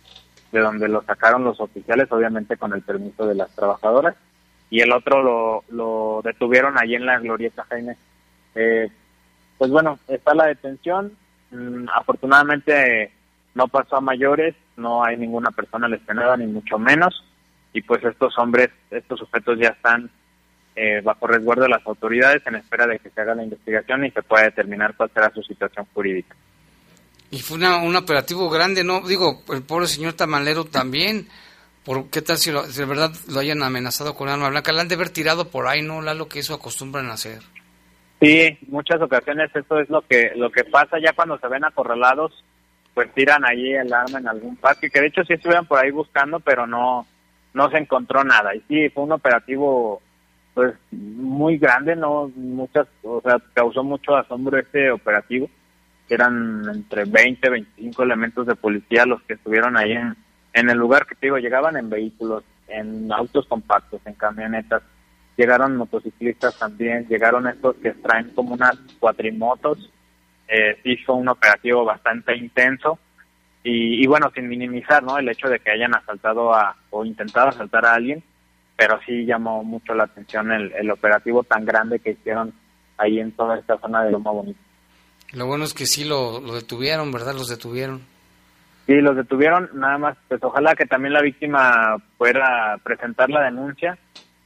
de 0.52 0.60
donde 0.60 0.90
lo 0.90 1.02
sacaron 1.04 1.46
los 1.46 1.58
oficiales, 1.62 2.12
obviamente 2.12 2.58
con 2.58 2.74
el 2.74 2.82
permiso 2.82 3.26
de 3.26 3.36
las 3.36 3.56
trabajadoras, 3.56 4.18
y 4.70 4.82
el 4.82 4.92
otro 4.92 5.24
lo, 5.24 5.64
lo 5.70 6.22
detuvieron 6.22 6.78
allí 6.78 6.96
en 6.96 7.06
la 7.06 7.18
Glorieta 7.20 7.64
Jaime. 7.70 7.96
Eh, 8.56 8.90
pues 9.58 9.72
bueno, 9.72 10.00
está 10.10 10.36
la 10.36 10.48
detención. 10.48 11.14
Mm, 11.52 11.86
afortunadamente 11.94 13.14
no 13.54 13.70
pasó 13.70 13.96
a 13.96 14.02
mayores, 14.02 14.54
no 14.78 15.04
hay 15.04 15.18
ninguna 15.18 15.52
persona 15.52 15.88
lesionada 15.88 16.38
ni 16.38 16.48
mucho 16.48 16.78
menos 16.78 17.24
y 17.74 17.82
pues 17.82 18.04
estos 18.04 18.38
hombres, 18.38 18.70
estos 18.90 19.20
sujetos 19.20 19.60
ya 19.60 19.70
están 19.70 20.10
eh, 20.76 21.02
bajo 21.02 21.28
resguardo 21.28 21.64
de 21.64 21.70
las 21.70 21.86
autoridades 21.86 22.42
en 22.48 22.56
espera 22.56 22.88
de 22.88 23.00
que 23.00 23.10
se 23.10 23.22
haga 23.22 23.36
la 23.36 23.44
investigación 23.44 24.06
y 24.06 24.12
se 24.12 24.24
pueda 24.24 24.46
determinar 24.46 24.96
cuál 24.96 25.12
será 25.14 25.30
su 25.32 25.42
situación 25.44 25.86
jurídica. 25.94 26.36
Y 27.32 27.40
fue 27.40 27.58
un 27.58 27.96
operativo 27.96 28.50
grande, 28.50 28.84
¿no? 28.84 29.02
Digo, 29.02 29.42
el 29.50 29.64
pobre 29.64 29.88
señor 29.88 30.14
Tamalero 30.14 30.66
también. 30.66 31.28
¿Por 31.84 32.10
qué 32.10 32.22
tal 32.22 32.38
si, 32.38 32.52
de 32.52 32.86
verdad 32.86 33.12
lo 33.28 33.40
hayan 33.40 33.62
amenazado 33.62 34.16
con 34.16 34.30
arma 34.30 34.50
blanca? 34.50 34.72
La 34.72 34.82
han 34.82 34.88
de 34.88 34.96
haber 34.96 35.10
tirado 35.10 35.50
por 35.50 35.68
ahí, 35.68 35.82
¿no? 35.82 36.02
lo 36.02 36.28
que 36.28 36.40
eso 36.40 36.54
acostumbran 36.54 37.10
a 37.10 37.14
hacer. 37.14 37.42
Sí, 38.22 38.58
muchas 38.68 39.02
ocasiones 39.02 39.52
eso 39.54 39.80
es 39.80 39.90
lo 39.90 40.02
que 40.02 40.32
lo 40.36 40.50
que 40.50 40.64
pasa 40.64 40.98
ya 41.04 41.14
cuando 41.14 41.38
se 41.38 41.48
ven 41.48 41.66
acorralados 41.66 42.32
pues 42.96 43.14
tiran 43.14 43.46
ahí 43.46 43.74
el 43.74 43.94
arma 43.94 44.20
en 44.20 44.28
algún 44.28 44.56
parque, 44.56 44.90
que 44.90 45.02
de 45.02 45.08
hecho 45.08 45.24
sí 45.26 45.34
estuvieron 45.34 45.68
por 45.68 45.78
ahí 45.78 45.92
buscando, 45.92 46.40
pero 46.40 46.66
no, 46.66 47.06
no 47.54 47.70
se 47.70 47.78
encontró 47.78 48.24
nada. 48.24 48.56
Y 48.56 48.62
sí, 48.62 48.90
fue 48.90 49.04
un 49.04 49.12
operativo 49.12 50.02
pues 50.54 50.74
muy 50.92 51.58
grande, 51.58 51.98
no 51.98 52.32
muchas, 52.34 52.88
o 53.04 53.22
sea, 53.22 53.38
causó 53.54 53.84
mucho 53.84 54.16
asombro 54.16 54.58
este 54.58 54.90
operativo, 54.90 55.50
eran 56.08 56.64
entre 56.74 57.04
20, 57.04 57.50
25 57.50 58.04
elementos 58.04 58.48
de 58.48 58.56
policía 58.56 59.06
los 59.06 59.22
que 59.24 59.34
estuvieron 59.34 59.76
ahí 59.76 59.92
en, 59.92 60.16
en 60.54 60.70
el 60.70 60.78
lugar 60.78 61.06
que 61.06 61.16
te 61.16 61.28
digo, 61.28 61.38
llegaban 61.38 61.76
en 61.76 61.90
vehículos, 61.90 62.46
en 62.70 63.12
autos 63.12 63.46
compactos, 63.48 64.00
en 64.06 64.14
camionetas, 64.14 64.82
llegaron 65.36 65.76
motociclistas 65.76 66.58
también, 66.58 67.06
llegaron 67.10 67.48
estos 67.48 67.76
que 67.78 67.92
traen 67.92 68.30
como 68.30 68.54
unas 68.54 68.78
cuatrimotos, 69.00 69.92
eh, 70.48 70.80
hizo 70.84 71.14
un 71.14 71.28
operativo 71.30 71.84
bastante 71.86 72.36
intenso 72.36 73.00
y, 73.68 74.06
bueno, 74.06 74.32
sin 74.36 74.48
minimizar 74.48 75.02
¿no? 75.02 75.18
el 75.18 75.28
hecho 75.28 75.50
de 75.50 75.60
que 75.60 75.72
hayan 75.72 75.96
asaltado 75.96 76.54
a, 76.54 76.76
o 76.92 77.04
intentado 77.04 77.48
asaltar 77.48 77.84
a 77.84 77.96
alguien, 77.96 78.22
pero 78.76 79.00
sí 79.08 79.26
llamó 79.26 79.64
mucho 79.64 79.96
la 79.96 80.04
atención 80.04 80.52
el, 80.52 80.92
operativo 80.92 81.42
tan 81.42 81.66
grande 81.66 81.98
que 81.98 82.12
hicieron 82.12 82.54
ahí 82.98 83.20
en 83.20 83.32
toda 83.32 83.58
esta 83.58 83.80
zona 83.80 84.04
de 84.04 84.12
Loma 84.12 84.30
Bonita. 84.30 84.60
Lo 85.34 85.48
bueno 85.48 85.64
es 85.64 85.74
que 85.74 85.88
sí 85.88 86.04
lo, 86.04 86.40
lo 86.40 86.54
detuvieron, 86.54 87.12
¿verdad? 87.12 87.34
Los 87.34 87.50
detuvieron. 87.50 88.02
Sí, 88.86 88.94
los 89.02 89.16
detuvieron, 89.16 89.68
nada 89.74 89.98
más, 89.98 90.18
pues 90.28 90.44
ojalá 90.44 90.76
que 90.76 90.86
también 90.86 91.14
la 91.14 91.24
víctima 91.24 91.98
pueda 92.20 92.78
presentar 92.84 93.32
la 93.32 93.46
denuncia, 93.46 93.98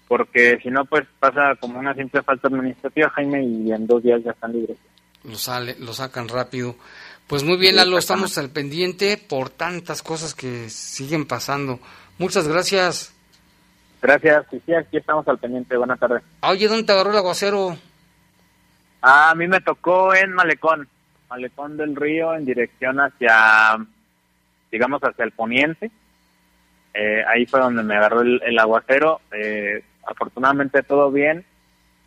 porque 0.08 0.60
si 0.64 0.70
no, 0.70 0.86
pues 0.86 1.06
pasa 1.20 1.56
como 1.60 1.78
una 1.78 1.94
simple 1.94 2.22
falta 2.24 2.48
administrativa, 2.48 3.10
Jaime, 3.10 3.44
y 3.44 3.74
en 3.74 3.86
dos 3.86 4.02
días 4.02 4.24
ya 4.24 4.32
están 4.32 4.54
libres. 4.54 4.78
Lo, 5.24 5.36
sale, 5.36 5.76
lo 5.80 5.94
sacan 5.94 6.28
rápido. 6.28 6.76
Pues 7.28 7.44
muy 7.44 7.58
bien, 7.58 7.76
Lalo, 7.76 7.98
estamos 7.98 8.38
al 8.38 8.50
pendiente 8.50 9.18
por 9.18 9.50
tantas 9.50 10.02
cosas 10.02 10.34
que 10.34 10.70
siguen 10.70 11.28
pasando. 11.28 11.80
Muchas 12.18 12.48
gracias. 12.48 13.14
Gracias, 14.02 14.46
y 14.52 14.60
sí, 14.62 14.74
aquí 14.74 14.98
estamos 14.98 15.28
al 15.28 15.38
pendiente. 15.38 15.78
Buenas 15.78 16.00
tardes. 16.00 16.24
Oye, 16.42 16.68
¿dónde 16.68 16.84
te 16.84 16.92
agarró 16.94 17.12
el 17.12 17.18
aguacero? 17.18 17.78
Ah, 19.02 19.30
a 19.32 19.36
mí 19.36 19.48
me 19.48 19.62
tocó 19.62 20.14
en 20.14 20.34
Malecón, 20.34 20.88
Malecón 21.30 21.78
del 21.78 21.96
Río, 21.96 22.34
en 22.34 22.46
dirección 22.46 23.00
hacia, 23.00 23.78
digamos, 24.72 25.02
hacia 25.04 25.26
el 25.26 25.32
poniente. 25.32 25.92
Eh, 26.94 27.24
ahí 27.28 27.46
fue 27.46 27.60
donde 27.60 27.84
me 27.84 27.96
agarró 27.96 28.22
el, 28.22 28.60
aguacero. 28.60 29.22
Eh, 29.32 29.84
afortunadamente 30.06 30.84
todo 30.84 31.12
bien. 31.12 31.46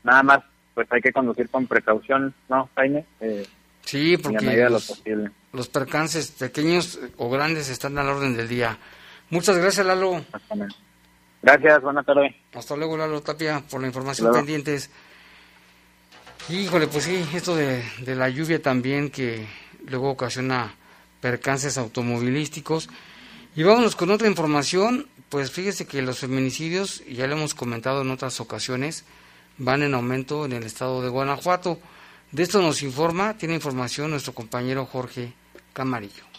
Nada 0.02 0.22
más, 0.22 0.40
pues 0.74 0.86
hay 0.90 1.00
que 1.00 1.12
conducir 1.12 1.48
con 1.48 1.66
precaución, 1.66 2.34
¿no, 2.48 2.68
Jaime? 2.74 3.04
Eh, 3.20 3.46
sí, 3.84 4.16
porque 4.16 4.68
los, 4.68 5.02
los 5.52 5.68
percances 5.68 6.30
pequeños 6.30 6.98
o 7.16 7.30
grandes 7.30 7.68
están 7.68 7.98
a 7.98 8.02
la 8.02 8.12
orden 8.14 8.36
del 8.36 8.48
día. 8.48 8.78
Muchas 9.30 9.58
gracias, 9.58 9.86
Lalo. 9.86 10.24
Gracias, 11.42 11.82
buenas 11.82 12.06
tardes. 12.06 12.34
Hasta 12.54 12.76
luego, 12.76 12.96
Lalo 12.96 13.20
Tapia, 13.22 13.62
por 13.68 13.80
la 13.80 13.86
información 13.86 14.32
pendientes. 14.32 14.90
Híjole, 16.48 16.88
pues 16.88 17.04
sí, 17.04 17.24
esto 17.34 17.54
de, 17.54 17.82
de 18.00 18.14
la 18.14 18.28
lluvia 18.28 18.60
también 18.60 19.10
que 19.10 19.46
luego 19.86 20.10
ocasiona 20.10 20.74
percances 21.20 21.78
automovilísticos. 21.78 22.88
Y 23.54 23.62
vámonos 23.62 23.96
con 23.96 24.10
otra 24.10 24.28
información, 24.28 25.06
pues 25.28 25.50
fíjese 25.50 25.86
que 25.86 26.02
los 26.02 26.18
feminicidios, 26.18 27.04
ya 27.06 27.26
lo 27.26 27.36
hemos 27.36 27.54
comentado 27.54 28.02
en 28.02 28.10
otras 28.10 28.40
ocasiones, 28.40 29.04
van 29.62 29.82
en 29.82 29.94
aumento 29.94 30.44
en 30.44 30.52
el 30.52 30.64
estado 30.64 31.02
de 31.02 31.08
Guanajuato. 31.08 31.78
De 32.32 32.42
esto 32.42 32.60
nos 32.60 32.82
informa, 32.82 33.36
tiene 33.38 33.54
información 33.54 34.10
nuestro 34.10 34.34
compañero 34.34 34.86
Jorge 34.86 35.34
Camarillo. 35.72 36.31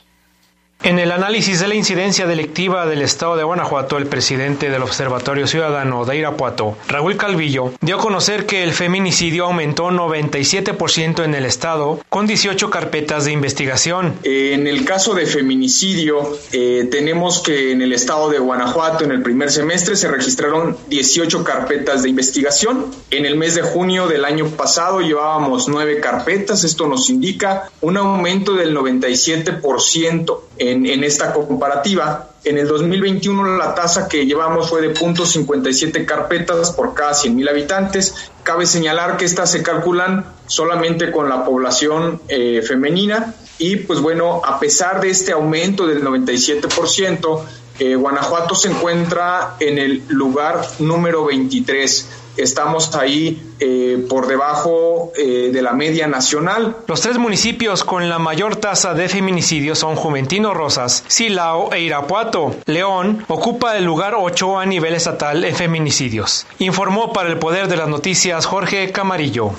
En 0.83 0.99
el 0.99 1.13
análisis 1.13 1.61
de 1.61 1.69
la 1.69 1.75
incidencia 1.75 2.27
delictiva 2.27 2.85
del 2.85 3.03
estado 3.03 3.37
de 3.37 3.45
Guanajuato, 3.45 3.97
el 3.97 4.07
presidente 4.07 4.69
del 4.69 4.83
Observatorio 4.83 5.47
Ciudadano 5.47 6.03
de 6.03 6.17
Irapuato, 6.17 6.75
Raúl 6.89 7.15
Calvillo, 7.15 7.71
dio 7.79 7.95
a 7.95 7.99
conocer 7.99 8.45
que 8.45 8.63
el 8.63 8.73
feminicidio 8.73 9.45
aumentó 9.45 9.89
97% 9.91 11.23
en 11.23 11.35
el 11.35 11.45
estado, 11.45 12.01
con 12.09 12.27
18 12.27 12.69
carpetas 12.69 13.23
de 13.23 13.31
investigación. 13.31 14.15
En 14.23 14.67
el 14.67 14.83
caso 14.83 15.13
de 15.13 15.25
feminicidio, 15.25 16.37
eh, 16.51 16.85
tenemos 16.91 17.41
que 17.41 17.71
en 17.71 17.81
el 17.81 17.93
estado 17.93 18.29
de 18.29 18.39
Guanajuato, 18.39 19.05
en 19.05 19.11
el 19.11 19.21
primer 19.21 19.51
semestre, 19.51 19.95
se 19.95 20.09
registraron 20.09 20.75
18 20.89 21.45
carpetas 21.45 22.03
de 22.03 22.09
investigación. 22.09 22.87
En 23.09 23.25
el 23.25 23.37
mes 23.37 23.55
de 23.55 23.61
junio 23.61 24.07
del 24.07 24.25
año 24.25 24.49
pasado 24.49 24.99
llevábamos 24.99 25.69
9 25.69 26.01
carpetas. 26.01 26.65
Esto 26.65 26.87
nos 26.87 27.09
indica 27.09 27.69
un 27.79 27.95
aumento 27.95 28.55
del 28.55 28.75
97% 28.75 30.39
en, 30.57 31.03
esta 31.03 31.33
comparativa. 31.33 32.29
En 32.43 32.57
el 32.57 32.67
2021 32.67 33.57
la 33.57 33.73
tasa 33.73 34.07
que 34.07 34.25
llevamos 34.25 34.69
fue 34.69 34.81
de 34.81 34.93
0.57 34.93 36.05
carpetas 36.05 36.71
por 36.71 36.93
cada 36.93 37.11
100.000 37.11 37.49
habitantes. 37.49 38.31
Cabe 38.43 38.65
señalar 38.65 39.17
que 39.17 39.25
estas 39.25 39.51
se 39.51 39.63
calculan 39.63 40.25
solamente 40.47 41.11
con 41.11 41.29
la 41.29 41.45
población 41.45 42.21
eh, 42.27 42.61
femenina 42.61 43.33
y 43.57 43.77
pues 43.77 44.01
bueno, 44.01 44.41
a 44.43 44.59
pesar 44.59 44.99
de 44.99 45.09
este 45.09 45.31
aumento 45.31 45.87
del 45.87 46.03
97%, 46.03 47.41
eh, 47.79 47.95
Guanajuato 47.95 48.55
se 48.55 48.69
encuentra 48.69 49.55
en 49.59 49.77
el 49.77 50.03
lugar 50.09 50.61
número 50.79 51.25
23 51.25 52.07
estamos 52.37 52.95
ahí 52.95 53.53
eh, 53.59 54.05
por 54.09 54.27
debajo 54.27 55.11
eh, 55.17 55.49
de 55.51 55.61
la 55.61 55.73
media 55.73 56.07
nacional. 56.07 56.77
Los 56.87 57.01
tres 57.01 57.17
municipios 57.17 57.83
con 57.83 58.09
la 58.09 58.19
mayor 58.19 58.55
tasa 58.55 58.93
de 58.93 59.09
feminicidios 59.09 59.79
son 59.79 59.95
Juventino 59.95 60.53
Rosas, 60.53 61.03
Silao 61.07 61.73
e 61.73 61.81
Irapuato. 61.81 62.55
León 62.65 63.25
ocupa 63.27 63.77
el 63.77 63.85
lugar 63.85 64.15
8 64.17 64.59
a 64.59 64.65
nivel 64.65 64.95
estatal 64.95 65.43
en 65.43 65.55
feminicidios. 65.55 66.45
Informó 66.59 67.13
para 67.13 67.29
el 67.29 67.39
Poder 67.39 67.67
de 67.67 67.77
las 67.77 67.87
Noticias 67.87 68.45
Jorge 68.45 68.91
Camarillo. 68.91 69.51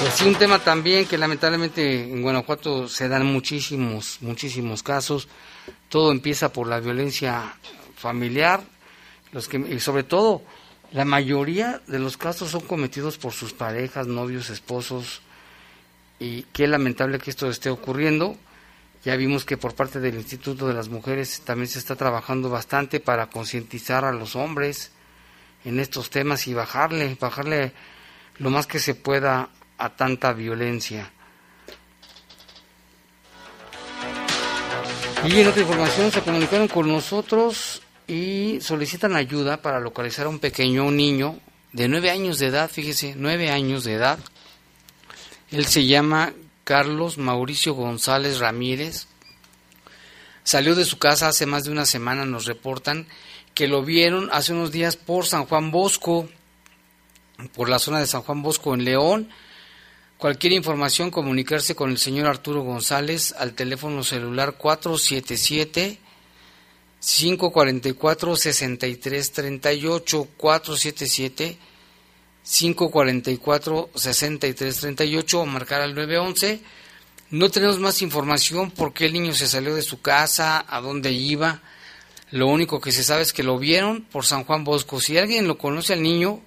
Pues 0.00 0.14
sí, 0.14 0.26
un 0.26 0.34
tema 0.34 0.58
también 0.58 1.06
que 1.06 1.16
lamentablemente 1.16 2.02
en 2.02 2.22
Guanajuato 2.22 2.88
se 2.88 3.08
dan 3.08 3.24
muchísimos, 3.24 4.18
muchísimos 4.20 4.82
casos. 4.82 5.28
Todo 5.88 6.10
empieza 6.10 6.52
por 6.52 6.66
la 6.66 6.80
violencia 6.80 7.54
familiar, 7.94 8.62
los 9.32 9.48
que, 9.48 9.56
y 9.56 9.80
sobre 9.80 10.04
todo, 10.04 10.42
la 10.92 11.04
mayoría 11.04 11.80
de 11.86 11.98
los 11.98 12.16
casos 12.16 12.50
son 12.50 12.60
cometidos 12.60 13.16
por 13.16 13.32
sus 13.32 13.52
parejas, 13.52 14.06
novios, 14.06 14.50
esposos, 14.50 15.22
y 16.18 16.42
qué 16.52 16.68
lamentable 16.68 17.18
que 17.18 17.30
esto 17.30 17.50
esté 17.50 17.70
ocurriendo. 17.70 18.36
Ya 19.04 19.16
vimos 19.16 19.44
que 19.44 19.56
por 19.56 19.74
parte 19.74 19.98
del 19.98 20.14
Instituto 20.14 20.68
de 20.68 20.74
las 20.74 20.88
Mujeres 20.88 21.40
también 21.44 21.66
se 21.66 21.80
está 21.80 21.96
trabajando 21.96 22.50
bastante 22.50 23.00
para 23.00 23.26
concientizar 23.26 24.04
a 24.04 24.12
los 24.12 24.36
hombres 24.36 24.92
en 25.64 25.80
estos 25.80 26.10
temas 26.10 26.46
y 26.46 26.54
bajarle, 26.54 27.16
bajarle 27.18 27.72
lo 28.38 28.50
más 28.50 28.66
que 28.66 28.78
se 28.78 28.94
pueda 28.94 29.48
a 29.78 29.96
tanta 29.96 30.32
violencia. 30.32 31.10
Y 35.24 35.40
en 35.40 35.48
otra 35.48 35.62
información 35.62 36.12
se 36.12 36.20
comunicaron 36.20 36.68
con 36.68 36.88
nosotros 36.88 37.82
y 38.12 38.60
solicitan 38.60 39.16
ayuda 39.16 39.62
para 39.62 39.80
localizar 39.80 40.26
a 40.26 40.28
un 40.28 40.38
pequeño 40.38 40.90
niño 40.90 41.38
de 41.72 41.88
nueve 41.88 42.10
años 42.10 42.38
de 42.38 42.48
edad, 42.48 42.70
fíjese, 42.70 43.14
nueve 43.16 43.50
años 43.50 43.84
de 43.84 43.94
edad. 43.94 44.18
Él 45.50 45.64
se 45.64 45.86
llama 45.86 46.34
Carlos 46.62 47.16
Mauricio 47.16 47.72
González 47.72 48.38
Ramírez. 48.38 49.06
Salió 50.44 50.74
de 50.74 50.84
su 50.84 50.98
casa 50.98 51.28
hace 51.28 51.46
más 51.46 51.64
de 51.64 51.70
una 51.70 51.86
semana, 51.86 52.26
nos 52.26 52.44
reportan 52.44 53.06
que 53.54 53.66
lo 53.66 53.82
vieron 53.82 54.28
hace 54.30 54.52
unos 54.52 54.72
días 54.72 54.96
por 54.96 55.24
San 55.24 55.46
Juan 55.46 55.70
Bosco, 55.70 56.28
por 57.54 57.70
la 57.70 57.78
zona 57.78 57.98
de 57.98 58.06
San 58.06 58.20
Juan 58.20 58.42
Bosco 58.42 58.74
en 58.74 58.84
León. 58.84 59.30
Cualquier 60.18 60.52
información, 60.52 61.10
comunicarse 61.10 61.74
con 61.74 61.88
el 61.88 61.96
señor 61.96 62.26
Arturo 62.26 62.60
González 62.60 63.34
al 63.38 63.54
teléfono 63.54 64.04
celular 64.04 64.58
477 64.58 66.11
544 67.02 68.36
6338 68.36 70.28
477 70.36 71.58
544 72.44 73.90
6338 73.94 75.40
o 75.40 75.46
marcar 75.46 75.80
al 75.80 75.94
911. 75.94 76.60
No 77.30 77.50
tenemos 77.50 77.80
más 77.80 78.02
información 78.02 78.70
por 78.70 78.92
qué 78.92 79.06
el 79.06 79.14
niño 79.14 79.34
se 79.34 79.48
salió 79.48 79.74
de 79.74 79.82
su 79.82 80.00
casa, 80.00 80.64
a 80.68 80.80
dónde 80.80 81.10
iba. 81.10 81.60
Lo 82.30 82.46
único 82.46 82.80
que 82.80 82.92
se 82.92 83.02
sabe 83.02 83.22
es 83.22 83.32
que 83.32 83.42
lo 83.42 83.58
vieron 83.58 84.02
por 84.02 84.24
San 84.24 84.44
Juan 84.44 84.62
Bosco. 84.64 85.00
Si 85.00 85.18
alguien 85.18 85.48
lo 85.48 85.58
conoce 85.58 85.94
al 85.94 86.02
niño 86.02 86.40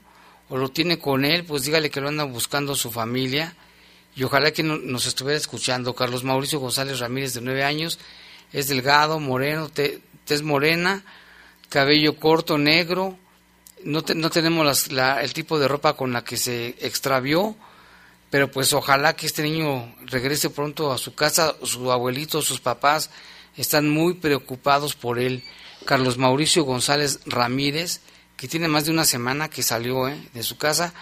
o 0.48 0.58
lo 0.58 0.70
tiene 0.70 1.00
con 1.00 1.26
él, 1.26 1.44
pues 1.44 1.64
dígale 1.64 1.90
que 1.90 2.02
lo 2.02 2.08
anda 2.08 2.24
buscando 2.24 2.76
su 2.76 2.92
familia. 2.92 3.56
Y 4.16 4.24
ojalá 4.24 4.52
que 4.52 4.64
nos 4.64 5.06
estuviera 5.06 5.38
escuchando. 5.38 5.94
Carlos 5.94 6.24
Mauricio 6.24 6.60
González 6.60 7.00
Ramírez, 7.00 7.34
de 7.34 7.42
nueve 7.42 7.64
años, 7.64 8.00
es 8.54 8.68
delgado, 8.68 9.20
moreno, 9.20 9.68
te, 9.70 10.02
tez 10.26 10.42
morena, 10.42 11.04
cabello 11.70 12.18
corto, 12.18 12.58
negro, 12.58 13.18
no, 13.84 14.04
no 14.16 14.30
tenemos 14.30 14.90
el 14.90 15.34
tipo 15.34 15.60
de 15.60 15.68
ropa 15.68 15.96
con 15.96 16.12
la 16.12 16.24
que 16.24 16.38
se 16.38 16.76
extravió, 16.80 17.56
pero 18.30 18.52
pues 18.52 18.74
ojalá 18.74 19.16
que 19.16 19.28
este 19.28 19.44
niño 19.44 19.96
regrese 20.06 20.50
pronto 20.50 20.92
a 20.92 20.98
su 20.98 21.14
casa, 21.14 21.56
su 21.64 21.92
abuelito, 21.92 22.42
sus 22.42 22.60
papás 22.60 23.10
están 23.56 23.90
muy 23.90 24.16
preocupados 24.16 24.96
por 24.96 25.20
él. 25.20 25.44
Carlos 25.86 26.18
Mauricio 26.18 26.64
González 26.64 27.20
Ramírez, 27.26 28.02
que 28.36 28.48
tiene 28.48 28.68
más 28.68 28.86
de 28.86 28.92
una 28.92 29.06
semana 29.06 29.50
que 29.50 29.64
salió 29.64 30.08
¿eh? 30.08 30.18
de 30.34 30.44
su 30.44 30.58
casa, 30.58 30.94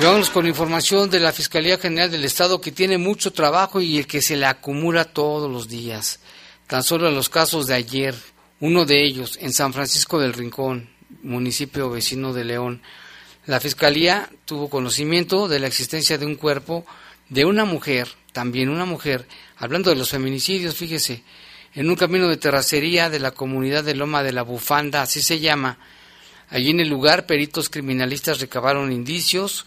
Y 0.00 0.02
vamos 0.02 0.30
con 0.30 0.46
información 0.46 1.10
de 1.10 1.20
la 1.20 1.32
Fiscalía 1.32 1.76
General 1.76 2.10
del 2.10 2.24
Estado 2.24 2.60
que 2.60 2.72
tiene 2.72 2.98
mucho 2.98 3.32
trabajo 3.32 3.80
y 3.80 3.98
el 3.98 4.06
que 4.06 4.22
se 4.22 4.36
le 4.36 4.46
acumula 4.46 5.04
todos 5.04 5.50
los 5.50 5.68
días. 5.68 6.20
Tan 6.66 6.82
solo 6.82 7.10
los 7.10 7.28
casos 7.28 7.66
de 7.66 7.74
ayer, 7.74 8.14
uno 8.60 8.86
de 8.86 9.04
ellos 9.04 9.36
en 9.42 9.52
San 9.52 9.74
Francisco 9.74 10.18
del 10.18 10.32
Rincón, 10.32 10.88
municipio 11.22 11.90
vecino 11.90 12.32
de 12.32 12.44
León, 12.44 12.82
la 13.46 13.60
Fiscalía 13.60 14.28
tuvo 14.44 14.68
conocimiento 14.68 15.48
de 15.48 15.58
la 15.58 15.66
existencia 15.66 16.18
de 16.18 16.26
un 16.26 16.34
cuerpo 16.34 16.84
de 17.30 17.44
una 17.44 17.64
mujer, 17.64 18.08
también 18.32 18.68
una 18.68 18.84
mujer, 18.84 19.26
hablando 19.56 19.88
de 19.90 19.96
los 19.96 20.10
feminicidios, 20.10 20.76
fíjese, 20.76 21.22
en 21.74 21.88
un 21.88 21.96
camino 21.96 22.28
de 22.28 22.36
terracería 22.36 23.08
de 23.08 23.20
la 23.20 23.30
comunidad 23.30 23.84
de 23.84 23.94
Loma 23.94 24.22
de 24.22 24.32
la 24.32 24.42
Bufanda, 24.42 25.02
así 25.02 25.22
se 25.22 25.38
llama. 25.38 25.78
Allí 26.50 26.70
en 26.70 26.80
el 26.80 26.88
lugar, 26.88 27.26
peritos 27.26 27.68
criminalistas 27.68 28.40
recabaron 28.40 28.92
indicios. 28.92 29.66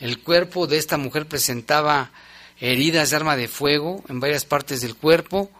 El 0.00 0.20
cuerpo 0.20 0.66
de 0.66 0.78
esta 0.78 0.96
mujer 0.96 1.26
presentaba 1.26 2.12
heridas 2.60 3.10
de 3.10 3.16
arma 3.16 3.36
de 3.36 3.48
fuego 3.48 4.04
en 4.08 4.20
varias 4.20 4.44
partes 4.44 4.80
del 4.80 4.94
cuerpo. 4.94 5.50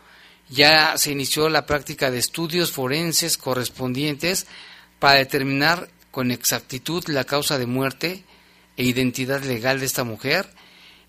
Ya 0.50 0.96
se 0.96 1.12
inició 1.12 1.48
la 1.48 1.66
práctica 1.66 2.10
de 2.10 2.18
estudios 2.18 2.72
forenses 2.72 3.36
correspondientes 3.36 4.46
para 4.98 5.18
determinar 5.18 5.88
con 6.10 6.30
exactitud 6.30 7.04
la 7.08 7.24
causa 7.24 7.58
de 7.58 7.66
muerte 7.66 8.24
e 8.76 8.84
identidad 8.84 9.42
legal 9.42 9.80
de 9.80 9.86
esta 9.86 10.04
mujer. 10.04 10.48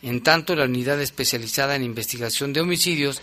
En 0.01 0.21
tanto, 0.21 0.55
la 0.55 0.65
unidad 0.65 1.01
especializada 1.01 1.75
en 1.75 1.83
investigación 1.83 2.53
de 2.53 2.61
homicidios 2.61 3.21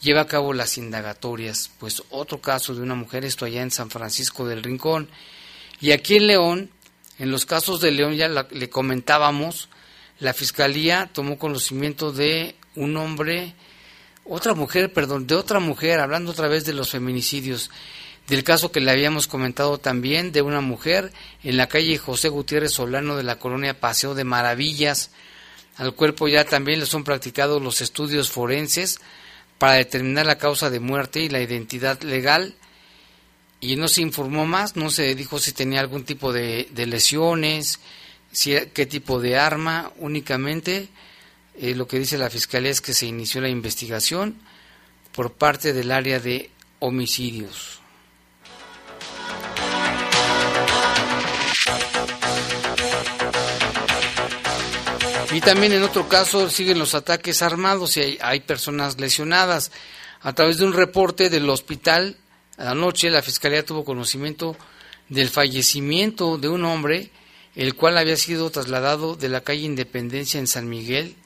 lleva 0.00 0.22
a 0.22 0.26
cabo 0.26 0.52
las 0.52 0.78
indagatorias. 0.78 1.70
Pues 1.78 2.02
otro 2.10 2.40
caso 2.40 2.74
de 2.74 2.82
una 2.82 2.94
mujer, 2.94 3.24
esto 3.24 3.44
allá 3.44 3.62
en 3.62 3.70
San 3.70 3.90
Francisco 3.90 4.46
del 4.46 4.62
Rincón. 4.62 5.08
Y 5.80 5.92
aquí 5.92 6.16
en 6.16 6.26
León, 6.26 6.70
en 7.18 7.30
los 7.30 7.46
casos 7.46 7.80
de 7.80 7.90
León 7.90 8.14
ya 8.14 8.28
le 8.28 8.70
comentábamos, 8.70 9.68
la 10.18 10.32
Fiscalía 10.32 11.10
tomó 11.12 11.38
conocimiento 11.38 12.12
de 12.12 12.56
un 12.74 12.96
hombre, 12.96 13.54
otra 14.24 14.54
mujer, 14.54 14.92
perdón, 14.92 15.26
de 15.26 15.34
otra 15.34 15.60
mujer, 15.60 16.00
hablando 16.00 16.30
otra 16.30 16.48
vez 16.48 16.64
de 16.64 16.72
los 16.72 16.90
feminicidios, 16.90 17.70
del 18.28 18.42
caso 18.42 18.72
que 18.72 18.80
le 18.80 18.90
habíamos 18.90 19.26
comentado 19.26 19.78
también 19.78 20.32
de 20.32 20.42
una 20.42 20.60
mujer 20.60 21.12
en 21.44 21.56
la 21.56 21.68
calle 21.68 21.96
José 21.96 22.28
Gutiérrez 22.28 22.72
Solano 22.72 23.16
de 23.16 23.22
la 23.22 23.38
colonia 23.38 23.78
Paseo 23.78 24.14
de 24.14 24.24
Maravillas. 24.24 25.10
Al 25.76 25.94
cuerpo 25.94 26.26
ya 26.26 26.44
también 26.44 26.80
le 26.80 26.86
son 26.86 27.04
practicados 27.04 27.62
los 27.62 27.80
estudios 27.80 28.30
forenses 28.30 28.98
para 29.58 29.74
determinar 29.74 30.26
la 30.26 30.38
causa 30.38 30.70
de 30.70 30.80
muerte 30.80 31.20
y 31.20 31.28
la 31.28 31.40
identidad 31.40 32.00
legal. 32.02 32.54
Y 33.60 33.76
no 33.76 33.88
se 33.88 34.02
informó 34.02 34.44
más, 34.44 34.76
no 34.76 34.90
se 34.90 35.14
dijo 35.14 35.38
si 35.38 35.52
tenía 35.52 35.80
algún 35.80 36.04
tipo 36.04 36.32
de, 36.32 36.68
lesiones, 36.74 37.78
si, 38.32 38.54
qué 38.74 38.86
tipo 38.86 39.20
de 39.20 39.38
arma, 39.38 39.92
únicamente 39.98 40.88
eh, 41.58 41.74
lo 41.74 41.86
que 41.86 41.98
dice 41.98 42.18
la 42.18 42.28
Fiscalía 42.28 42.70
es 42.70 42.80
que 42.80 42.92
se 42.92 43.06
inició 43.06 43.40
la 43.40 43.48
investigación 43.48 44.36
por 45.12 45.32
parte 45.32 45.72
del 45.72 45.90
área 45.90 46.20
de 46.20 46.50
homicidios. 46.80 47.80
Y 55.36 55.42
también 55.42 55.74
en 55.74 55.82
otro 55.82 56.08
caso 56.08 56.48
siguen 56.48 56.78
los 56.78 56.94
ataques 56.94 57.42
armados 57.42 57.98
y 57.98 58.16
hay, 58.22 58.40
personas 58.40 58.98
lesionadas. 58.98 59.70
A 60.22 60.32
través 60.32 60.56
de 60.56 60.64
un 60.64 60.72
reporte 60.72 61.28
del 61.28 61.50
hospital, 61.50 62.16
anoche 62.56 63.10
la 63.10 63.20
Fiscalía 63.20 63.62
tuvo 63.62 63.84
conocimiento 63.84 64.56
del 65.10 65.28
fallecimiento 65.28 66.38
de 66.38 66.48
un 66.48 66.64
hombre, 66.64 67.10
el 67.54 67.74
cual 67.74 67.98
había 67.98 68.16
sido 68.16 68.48
trasladado 68.48 69.14
de 69.14 69.28
la 69.28 69.42
calle 69.42 69.60
Independencia 69.60 70.40
en 70.40 70.46
San 70.46 70.70
Miguel, 70.70 71.16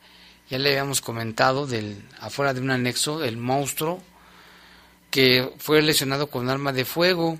ya 0.51 0.59
le 0.59 0.70
habíamos 0.70 1.01
comentado, 1.01 1.68
del, 1.68 2.03
afuera 2.18 2.53
de 2.53 2.62
un 2.62 2.73
anexo, 2.73 3.23
el 3.23 3.37
monstruo, 3.37 4.03
que 5.12 5.53
fue 5.59 5.83
lesionado 5.83 6.27
con 6.27 6.51
arma 6.51 6.73
de 6.73 6.85
fuego. 6.85 7.38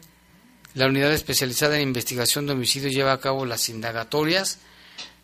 La 0.75 0.87
unidad 0.87 1.13
especializada 1.13 1.75
en 1.81 1.89
investigación 1.89 2.47
de 2.47 2.53
homicidios 2.53 2.95
lleva 2.95 3.13
a 3.13 3.19
cabo 3.19 3.45
las 3.45 3.69
indagatorias 3.69 4.61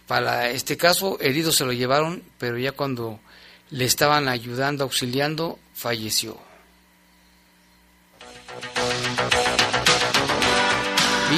para 0.06 0.50
este 0.50 0.76
caso, 0.76 1.18
herido 1.20 1.52
se 1.52 1.64
lo 1.64 1.72
llevaron, 1.72 2.22
pero 2.38 2.58
ya 2.58 2.72
cuando 2.72 3.18
le 3.70 3.84
estaban 3.84 4.28
ayudando, 4.28 4.84
auxiliando, 4.84 5.58
falleció. 5.74 6.38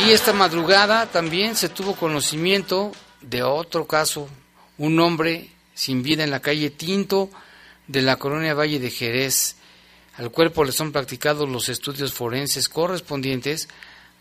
Y 0.05 0.11
esta 0.11 0.35
madrugada 0.35 1.07
también 1.07 1.57
se 1.57 1.71
tuvo 1.71 1.97
conocimiento 1.97 2.93
de 3.23 3.43
otro 3.43 3.87
caso, 3.87 4.29
un 4.77 5.01
hombre 5.01 5.49
sin 5.75 6.03
vida 6.03 6.23
en 6.23 6.31
la 6.31 6.41
calle 6.41 6.71
Tinto 6.71 7.31
de 7.87 8.03
la 8.03 8.17
colonia 8.17 8.55
Valle 8.55 8.79
de 8.79 8.91
Jerez. 8.91 9.57
Al 10.17 10.31
cuerpo 10.31 10.65
le 10.65 10.73
son 10.73 10.93
practicados 10.93 11.49
los 11.49 11.69
estudios 11.69 12.13
forenses 12.13 12.69
correspondientes 12.69 13.69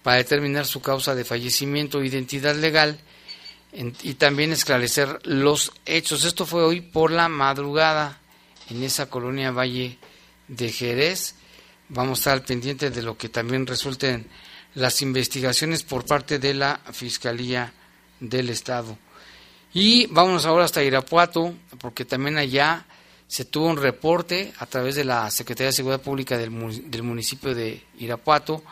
para 0.04 0.18
determinar 0.18 0.66
su 0.66 0.82
causa 0.82 1.16
de 1.16 1.26
fallecimiento 1.26 2.00
e 2.00 2.08
identidad 2.08 2.56
legal 2.56 2.98
y 4.02 4.16
también 4.16 4.52
esclarecer 4.52 5.20
los 5.24 5.72
hechos. 5.86 6.26
Esto 6.26 6.46
fue 6.46 6.63
hoy 6.63 6.82
por 6.82 7.12
la 7.12 7.30
madrugada 7.30 8.20
en 8.70 8.84
esa 8.84 9.08
colonia 9.08 9.52
Valle 9.52 10.00
de 10.48 10.72
Jerez. 10.72 11.36
Vamos 11.90 12.20
a 12.20 12.22
estar 12.22 12.34
al 12.34 12.44
pendiente 12.44 12.90
de 12.90 13.02
lo 13.04 13.18
que 13.18 13.30
también 13.30 13.68
resulten 13.68 14.28
las 14.74 15.02
investigaciones 15.02 15.84
por 15.84 16.06
parte 16.06 16.40
de 16.40 16.54
la 16.54 16.80
Fiscalía 16.92 17.72
del 18.20 18.50
Estado. 18.50 18.98
Y 19.74 20.08
vamos 20.08 20.46
ahora 20.46 20.66
hasta 20.66 20.84
Irapuato, 20.84 21.54
porque 21.80 22.04
también 22.04 22.38
allá 22.38 22.86
se 23.28 23.46
tuvo 23.46 23.68
un 23.68 23.78
reporte 23.78 24.54
a 24.58 24.66
través 24.66 24.96
de 24.96 25.04
la 25.04 25.30
Secretaría 25.30 25.68
de 25.68 25.74
Seguridad 25.74 26.02
Pública 26.02 26.38
del, 26.38 26.52
del 26.90 27.04
municipio 27.04 27.54
de 27.54 27.84
Irapuato, 28.00 28.63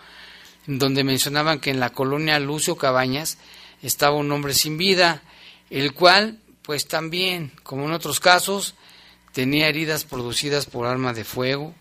donde 0.65 1.03
mencionaban 1.03 1.59
que 1.59 1.69
en 1.69 1.79
la 1.79 1.91
colonia 1.91 2.39
Lucio 2.39 2.75
Cabañas 2.75 3.37
estaba 3.87 4.15
un 4.15 4.31
hombre 4.31 4.53
sin 4.53 4.77
vida, 4.77 5.21
el 5.69 5.93
cual, 5.93 6.39
pues 6.61 6.87
también, 6.87 7.51
como 7.63 7.85
en 7.85 7.91
otros 7.91 8.19
casos, 8.19 8.75
tenía 9.31 9.67
heridas 9.67 10.05
producidas 10.05 10.65
por 10.65 10.87
arma 10.87 11.13
de 11.13 11.23
fuego 11.23 11.73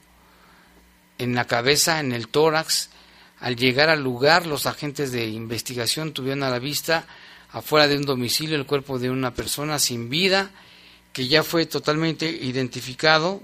en 1.19 1.35
la 1.35 1.47
cabeza, 1.47 2.01
en 2.01 2.13
el 2.13 2.29
tórax. 2.29 2.91
Al 3.41 3.57
llegar 3.57 3.89
al 3.89 4.03
lugar, 4.03 4.47
los 4.47 4.67
agentes 4.67 5.13
de 5.13 5.27
investigación 5.27 6.13
tuvieron 6.13 6.43
a 6.43 6.51
la 6.51 6.59
vista, 6.59 7.07
afuera 7.51 7.89
de 7.89 7.97
un 7.97 8.05
domicilio, 8.05 8.57
el 8.57 8.67
cuerpo 8.67 8.99
de 8.99 9.11
una 9.11 9.33
persona 9.33 9.79
sin 9.79 10.09
vida, 10.09 10.51
que 11.13 11.29
ya 11.29 11.43
fue 11.43 11.67
totalmente 11.67 12.29
identificado 12.29 13.43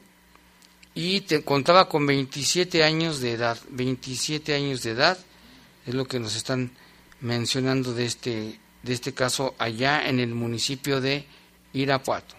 y 0.95 1.21
te, 1.21 1.45
contaba 1.45 1.89
con 1.89 2.07
27 2.07 2.83
años 2.83 3.21
de 3.21 3.33
edad. 3.33 3.59
27 3.71 4.55
años 4.55 4.83
de 4.83 4.91
edad 4.91 5.19
es 5.87 5.95
lo 5.95 6.07
que 6.07 6.19
nos 6.19 6.35
están 6.35 6.73
mencionando 7.21 7.95
de 7.95 8.07
este, 8.07 8.59
de 8.83 8.93
este 8.93 9.13
caso 9.13 9.55
allá 9.59 10.09
en 10.09 10.21
el 10.21 10.35
municipio 10.35 11.01
de 11.01 11.25
Irapuato. 11.73 12.35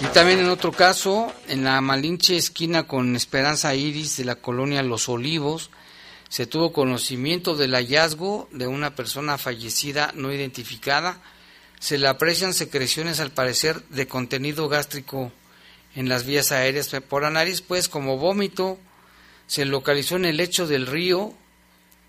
Y 0.00 0.06
también 0.12 0.38
en 0.38 0.48
otro 0.48 0.70
caso, 0.72 1.32
en 1.48 1.64
la 1.64 1.80
Malinche 1.80 2.36
esquina 2.36 2.84
con 2.84 3.16
Esperanza 3.16 3.74
Iris 3.74 4.16
de 4.16 4.24
la 4.24 4.36
colonia 4.36 4.82
Los 4.82 5.08
Olivos, 5.08 5.70
se 6.28 6.46
tuvo 6.46 6.72
conocimiento 6.72 7.56
del 7.56 7.74
hallazgo 7.74 8.48
de 8.52 8.66
una 8.66 8.94
persona 8.94 9.38
fallecida 9.38 10.12
no 10.14 10.32
identificada. 10.32 11.20
Se 11.80 11.98
le 11.98 12.06
aprecian 12.06 12.54
secreciones 12.54 13.18
al 13.18 13.32
parecer 13.32 13.82
de 13.88 14.06
contenido 14.06 14.68
gástrico 14.68 15.32
en 15.98 16.08
las 16.08 16.24
vías 16.24 16.52
aéreas. 16.52 16.94
Por 17.08 17.22
la 17.22 17.30
nariz, 17.30 17.60
pues 17.60 17.88
como 17.88 18.18
vómito 18.18 18.78
se 19.48 19.64
localizó 19.64 20.14
en 20.14 20.26
el 20.26 20.36
lecho 20.36 20.68
del 20.68 20.86
río, 20.86 21.34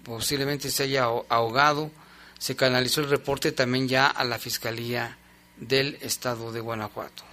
posiblemente 0.04 0.70
se 0.70 0.84
haya 0.84 1.06
ahogado, 1.28 1.90
se 2.38 2.56
canalizó 2.56 3.02
el 3.02 3.10
reporte 3.10 3.52
también 3.52 3.88
ya 3.88 4.06
a 4.06 4.24
la 4.26 4.38
Fiscalía 4.38 5.18
del 5.58 5.98
Estado 6.02 6.52
de 6.52 6.60
Guanajuato. 6.60 7.24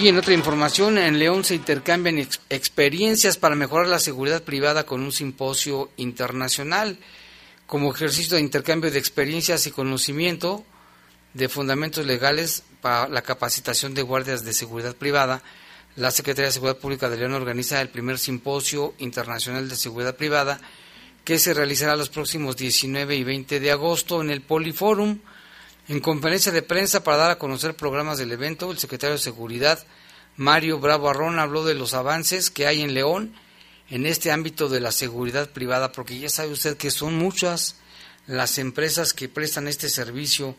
Y 0.00 0.08
en 0.08 0.16
otra 0.16 0.32
información, 0.32 0.96
en 0.96 1.18
León 1.18 1.44
se 1.44 1.54
intercambian 1.54 2.26
experiencias 2.48 3.36
para 3.36 3.54
mejorar 3.54 3.88
la 3.88 4.00
seguridad 4.00 4.42
privada 4.42 4.86
con 4.86 5.02
un 5.02 5.12
simposio 5.12 5.90
internacional 5.98 6.98
como 7.66 7.92
ejercicio 7.92 8.36
de 8.36 8.42
intercambio 8.42 8.90
de 8.90 8.98
experiencias 8.98 9.66
y 9.66 9.70
conocimiento 9.70 10.64
de 11.34 11.48
fundamentos 11.48 12.06
legales 12.06 12.62
para 12.80 13.08
la 13.08 13.22
capacitación 13.22 13.94
de 13.94 14.02
guardias 14.02 14.44
de 14.44 14.52
seguridad 14.52 14.94
privada, 14.94 15.42
la 15.96 16.10
Secretaría 16.10 16.46
de 16.46 16.52
Seguridad 16.52 16.78
Pública 16.78 17.08
de 17.08 17.16
León 17.16 17.34
organiza 17.34 17.80
el 17.80 17.88
primer 17.88 18.18
simposio 18.18 18.94
internacional 18.98 19.68
de 19.68 19.76
seguridad 19.76 20.16
privada 20.16 20.60
que 21.24 21.38
se 21.38 21.54
realizará 21.54 21.96
los 21.96 22.08
próximos 22.08 22.56
19 22.56 23.16
y 23.16 23.24
20 23.24 23.58
de 23.58 23.72
agosto 23.72 24.20
en 24.20 24.30
el 24.30 24.42
Poliforum. 24.42 25.18
En 25.88 26.00
conferencia 26.00 26.52
de 26.52 26.62
prensa 26.62 27.02
para 27.02 27.16
dar 27.16 27.30
a 27.32 27.38
conocer 27.38 27.74
programas 27.74 28.18
del 28.18 28.30
evento, 28.30 28.70
el 28.70 28.78
secretario 28.78 29.16
de 29.16 29.22
Seguridad, 29.22 29.84
Mario 30.36 30.78
Bravo 30.78 31.08
Arrón, 31.08 31.38
habló 31.38 31.64
de 31.64 31.74
los 31.74 31.94
avances 31.94 32.50
que 32.50 32.66
hay 32.66 32.82
en 32.82 32.94
León 32.94 33.34
en 33.90 34.06
este 34.06 34.30
ámbito 34.32 34.68
de 34.68 34.80
la 34.80 34.92
seguridad 34.92 35.50
privada, 35.50 35.92
porque 35.92 36.18
ya 36.18 36.28
sabe 36.28 36.52
usted 36.52 36.76
que 36.76 36.90
son 36.90 37.14
muchas 37.14 37.76
las 38.26 38.58
empresas 38.58 39.12
que 39.12 39.28
prestan 39.28 39.68
este 39.68 39.88
servicio, 39.88 40.56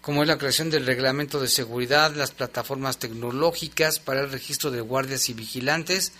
como 0.00 0.22
es 0.22 0.28
la 0.28 0.38
creación 0.38 0.70
del 0.70 0.86
reglamento 0.86 1.40
de 1.40 1.48
seguridad, 1.48 2.14
las 2.14 2.30
plataformas 2.30 2.98
tecnológicas 2.98 3.98
para 3.98 4.20
el 4.20 4.30
registro 4.30 4.70
de 4.70 4.80
guardias 4.80 5.28
y 5.28 5.34
vigilantes. 5.34 6.12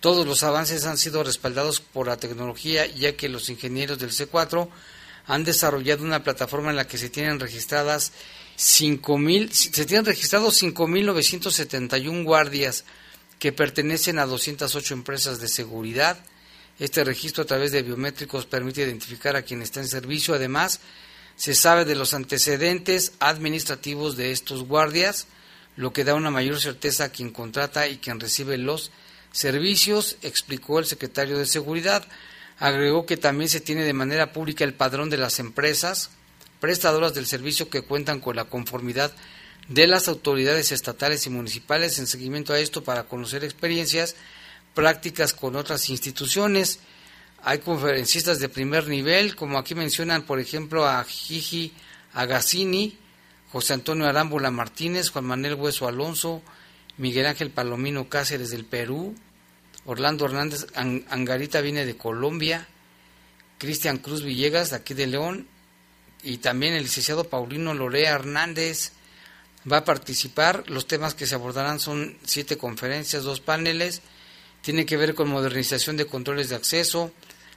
Todos 0.00 0.26
los 0.26 0.42
avances 0.42 0.86
han 0.86 0.98
sido 0.98 1.22
respaldados 1.22 1.80
por 1.80 2.08
la 2.08 2.16
tecnología, 2.16 2.86
ya 2.86 3.14
que 3.14 3.28
los 3.28 3.50
ingenieros 3.50 3.98
del 3.98 4.10
C4 4.10 4.68
han 5.26 5.44
desarrollado 5.44 6.02
una 6.02 6.24
plataforma 6.24 6.70
en 6.70 6.76
la 6.76 6.88
que 6.88 6.98
se 6.98 7.10
tienen 7.10 7.38
registradas 7.38 8.12
5.000, 8.58 9.50
se 9.50 9.86
tienen 9.86 10.04
registrados 10.04 10.60
5.971 10.60 12.24
guardias 12.24 12.84
que 13.42 13.50
pertenecen 13.50 14.20
a 14.20 14.26
208 14.26 14.94
empresas 14.94 15.40
de 15.40 15.48
seguridad. 15.48 16.16
Este 16.78 17.02
registro 17.02 17.42
a 17.42 17.44
través 17.44 17.72
de 17.72 17.82
biométricos 17.82 18.46
permite 18.46 18.82
identificar 18.82 19.34
a 19.34 19.42
quien 19.42 19.62
está 19.62 19.80
en 19.80 19.88
servicio. 19.88 20.32
Además, 20.32 20.78
se 21.34 21.56
sabe 21.56 21.84
de 21.84 21.96
los 21.96 22.14
antecedentes 22.14 23.14
administrativos 23.18 24.16
de 24.16 24.30
estos 24.30 24.62
guardias, 24.62 25.26
lo 25.74 25.92
que 25.92 26.04
da 26.04 26.14
una 26.14 26.30
mayor 26.30 26.60
certeza 26.60 27.02
a 27.02 27.08
quien 27.08 27.30
contrata 27.30 27.88
y 27.88 27.96
quien 27.96 28.20
recibe 28.20 28.58
los 28.58 28.92
servicios, 29.32 30.18
explicó 30.22 30.78
el 30.78 30.86
secretario 30.86 31.36
de 31.36 31.46
Seguridad. 31.46 32.06
Agregó 32.60 33.06
que 33.06 33.16
también 33.16 33.48
se 33.48 33.60
tiene 33.60 33.82
de 33.82 33.92
manera 33.92 34.32
pública 34.32 34.62
el 34.62 34.74
padrón 34.74 35.10
de 35.10 35.16
las 35.16 35.40
empresas 35.40 36.10
prestadoras 36.60 37.12
del 37.12 37.26
servicio 37.26 37.68
que 37.68 37.82
cuentan 37.82 38.20
con 38.20 38.36
la 38.36 38.44
conformidad 38.44 39.10
de 39.68 39.86
las 39.86 40.08
autoridades 40.08 40.72
estatales 40.72 41.26
y 41.26 41.30
municipales 41.30 41.98
en 41.98 42.06
seguimiento 42.06 42.52
a 42.52 42.58
esto 42.58 42.82
para 42.84 43.04
conocer 43.04 43.44
experiencias 43.44 44.16
prácticas 44.74 45.32
con 45.32 45.56
otras 45.56 45.88
instituciones. 45.88 46.80
Hay 47.42 47.58
conferencistas 47.58 48.38
de 48.38 48.48
primer 48.48 48.88
nivel, 48.88 49.36
como 49.36 49.58
aquí 49.58 49.74
mencionan, 49.74 50.22
por 50.22 50.40
ejemplo, 50.40 50.86
a 50.86 51.02
Gigi 51.04 51.72
Agassini, 52.12 52.98
José 53.50 53.74
Antonio 53.74 54.06
Arámbula 54.06 54.50
Martínez, 54.50 55.10
Juan 55.10 55.24
Manuel 55.24 55.54
Hueso 55.54 55.88
Alonso, 55.88 56.42
Miguel 56.96 57.26
Ángel 57.26 57.50
Palomino 57.50 58.08
Cáceres 58.08 58.50
del 58.50 58.64
Perú, 58.64 59.14
Orlando 59.84 60.24
Hernández 60.24 60.66
Angarita 60.74 61.60
viene 61.60 61.84
de 61.84 61.96
Colombia, 61.96 62.68
Cristian 63.58 63.98
Cruz 63.98 64.22
Villegas 64.22 64.70
de 64.70 64.76
aquí 64.76 64.94
de 64.94 65.06
León 65.06 65.48
y 66.22 66.38
también 66.38 66.74
el 66.74 66.84
licenciado 66.84 67.24
Paulino 67.24 67.74
Lorea 67.74 68.12
Hernández 68.12 68.92
va 69.70 69.78
a 69.78 69.84
participar. 69.84 70.64
Los 70.68 70.86
temas 70.86 71.14
que 71.14 71.26
se 71.26 71.34
abordarán 71.34 71.80
son 71.80 72.16
siete 72.24 72.58
conferencias, 72.58 73.24
dos 73.24 73.40
paneles. 73.40 74.02
Tiene 74.60 74.86
que 74.86 74.96
ver 74.96 75.14
con 75.14 75.28
modernización 75.28 75.96
de 75.96 76.06
controles 76.06 76.48
de 76.48 76.56
acceso, 76.56 77.12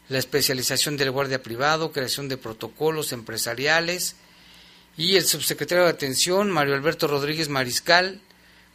la 0.09 0.19
especialización 0.19 0.97
del 0.97 1.11
guardia 1.11 1.43
privado, 1.43 1.91
creación 1.91 2.27
de 2.27 2.37
protocolos 2.37 3.11
empresariales. 3.11 4.15
Y 4.97 5.17
el 5.17 5.25
subsecretario 5.25 5.83
de 5.83 5.91
Atención, 5.91 6.49
Mario 6.49 6.75
Alberto 6.75 7.07
Rodríguez 7.07 7.49
Mariscal, 7.49 8.21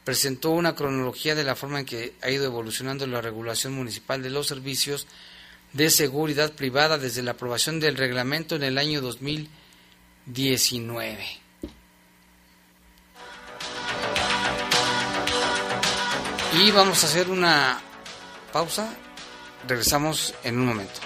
presentó 0.04 0.50
una 0.50 0.74
cronología 0.74 1.34
de 1.34 1.44
la 1.44 1.56
forma 1.56 1.80
en 1.80 1.86
que 1.86 2.14
ha 2.22 2.30
ido 2.30 2.44
evolucionando 2.44 3.06
la 3.06 3.20
regulación 3.20 3.72
municipal 3.72 4.22
de 4.22 4.30
los 4.30 4.46
servicios 4.46 5.06
de 5.72 5.90
seguridad 5.90 6.52
privada 6.52 6.98
desde 6.98 7.22
la 7.22 7.32
aprobación 7.32 7.80
del 7.80 7.96
reglamento 7.96 8.56
en 8.56 8.64
el 8.64 8.78
año 8.78 9.00
2019. 9.00 11.39
Y 16.52 16.70
vamos 16.72 17.04
a 17.04 17.06
hacer 17.06 17.28
una 17.28 17.80
pausa. 18.52 18.88
Regresamos 19.66 20.34
en 20.42 20.58
un 20.58 20.66
momento. 20.66 21.00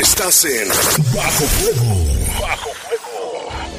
Estás 0.00 0.44
en 0.44 0.68
Bajo 0.68 1.44
Fuego. 1.46 1.96
Bajo 2.40 2.70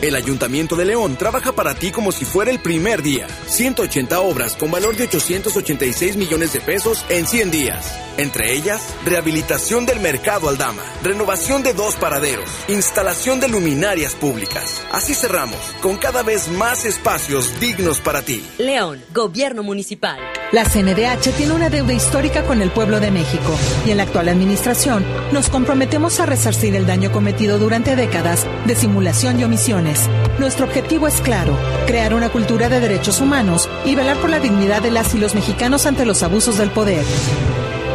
el 0.02 0.16
Ayuntamiento 0.16 0.76
de 0.76 0.86
León 0.86 1.18
trabaja 1.18 1.52
para 1.52 1.76
ti 1.76 1.92
como 1.92 2.12
si 2.12 2.26
fuera 2.26 2.52
el 2.52 2.60
primer 2.60 3.02
día. 3.02 3.28
180 3.48 4.20
obras 4.22 4.56
con 4.56 4.72
valor 4.72 4.96
de 4.96 5.04
886 5.04 6.16
millones 6.16 6.54
de 6.54 6.62
pesos 6.62 7.06
en 7.10 7.28
100 7.28 7.52
días. 7.52 8.09
Entre 8.20 8.54
ellas, 8.54 8.82
rehabilitación 9.06 9.86
del 9.86 10.02
mercado 10.02 10.50
Aldama, 10.50 10.84
renovación 11.02 11.64
de 11.64 11.74
dos 11.74 11.96
paraderos, 11.96 12.50
instalación 12.68 13.40
de 13.40 13.48
luminarias 13.48 14.14
públicas. 14.14 14.82
Así 14.92 15.14
cerramos, 15.14 15.58
con 15.82 15.96
cada 15.96 16.22
vez 16.22 16.50
más 16.50 16.84
espacios 16.84 17.58
dignos 17.62 18.02
para 18.02 18.22
ti. 18.22 18.46
León, 18.58 19.02
Gobierno 19.14 19.64
Municipal. 19.64 20.20
La 20.52 20.66
CNDH 20.66 21.32
tiene 21.38 21.54
una 21.54 21.70
deuda 21.70 21.94
histórica 21.94 22.44
con 22.44 22.62
el 22.62 22.72
pueblo 22.72 23.00
de 23.00 23.10
México 23.10 23.56
y 23.86 23.92
en 23.92 23.98
la 23.98 24.04
actual 24.04 24.28
administración 24.28 25.06
nos 25.32 25.48
comprometemos 25.48 26.20
a 26.20 26.26
resarcir 26.26 26.76
el 26.76 26.86
daño 26.86 27.14
cometido 27.14 27.58
durante 27.58 27.96
décadas 27.96 28.46
de 28.66 28.76
simulación 28.76 29.40
y 29.40 29.46
omisiones. 29.46 30.10
Nuestro 30.40 30.66
objetivo 30.66 31.08
es 31.08 31.22
claro, 31.22 31.58
crear 31.88 32.14
una 32.14 32.28
cultura 32.28 32.68
de 32.68 32.82
derechos 32.82 33.22
humanos 33.22 33.70
y 33.86 33.96
velar 33.96 34.18
por 34.18 34.30
la 34.30 34.42
dignidad 34.42 34.82
de 34.82 34.92
las 34.92 35.16
y 35.16 35.20
los 35.20 35.36
mexicanos 35.36 35.86
ante 35.86 36.06
los 36.06 36.22
abusos 36.22 36.58
del 36.58 36.72
poder. 36.72 37.06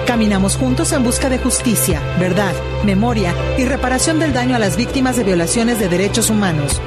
Caminamos 0.07 0.57
juntos 0.57 0.93
en 0.93 1.03
busca 1.03 1.31
de 1.31 1.39
justicia, 1.39 2.01
verdad, 2.21 2.53
memoria 2.85 3.35
y 3.57 3.65
reparación 3.65 4.19
del 4.19 4.35
daño 4.35 4.55
a 4.55 4.59
las 4.59 4.77
víctimas 4.77 5.17
de 5.17 5.25
violaciones 5.25 5.79
de 5.79 5.89
derechos 5.89 6.29
humanos. 6.29 6.81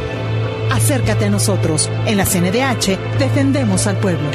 Acércate 0.72 1.26
a 1.26 1.30
nosotros. 1.30 1.90
En 2.06 2.18
la 2.18 2.26
CNDH 2.26 3.18
defendemos 3.18 3.88
al 3.88 3.98
pueblo. 3.98 4.30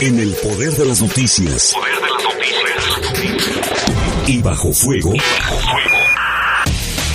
En 0.00 0.18
el 0.18 0.34
poder 0.34 0.72
de 0.72 0.84
las 0.84 1.00
noticias. 1.00 1.72
Poder 1.74 1.94
de 1.94 2.10
las 2.10 3.02
noticias. 3.02 4.28
Y 4.28 4.42
bajo 4.42 4.72
fuego. 4.74 5.14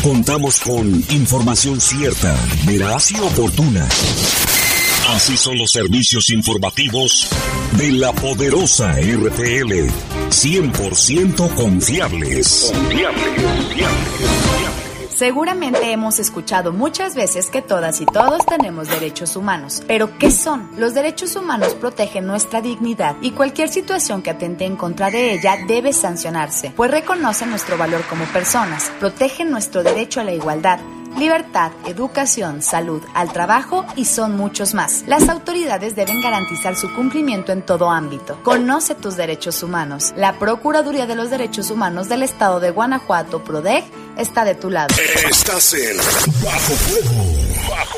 Contamos 0.01 0.59
con 0.59 1.05
información 1.11 1.79
cierta, 1.79 2.35
veraz 2.65 3.11
y 3.11 3.19
oportuna. 3.19 3.87
Así 5.09 5.35
son 5.35 5.57
los 5.57 5.71
servicios 5.71 6.29
informativos 6.29 7.27
de 7.77 7.91
la 7.91 8.13
poderosa 8.13 8.93
RTL. 8.93 9.89
100% 10.29 11.55
confiables. 11.55 12.71
Confiables. 12.73 13.13
Seguramente 15.13 15.91
hemos 15.91 16.19
escuchado 16.19 16.71
muchas 16.71 17.15
veces 17.15 17.49
que 17.49 17.61
todas 17.61 18.01
y 18.01 18.05
todos 18.05 18.45
tenemos 18.45 18.87
derechos 18.87 19.35
humanos. 19.35 19.83
Pero 19.87 20.17
¿qué 20.17 20.31
son? 20.31 20.71
Los 20.77 20.93
derechos 20.93 21.35
humanos 21.35 21.75
protegen 21.75 22.25
nuestra 22.25 22.61
dignidad 22.61 23.17
y 23.21 23.31
cualquier 23.31 23.69
situación 23.69 24.21
que 24.21 24.31
atente 24.31 24.65
en 24.65 24.77
contra 24.77 25.11
de 25.11 25.33
ella 25.33 25.57
debe 25.67 25.93
sancionarse, 25.93 26.71
pues 26.75 26.89
reconocen 26.89 27.49
nuestro 27.49 27.77
valor 27.77 28.03
como 28.09 28.25
personas, 28.25 28.91
protegen 28.99 29.51
nuestro 29.51 29.83
derecho 29.83 30.21
a 30.21 30.23
la 30.23 30.33
igualdad 30.33 30.79
libertad, 31.17 31.71
educación, 31.85 32.61
salud, 32.61 33.01
al 33.13 33.31
trabajo 33.31 33.85
y 33.95 34.05
son 34.05 34.35
muchos 34.35 34.73
más. 34.73 35.03
Las 35.07 35.29
autoridades 35.29 35.95
deben 35.95 36.21
garantizar 36.21 36.75
su 36.75 36.93
cumplimiento 36.93 37.51
en 37.51 37.61
todo 37.61 37.89
ámbito. 37.89 38.39
Conoce 38.43 38.95
tus 38.95 39.15
derechos 39.15 39.63
humanos. 39.63 40.13
La 40.15 40.39
Procuraduría 40.39 41.05
de 41.05 41.15
los 41.15 41.29
Derechos 41.29 41.69
Humanos 41.69 42.09
del 42.09 42.23
Estado 42.23 42.59
de 42.59 42.71
Guanajuato, 42.71 43.43
PRODEG, 43.43 43.83
está 44.17 44.45
de 44.45 44.55
tu 44.55 44.69
lado. 44.69 44.93
Estás 45.29 45.73
en 45.73 45.97
Bajo 46.43 46.73
Fuego. 46.75 47.69
Bajo 47.69 47.97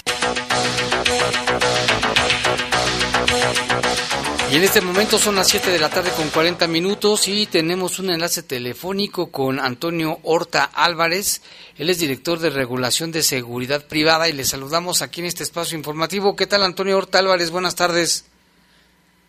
Y 4.51 4.55
en 4.57 4.65
este 4.65 4.81
momento 4.81 5.17
son 5.17 5.35
las 5.35 5.47
7 5.47 5.69
de 5.71 5.79
la 5.79 5.89
tarde 5.89 6.11
con 6.11 6.29
40 6.29 6.67
minutos 6.67 7.29
y 7.29 7.45
tenemos 7.45 7.99
un 7.99 8.09
enlace 8.09 8.43
telefónico 8.43 9.31
con 9.31 9.61
Antonio 9.61 10.19
Horta 10.23 10.65
Álvarez. 10.65 11.41
Él 11.77 11.89
es 11.89 11.99
director 11.99 12.37
de 12.37 12.49
regulación 12.49 13.13
de 13.13 13.23
seguridad 13.23 13.87
privada 13.87 14.27
y 14.27 14.33
le 14.33 14.43
saludamos 14.43 15.01
aquí 15.01 15.21
en 15.21 15.27
este 15.27 15.43
espacio 15.43 15.77
informativo. 15.77 16.35
¿Qué 16.35 16.47
tal 16.47 16.63
Antonio 16.63 16.97
Horta 16.97 17.19
Álvarez? 17.19 17.49
Buenas 17.49 17.75
tardes. 17.75 18.25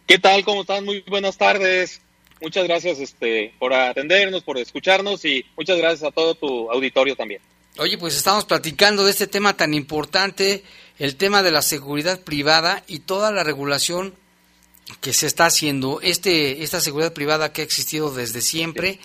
¿Qué 0.08 0.18
tal? 0.18 0.44
¿Cómo 0.44 0.62
están? 0.62 0.84
Muy 0.84 1.04
buenas 1.06 1.38
tardes. 1.38 2.00
Muchas 2.40 2.64
gracias 2.64 2.98
este, 2.98 3.54
por 3.60 3.72
atendernos, 3.72 4.42
por 4.42 4.58
escucharnos 4.58 5.24
y 5.24 5.46
muchas 5.56 5.78
gracias 5.78 6.02
a 6.02 6.10
todo 6.10 6.34
tu 6.34 6.68
auditorio 6.68 7.14
también. 7.14 7.40
Oye, 7.78 7.96
pues 7.96 8.16
estamos 8.16 8.44
platicando 8.44 9.04
de 9.04 9.12
este 9.12 9.28
tema 9.28 9.56
tan 9.56 9.72
importante, 9.72 10.64
el 10.98 11.14
tema 11.14 11.44
de 11.44 11.52
la 11.52 11.62
seguridad 11.62 12.22
privada 12.22 12.82
y 12.88 12.98
toda 12.98 13.30
la 13.30 13.44
regulación 13.44 14.20
que 15.00 15.12
se 15.12 15.26
está 15.26 15.46
haciendo, 15.46 16.00
este, 16.02 16.62
esta 16.62 16.80
seguridad 16.80 17.12
privada 17.12 17.52
que 17.52 17.62
ha 17.62 17.64
existido 17.64 18.12
desde 18.12 18.40
siempre 18.40 18.98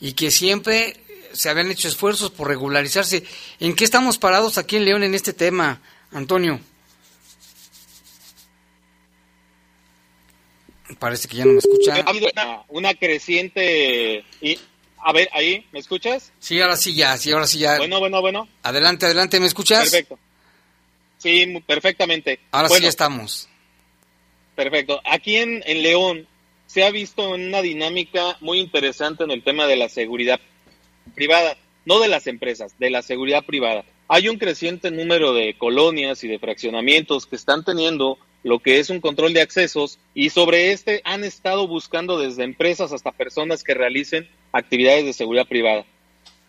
y 0.00 0.12
que 0.12 0.30
siempre 0.30 1.00
se 1.32 1.50
habían 1.50 1.70
hecho 1.70 1.88
esfuerzos 1.88 2.30
por 2.30 2.48
regularizarse. 2.48 3.24
¿En 3.60 3.74
qué 3.74 3.84
estamos 3.84 4.18
parados 4.18 4.58
aquí 4.58 4.76
en 4.76 4.84
León 4.84 5.02
en 5.02 5.14
este 5.14 5.32
tema, 5.32 5.80
Antonio? 6.12 6.60
Parece 10.98 11.28
que 11.28 11.36
ya 11.36 11.44
no 11.44 11.52
me 11.52 11.58
escucha. 11.58 11.96
Ha 11.96 12.10
habido 12.10 12.28
una, 12.68 12.94
creciente... 12.94 14.24
Y, 14.40 14.58
a 14.98 15.12
ver, 15.12 15.28
ahí, 15.32 15.66
¿me 15.72 15.80
escuchas? 15.80 16.32
Sí, 16.38 16.60
ahora 16.60 16.76
sí 16.76 16.94
ya, 16.94 17.16
sí, 17.18 17.30
ahora 17.30 17.46
sí 17.46 17.58
ya. 17.58 17.76
Bueno, 17.76 17.98
bueno, 18.00 18.20
bueno. 18.20 18.48
Adelante, 18.62 19.04
adelante, 19.06 19.38
¿me 19.38 19.46
escuchas? 19.46 19.90
Perfecto. 19.90 20.18
Sí, 21.18 21.62
perfectamente. 21.66 22.40
Ahora 22.52 22.68
sí 22.68 22.86
estamos. 22.86 23.48
Perfecto. 24.54 25.00
Aquí 25.04 25.36
en, 25.36 25.62
en 25.66 25.82
León 25.82 26.26
se 26.66 26.84
ha 26.84 26.90
visto 26.90 27.30
una 27.30 27.62
dinámica 27.62 28.36
muy 28.40 28.58
interesante 28.58 29.24
en 29.24 29.30
el 29.30 29.42
tema 29.42 29.66
de 29.66 29.76
la 29.76 29.88
seguridad 29.88 30.40
privada, 31.14 31.56
no 31.84 32.00
de 32.00 32.08
las 32.08 32.26
empresas, 32.26 32.78
de 32.78 32.90
la 32.90 33.02
seguridad 33.02 33.44
privada. 33.44 33.84
Hay 34.08 34.28
un 34.28 34.38
creciente 34.38 34.90
número 34.90 35.32
de 35.32 35.56
colonias 35.56 36.24
y 36.24 36.28
de 36.28 36.38
fraccionamientos 36.38 37.26
que 37.26 37.36
están 37.36 37.64
teniendo 37.64 38.18
lo 38.42 38.58
que 38.58 38.78
es 38.78 38.90
un 38.90 39.00
control 39.00 39.32
de 39.32 39.40
accesos 39.40 39.98
y 40.14 40.30
sobre 40.30 40.72
este 40.72 41.00
han 41.04 41.24
estado 41.24 41.66
buscando 41.66 42.18
desde 42.18 42.44
empresas 42.44 42.92
hasta 42.92 43.12
personas 43.12 43.64
que 43.64 43.74
realicen 43.74 44.28
actividades 44.52 45.04
de 45.04 45.14
seguridad 45.14 45.46
privada. 45.46 45.86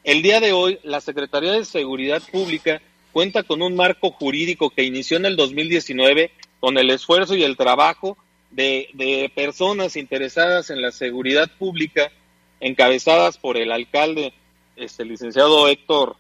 El 0.04 0.22
día 0.22 0.40
de 0.40 0.52
hoy, 0.52 0.80
la 0.84 1.02
Secretaría 1.02 1.54
de 1.54 1.66
Seguridad 1.66 2.22
Pública 2.32 2.82
cuenta 3.14 3.44
con 3.44 3.62
un 3.62 3.76
marco 3.76 4.12
jurídico 4.12 4.70
que 4.70 4.84
inició 4.84 5.18
en 5.18 5.26
el 5.26 5.38
2019 5.38 6.32
con 6.60 6.78
el 6.78 6.90
esfuerzo 6.90 7.36
y 7.36 7.44
el 7.44 7.58
trabajo 7.58 8.18
de, 8.52 9.32
personas 9.36 9.96
interesadas 9.96 10.70
en 10.70 10.82
la 10.82 10.92
seguridad 10.92 11.50
pública, 11.58 12.12
encabezadas 12.60 13.38
por 13.38 13.58
el 13.58 13.72
alcalde, 13.72 14.34
este 14.76 15.06
licenciado 15.06 15.68
Héctor 15.68 16.16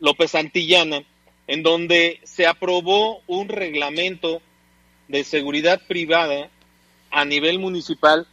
López 0.00 0.32
Santillana, 0.32 1.02
en 1.46 1.62
donde 1.62 2.20
se 2.24 2.46
aprobó 2.46 3.22
un 3.26 3.48
reglamento 3.48 4.40
de 5.08 5.24
seguridad 5.24 5.82
privada 5.86 6.50
a 7.10 7.24
nivel 7.24 7.58
municipal 7.58 8.26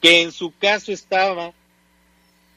que 0.00 0.22
en 0.22 0.32
su 0.32 0.52
caso 0.56 0.92
estaba 0.92 1.52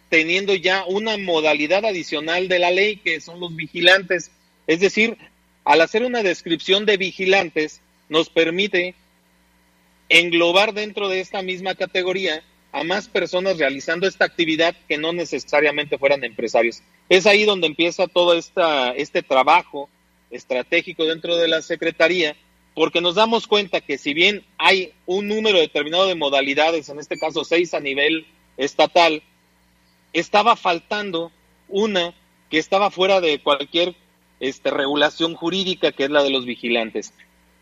teniendo 0.10 0.54
ya 0.56 0.86
una 0.86 1.18
modalidad 1.18 1.86
adicional 1.86 2.48
de 2.48 2.60
la 2.60 2.72
ley 2.72 2.98
que 2.98 3.20
son 3.20 3.40
los 3.40 3.56
vigilantes. 3.56 4.32
Es 4.68 4.80
decir, 4.80 5.18
al 5.66 5.82
hacer 5.82 6.04
una 6.04 6.24
descripción 6.24 6.86
de 6.86 6.98
vigilantes 6.98 7.82
nos 8.10 8.30
permite 8.30 8.96
englobar 10.10 10.74
dentro 10.74 11.10
de 11.10 11.20
esta 11.20 11.42
misma 11.42 11.76
categoría 11.76 12.44
a 12.72 12.84
más 12.84 13.08
personas 13.08 13.58
realizando 13.58 14.08
esta 14.08 14.26
actividad 14.26 14.76
que 14.88 14.98
no 14.98 15.14
necesariamente 15.14 15.98
fueran 15.98 16.24
empresarios. 16.24 16.82
Es 17.10 17.26
ahí 17.26 17.44
donde 17.44 17.68
empieza 17.68 18.08
todo 18.08 18.34
este 18.34 19.24
trabajo 19.24 19.90
estratégico 20.30 21.06
dentro 21.06 21.38
de 21.38 21.48
la 21.48 21.62
Secretaría 21.62 22.36
porque 22.78 23.02
nos 23.02 23.16
damos 23.16 23.48
cuenta 23.48 23.82
que 23.82 23.98
si 23.98 24.14
bien 24.14 24.46
hay 24.60 24.94
un 25.08 25.28
número 25.28 25.58
determinado 25.58 26.06
de 26.06 26.14
modalidades, 26.14 26.90
en 26.90 27.00
este 27.00 27.18
caso 27.18 27.44
seis 27.44 27.74
a 27.74 27.80
nivel 27.80 28.28
estatal, 28.56 29.24
estaba 30.14 30.56
faltando 30.56 31.32
una 31.68 32.14
que 32.52 32.60
estaba 32.60 32.92
fuera 32.92 33.20
de 33.20 33.40
cualquier 33.40 33.96
este, 34.40 34.70
regulación 34.70 35.34
jurídica, 35.34 35.92
que 35.92 36.04
es 36.04 36.12
la 36.12 36.22
de 36.22 36.30
los 36.30 36.46
vigilantes. 36.46 37.14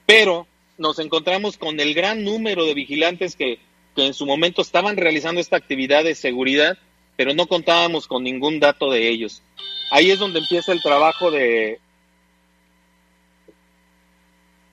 Pero 0.06 0.48
nos 0.78 1.00
encontramos 1.00 1.58
con 1.58 1.80
el 1.80 1.94
gran 1.94 2.24
número 2.24 2.66
de 2.66 2.74
vigilantes 2.74 3.36
que, 3.36 3.60
que 3.96 4.06
en 4.06 4.14
su 4.14 4.26
momento 4.26 4.62
estaban 4.62 4.98
realizando 4.98 5.42
esta 5.42 5.58
actividad 5.58 6.04
de 6.04 6.16
seguridad, 6.16 6.78
pero 7.16 7.34
no 7.34 7.48
contábamos 7.48 8.08
con 8.08 8.24
ningún 8.24 8.60
dato 8.60 8.90
de 8.92 9.10
ellos. 9.10 9.42
Ahí 9.92 10.12
es 10.12 10.20
donde 10.20 10.40
empieza 10.40 10.72
el 10.72 10.82
trabajo 10.82 11.32
de, 11.32 11.80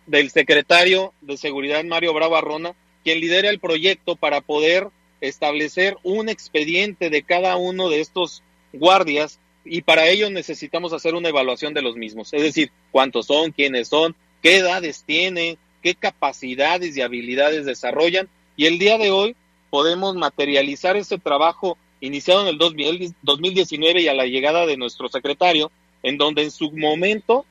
del 0.07 0.30
secretario 0.30 1.12
de 1.20 1.37
Seguridad 1.37 1.85
Mario 1.85 2.12
Bravo 2.12 2.37
Arrona, 2.37 2.74
quien 3.05 3.20
lidera 3.20 3.51
el 3.51 3.61
proyecto 3.61 4.16
para 4.16 4.41
poder 4.41 4.89
establecer 5.20 5.97
un 6.03 6.28
expediente 6.28 7.11
de 7.11 7.22
cada 7.22 7.57
uno 7.57 7.89
de 7.89 8.01
estos 8.01 8.43
guardias 8.72 9.39
y 9.64 9.83
para 9.83 10.09
ello 10.09 10.28
necesitamos 10.30 10.93
hacer 10.93 11.14
una 11.14 11.28
evaluación 11.28 11.72
de 11.72 11.83
los 11.83 11.97
mismos, 11.97 12.33
es 12.33 12.43
decir, 12.43 12.72
cuántos 12.91 13.26
son, 13.26 13.53
quiénes 13.53 13.89
son, 13.89 14.16
qué 14.43 14.57
edades 14.57 15.05
tienen, 15.05 15.57
qué 15.82 15.95
capacidades 15.95 16.97
y 16.97 17.01
habilidades 17.01 17.64
desarrollan 17.64 18.28
y 18.57 18.66
el 18.66 18.78
día 18.78 18.99
de 18.99 19.11
hoy 19.11 19.36
podemos 19.70 20.14
materializar 20.14 20.97
ese 20.97 21.18
trabajo 21.18 21.78
iniciado 22.01 22.43
en 22.43 22.49
el 22.49 22.59
2019 22.59 24.03
y 24.03 24.09
a 24.09 24.14
la 24.14 24.26
llegada 24.26 24.66
de 24.66 24.76
nuestro 24.76 25.09
secretario, 25.09 25.70
en 26.03 26.18
donde 26.18 26.43
en 26.43 26.51
su 26.51 26.72
momento 26.72 27.47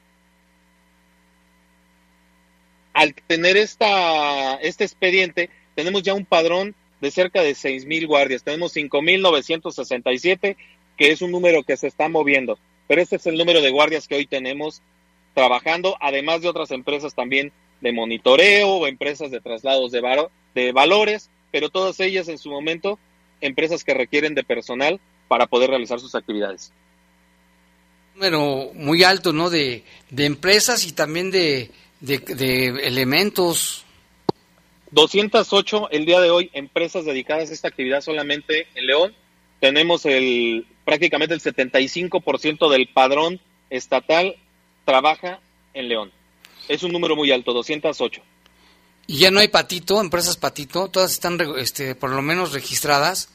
al 2.93 3.13
tener 3.13 3.57
esta, 3.57 4.55
este 4.55 4.83
expediente, 4.83 5.49
tenemos 5.75 6.03
ya 6.03 6.13
un 6.13 6.25
padrón 6.25 6.75
de 6.99 7.11
cerca 7.11 7.41
de 7.41 7.55
seis 7.55 7.85
mil 7.85 8.07
guardias. 8.07 8.43
Tenemos 8.43 8.75
5.967, 8.75 10.55
que 10.97 11.11
es 11.11 11.21
un 11.21 11.31
número 11.31 11.63
que 11.63 11.77
se 11.77 11.87
está 11.87 12.09
moviendo. 12.09 12.59
Pero 12.87 13.01
este 13.01 13.15
es 13.15 13.25
el 13.25 13.37
número 13.37 13.61
de 13.61 13.71
guardias 13.71 14.07
que 14.07 14.15
hoy 14.15 14.27
tenemos 14.27 14.81
trabajando, 15.33 15.97
además 15.99 16.41
de 16.41 16.49
otras 16.49 16.71
empresas 16.71 17.13
también 17.13 17.51
de 17.81 17.91
monitoreo 17.91 18.69
o 18.69 18.87
empresas 18.87 19.31
de 19.31 19.41
traslados 19.41 19.91
de, 19.91 20.01
de 20.55 20.71
valores, 20.71 21.29
pero 21.51 21.69
todas 21.69 21.99
ellas 21.99 22.27
en 22.27 22.37
su 22.37 22.49
momento 22.49 22.99
empresas 23.41 23.83
que 23.83 23.93
requieren 23.93 24.35
de 24.35 24.43
personal 24.43 24.99
para 25.27 25.47
poder 25.47 25.69
realizar 25.69 25.99
sus 25.99 26.15
actividades. 26.15 26.71
Número 28.15 28.71
muy 28.75 29.03
alto, 29.03 29.33
¿no? 29.33 29.49
De, 29.49 29.83
de 30.09 30.25
empresas 30.25 30.85
y 30.85 30.91
también 30.91 31.31
de, 31.31 31.71
de, 32.01 32.65
elementos. 32.83 33.85
208 34.91 35.89
el 35.91 36.05
día 36.05 36.19
de 36.19 36.29
hoy 36.29 36.49
empresas 36.53 37.05
dedicadas 37.05 37.49
a 37.49 37.53
esta 37.53 37.69
actividad 37.69 38.01
solamente 38.01 38.67
en 38.75 38.85
León. 38.85 39.15
Tenemos 39.59 40.05
el 40.05 40.67
prácticamente 40.83 41.33
el 41.33 41.41
75% 41.41 42.69
del 42.69 42.89
padrón 42.89 43.39
estatal 43.69 44.35
trabaja 44.85 45.39
en 45.73 45.89
León. 45.89 46.11
Es 46.67 46.83
un 46.83 46.91
número 46.91 47.15
muy 47.15 47.31
alto, 47.31 47.53
208. 47.53 48.21
¿Y 49.07 49.19
ya 49.19 49.31
no 49.31 49.39
hay 49.39 49.47
patito, 49.47 49.99
empresas 49.99 50.37
patito? 50.37 50.87
¿Todas 50.89 51.11
están 51.11 51.39
este, 51.57 51.95
por 51.95 52.11
lo 52.11 52.21
menos 52.21 52.53
registradas? 52.53 53.29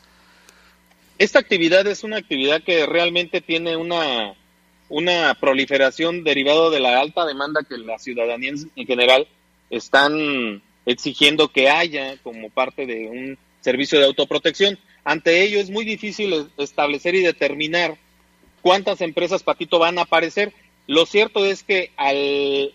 Esta 1.18 1.38
actividad 1.38 1.86
es 1.86 2.04
una 2.04 2.18
actividad 2.18 2.62
que 2.62 2.86
realmente 2.86 3.40
tiene 3.40 3.76
una 3.76 4.34
una 4.88 5.34
proliferación 5.34 6.22
derivado 6.22 6.70
de 6.70 6.80
la 6.80 7.00
alta 7.00 7.26
demanda 7.26 7.62
que 7.68 7.76
la 7.78 7.98
ciudadanía 7.98 8.52
en 8.76 8.86
general 8.86 9.26
están 9.70 10.62
exigiendo 10.84 11.48
que 11.48 11.68
haya 11.68 12.16
como 12.22 12.50
parte 12.50 12.86
de 12.86 13.08
un 13.08 13.38
servicio 13.60 13.98
de 13.98 14.04
autoprotección. 14.04 14.78
Ante 15.04 15.42
ello 15.42 15.58
es 15.58 15.70
muy 15.70 15.84
difícil 15.84 16.48
establecer 16.56 17.14
y 17.14 17.22
determinar 17.22 17.96
cuántas 18.62 19.00
empresas 19.00 19.42
patito 19.42 19.78
van 19.78 19.98
a 19.98 20.02
aparecer. 20.02 20.52
Lo 20.86 21.06
cierto 21.06 21.44
es 21.44 21.62
que 21.62 21.90
al, 21.96 22.72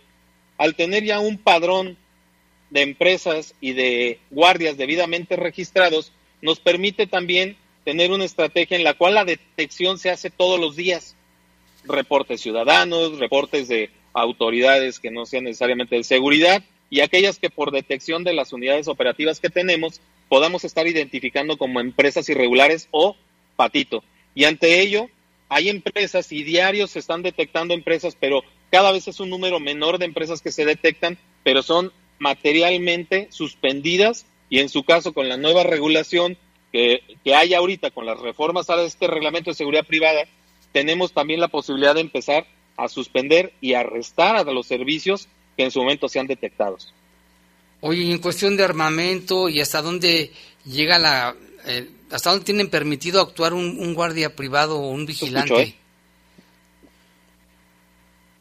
tener 0.75 1.03
ya 1.03 1.19
un 1.19 1.37
padrón 1.37 1.97
de 2.69 2.81
empresas 2.81 3.55
y 3.61 3.73
de 3.73 4.19
guardias 4.29 4.77
debidamente 4.77 5.35
registrados, 5.35 6.11
nos 6.41 6.59
permite 6.59 7.07
también 7.07 7.57
tener 7.83 8.11
una 8.11 8.25
estrategia 8.25 8.77
en 8.77 8.83
la 8.83 8.93
cual 8.93 9.15
la 9.15 9.25
detección 9.25 9.97
se 9.97 10.09
hace 10.09 10.29
todos 10.29 10.59
los 10.59 10.75
días 10.75 11.15
reportes 11.85 12.41
ciudadanos, 12.41 13.17
reportes 13.17 13.67
de 13.67 13.89
autoridades 14.13 14.99
que 14.99 15.11
no 15.11 15.25
sean 15.25 15.45
necesariamente 15.45 15.95
de 15.95 16.03
seguridad 16.03 16.63
y 16.89 16.99
aquellas 16.99 17.39
que 17.39 17.49
por 17.49 17.71
detección 17.71 18.23
de 18.23 18.33
las 18.33 18.53
unidades 18.53 18.87
operativas 18.87 19.39
que 19.39 19.49
tenemos 19.49 20.01
podamos 20.29 20.63
estar 20.63 20.87
identificando 20.87 21.57
como 21.57 21.79
empresas 21.79 22.29
irregulares 22.29 22.87
o 22.91 23.15
patito. 23.55 24.03
Y 24.35 24.43
ante 24.45 24.81
ello, 24.81 25.09
hay 25.51 25.67
empresas 25.67 26.31
y 26.31 26.43
diarios 26.43 26.91
se 26.91 26.99
están 26.99 27.23
detectando 27.23 27.73
empresas, 27.73 28.15
pero 28.17 28.41
cada 28.71 28.93
vez 28.93 29.09
es 29.09 29.19
un 29.19 29.29
número 29.29 29.59
menor 29.59 29.97
de 29.97 30.05
empresas 30.05 30.41
que 30.41 30.49
se 30.49 30.63
detectan, 30.63 31.17
pero 31.43 31.61
son 31.61 31.91
materialmente 32.19 33.27
suspendidas 33.31 34.25
y 34.49 34.59
en 34.59 34.69
su 34.69 34.85
caso 34.85 35.11
con 35.11 35.27
la 35.27 35.35
nueva 35.35 35.63
regulación 35.63 36.37
que, 36.71 37.01
que 37.25 37.35
hay 37.35 37.53
ahorita 37.53 37.91
con 37.91 38.05
las 38.05 38.17
reformas 38.21 38.69
a 38.69 38.81
este 38.81 39.07
reglamento 39.07 39.49
de 39.49 39.55
seguridad 39.55 39.85
privada, 39.85 40.23
tenemos 40.71 41.11
también 41.11 41.41
la 41.41 41.49
posibilidad 41.49 41.95
de 41.95 42.01
empezar 42.01 42.47
a 42.77 42.87
suspender 42.87 43.51
y 43.59 43.73
arrestar 43.73 44.37
a 44.37 44.43
los 44.45 44.67
servicios 44.67 45.27
que 45.57 45.65
en 45.65 45.71
su 45.71 45.81
momento 45.81 46.07
sean 46.07 46.27
detectados. 46.27 46.93
Oye, 47.81 48.09
en 48.09 48.19
cuestión 48.19 48.55
de 48.55 48.63
armamento 48.63 49.49
y 49.49 49.59
hasta 49.59 49.81
dónde 49.81 50.31
llega 50.63 50.97
la... 50.97 51.35
Eh, 51.65 51.89
¿Hasta 52.11 52.29
dónde 52.29 52.45
tienen 52.45 52.69
permitido 52.69 53.21
actuar 53.21 53.53
un, 53.53 53.93
guardia 53.93 54.35
privado 54.35 54.79
o 54.79 54.89
un 54.89 55.05
vigilante? 55.05 55.61
¿eh? 55.61 55.75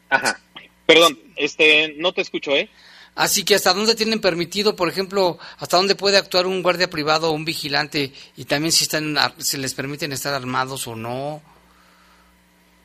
Ajá. 0.09 0.39
Perdón, 0.85 1.17
este, 1.37 1.95
no 1.97 2.13
te 2.13 2.21
escucho, 2.21 2.55
¿eh? 2.55 2.69
Así 3.15 3.43
que 3.43 3.55
hasta 3.55 3.73
dónde 3.73 3.95
tienen 3.95 4.21
permitido, 4.21 4.75
por 4.75 4.87
ejemplo, 4.87 5.37
hasta 5.57 5.77
dónde 5.77 5.95
puede 5.95 6.17
actuar 6.17 6.47
un 6.47 6.61
guardia 6.61 6.89
privado 6.89 7.29
o 7.29 7.33
un 7.33 7.45
vigilante 7.45 8.13
y 8.37 8.45
también 8.45 8.71
si 8.71 8.83
están 8.83 9.15
se 9.37 9.57
les 9.57 9.73
permiten 9.73 10.13
estar 10.13 10.33
armados 10.33 10.87
o 10.87 10.95
no. 10.95 11.41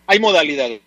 Hay 0.07 0.19
modalidades. 0.19 0.81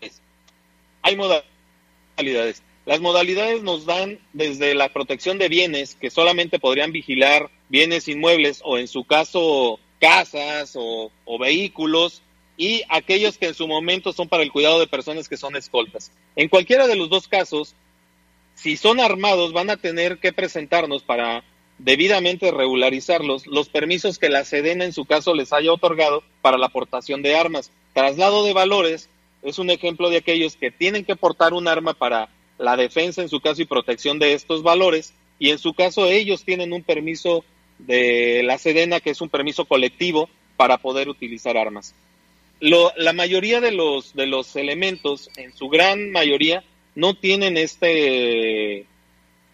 Hay 1.01 1.15
modalidades. 1.15 2.63
Las 2.85 2.99
modalidades 2.99 3.61
nos 3.61 3.85
dan 3.85 4.19
desde 4.33 4.73
la 4.75 4.91
protección 4.91 5.37
de 5.37 5.47
bienes 5.47 5.95
que 5.95 6.09
solamente 6.09 6.59
podrían 6.59 6.91
vigilar 6.91 7.49
bienes 7.69 8.07
inmuebles 8.07 8.61
o 8.63 8.77
en 8.77 8.87
su 8.87 9.05
caso 9.05 9.79
casas 9.99 10.73
o, 10.75 11.11
vehículos 11.39 12.21
y 12.57 12.83
aquellos 12.89 13.37
que 13.37 13.47
en 13.47 13.53
su 13.53 13.67
momento 13.67 14.11
son 14.11 14.27
para 14.27 14.43
el 14.43 14.51
cuidado 14.51 14.79
de 14.79 14.87
personas 14.87 15.29
que 15.29 15.37
son 15.37 15.55
escoltas. 15.55 16.11
En 16.35 16.49
cualquiera 16.49 16.87
de 16.87 16.95
los 16.95 17.09
dos 17.09 17.27
casos, 17.27 17.75
si 18.55 18.75
son 18.75 18.99
armados, 18.99 19.53
van 19.53 19.69
a 19.69 19.77
tener 19.77 20.17
que 20.17 20.33
presentarnos 20.33 21.03
para 21.03 21.43
debidamente 21.77 22.51
regularizarlos 22.51 23.47
los 23.47 23.69
permisos 23.69 24.19
que 24.19 24.27
la 24.27 24.43
Sedena 24.43 24.83
en 24.83 24.91
su 24.91 25.05
caso 25.05 25.33
les 25.33 25.53
haya 25.53 25.71
otorgado 25.71 26.23
para 26.41 26.57
la 26.57 26.65
aportación 26.65 27.21
de 27.21 27.35
armas. 27.35 27.71
Traslado 27.93 28.43
de 28.43 28.53
valores 28.53 29.09
es 29.41 29.59
un 29.59 29.69
ejemplo 29.69 30.09
de 30.09 30.17
aquellos 30.17 30.57
que 30.57 30.71
tienen 30.71 31.05
que 31.05 31.15
portar 31.15 31.53
un 31.53 31.67
arma 31.67 31.93
para 31.93 32.29
la 32.57 32.75
defensa 32.75 33.21
en 33.21 33.29
su 33.29 33.39
caso 33.39 33.61
y 33.61 33.65
protección 33.65 34.19
de 34.19 34.33
estos 34.33 34.63
valores 34.63 35.13
y 35.39 35.51
en 35.51 35.57
su 35.57 35.73
caso 35.73 36.05
ellos 36.05 36.43
tienen 36.43 36.73
un 36.73 36.83
permiso 36.83 37.45
de 37.79 38.43
la 38.43 38.57
Sedena 38.57 38.99
que 38.99 39.09
es 39.09 39.21
un 39.21 39.29
permiso 39.29 39.65
colectivo 39.65 40.29
para 40.57 40.77
poder 40.77 41.09
utilizar 41.09 41.57
armas. 41.57 41.95
la 42.59 43.13
mayoría 43.13 43.61
de 43.61 43.71
los, 43.71 44.13
de 44.13 44.27
los 44.27 44.55
elementos, 44.55 45.29
en 45.37 45.55
su 45.55 45.69
gran 45.69 46.11
mayoría, 46.11 46.63
no 46.95 47.15
tienen 47.15 47.57
este, 47.57 48.85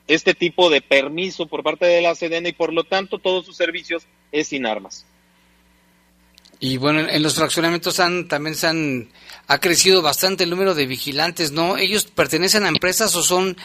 este 0.08 0.34
tipo 0.34 0.70
de 0.70 0.82
permiso 0.82 1.48
por 1.48 1.64
parte 1.64 1.86
de 1.86 2.02
la 2.02 2.16
Sedena 2.16 2.50
y 2.50 2.54
por 2.54 2.74
lo 2.74 2.84
tanto 2.84 3.20
todos 3.20 3.46
sus 3.46 3.56
servicios 3.56 4.04
es 4.32 4.48
sin 4.48 4.66
armas. 4.66 5.06
Y 6.60 6.78
bueno, 6.78 7.08
en 7.08 7.22
los 7.22 7.36
fraccionamientos 7.36 8.00
han, 8.00 8.28
también 8.28 8.56
se 8.56 8.68
han, 8.68 9.10
ha 9.48 9.60
crecido 9.60 10.02
bastante 10.02 10.46
el 10.46 10.50
número 10.50 10.74
de 10.74 10.86
vigilantes, 10.86 11.52
¿no? 11.52 11.78
¿Ellos 11.78 12.06
pertenecen 12.06 12.64
a 12.64 12.70
empresas 12.70 13.16
o 13.16 13.24
son, 13.24 13.58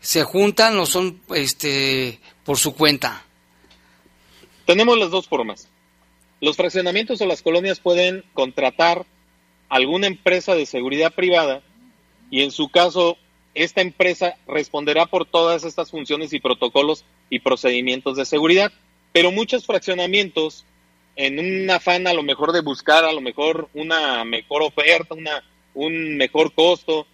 se 0.00 0.22
juntan 0.24 0.78
o 0.78 0.86
son 0.86 1.20
este, 1.34 2.20
por 2.44 2.58
su 2.58 2.74
cuenta? 2.74 3.24
Tenemos 4.66 4.98
las 4.98 5.10
dos 5.10 5.28
formas. 5.28 5.68
Los 6.40 6.56
fraccionamientos 6.56 7.20
o 7.20 7.26
las 7.26 7.42
colonias 7.42 7.80
pueden 7.80 8.24
contratar 8.32 9.06
alguna 9.68 10.06
empresa 10.06 10.54
de 10.54 10.66
seguridad 10.66 11.12
privada 11.12 11.62
y 12.30 12.42
en 12.42 12.50
su 12.50 12.68
caso 12.68 13.16
esta 13.54 13.80
empresa 13.80 14.36
responderá 14.46 15.06
por 15.06 15.26
todas 15.26 15.64
estas 15.64 15.90
funciones 15.90 16.32
y 16.32 16.40
protocolos 16.40 17.04
y 17.30 17.40
procedimientos 17.40 18.16
de 18.16 18.24
seguridad. 18.24 18.72
Pero 19.12 19.30
muchos 19.30 19.64
fraccionamientos, 19.66 20.64
en 21.16 21.38
un 21.38 21.70
afán 21.70 22.06
a 22.06 22.14
lo 22.14 22.22
mejor 22.22 22.52
de 22.52 22.62
buscar 22.62 23.04
a 23.04 23.12
lo 23.12 23.20
mejor 23.20 23.68
una 23.74 24.24
mejor 24.24 24.62
oferta, 24.62 25.14
una, 25.14 25.44
un 25.74 26.16
mejor 26.16 26.52
costo, 26.52 27.06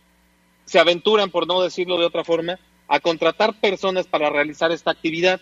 se 0.64 0.78
aventuran, 0.78 1.30
por 1.30 1.46
no 1.46 1.60
decirlo 1.60 1.98
de 1.98 2.06
otra 2.06 2.24
forma, 2.24 2.58
a 2.88 3.00
contratar 3.00 3.60
personas 3.60 4.06
para 4.06 4.30
realizar 4.30 4.72
esta 4.72 4.90
actividad. 4.90 5.40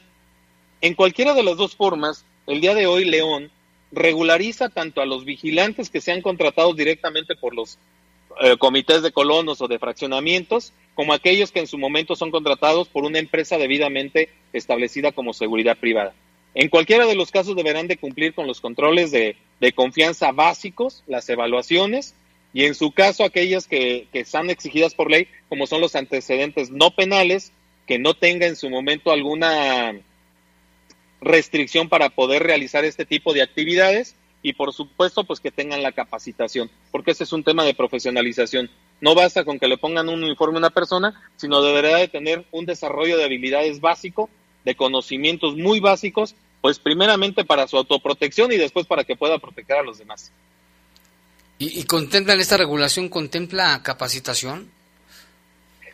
En 0.80 0.94
cualquiera 0.94 1.34
de 1.34 1.42
las 1.42 1.56
dos 1.56 1.74
formas, 1.74 2.24
el 2.46 2.60
día 2.60 2.74
de 2.74 2.86
hoy 2.86 3.04
León 3.04 3.50
regulariza 3.90 4.68
tanto 4.68 5.00
a 5.00 5.06
los 5.06 5.24
vigilantes 5.24 5.90
que 5.90 6.00
sean 6.00 6.22
contratados 6.22 6.76
directamente 6.76 7.34
por 7.34 7.54
los 7.54 7.78
eh, 8.40 8.56
comités 8.58 9.02
de 9.02 9.10
colonos 9.10 9.60
o 9.60 9.66
de 9.66 9.80
fraccionamientos, 9.80 10.72
como 10.94 11.12
aquellos 11.12 11.50
que 11.50 11.60
en 11.60 11.66
su 11.66 11.78
momento 11.78 12.14
son 12.14 12.30
contratados 12.30 12.88
por 12.88 13.04
una 13.04 13.18
empresa 13.18 13.58
debidamente 13.58 14.30
establecida 14.52 15.10
como 15.10 15.32
seguridad 15.32 15.76
privada. 15.76 16.14
En 16.54 16.68
cualquiera 16.68 17.06
de 17.06 17.16
los 17.16 17.32
casos 17.32 17.56
deberán 17.56 17.88
de 17.88 17.96
cumplir 17.96 18.34
con 18.34 18.46
los 18.46 18.60
controles 18.60 19.10
de, 19.10 19.36
confianza 19.74 20.30
básicos, 20.30 21.02
las 21.08 21.28
evaluaciones, 21.28 22.14
y 22.54 22.64
en 22.64 22.74
su 22.74 22.92
caso 22.92 23.24
aquellas 23.24 23.66
que, 23.66 24.06
que 24.12 24.20
están 24.20 24.48
exigidas 24.48 24.94
por 24.94 25.10
ley, 25.10 25.28
como 25.48 25.66
son 25.66 25.80
los 25.80 25.96
antecedentes 25.96 26.70
no 26.70 26.92
penales, 26.94 27.52
que 27.86 27.98
no 27.98 28.14
tenga 28.14 28.46
en 28.46 28.56
su 28.56 28.70
momento 28.70 29.10
alguna 29.10 29.94
restricción 31.20 31.88
para 31.88 32.10
poder 32.10 32.42
realizar 32.42 32.84
este 32.84 33.04
tipo 33.04 33.32
de 33.32 33.42
actividades 33.42 34.14
y 34.42 34.52
por 34.52 34.72
supuesto 34.72 35.24
pues 35.24 35.40
que 35.40 35.50
tengan 35.50 35.82
la 35.82 35.92
capacitación, 35.92 36.70
porque 36.90 37.10
ese 37.10 37.24
es 37.24 37.32
un 37.32 37.42
tema 37.42 37.64
de 37.64 37.74
profesionalización. 37.74 38.70
No 39.00 39.14
basta 39.14 39.44
con 39.44 39.58
que 39.58 39.68
le 39.68 39.78
pongan 39.78 40.08
un 40.08 40.22
uniforme 40.22 40.56
a 40.56 40.60
una 40.60 40.70
persona, 40.70 41.20
sino 41.36 41.62
deberá 41.62 41.96
de 41.96 42.08
tener 42.08 42.44
un 42.50 42.66
desarrollo 42.66 43.16
de 43.16 43.24
habilidades 43.24 43.80
básico, 43.80 44.28
de 44.64 44.74
conocimientos 44.74 45.56
muy 45.56 45.80
básicos, 45.80 46.34
pues 46.60 46.78
primeramente 46.78 47.44
para 47.44 47.66
su 47.68 47.76
autoprotección 47.76 48.52
y 48.52 48.56
después 48.56 48.86
para 48.86 49.04
que 49.04 49.16
pueda 49.16 49.38
proteger 49.38 49.76
a 49.76 49.82
los 49.82 49.98
demás. 49.98 50.32
¿Y, 51.58 51.80
y 51.80 51.84
contemplan 51.84 52.40
esta 52.40 52.56
regulación, 52.56 53.08
contempla 53.08 53.82
capacitación? 53.82 54.70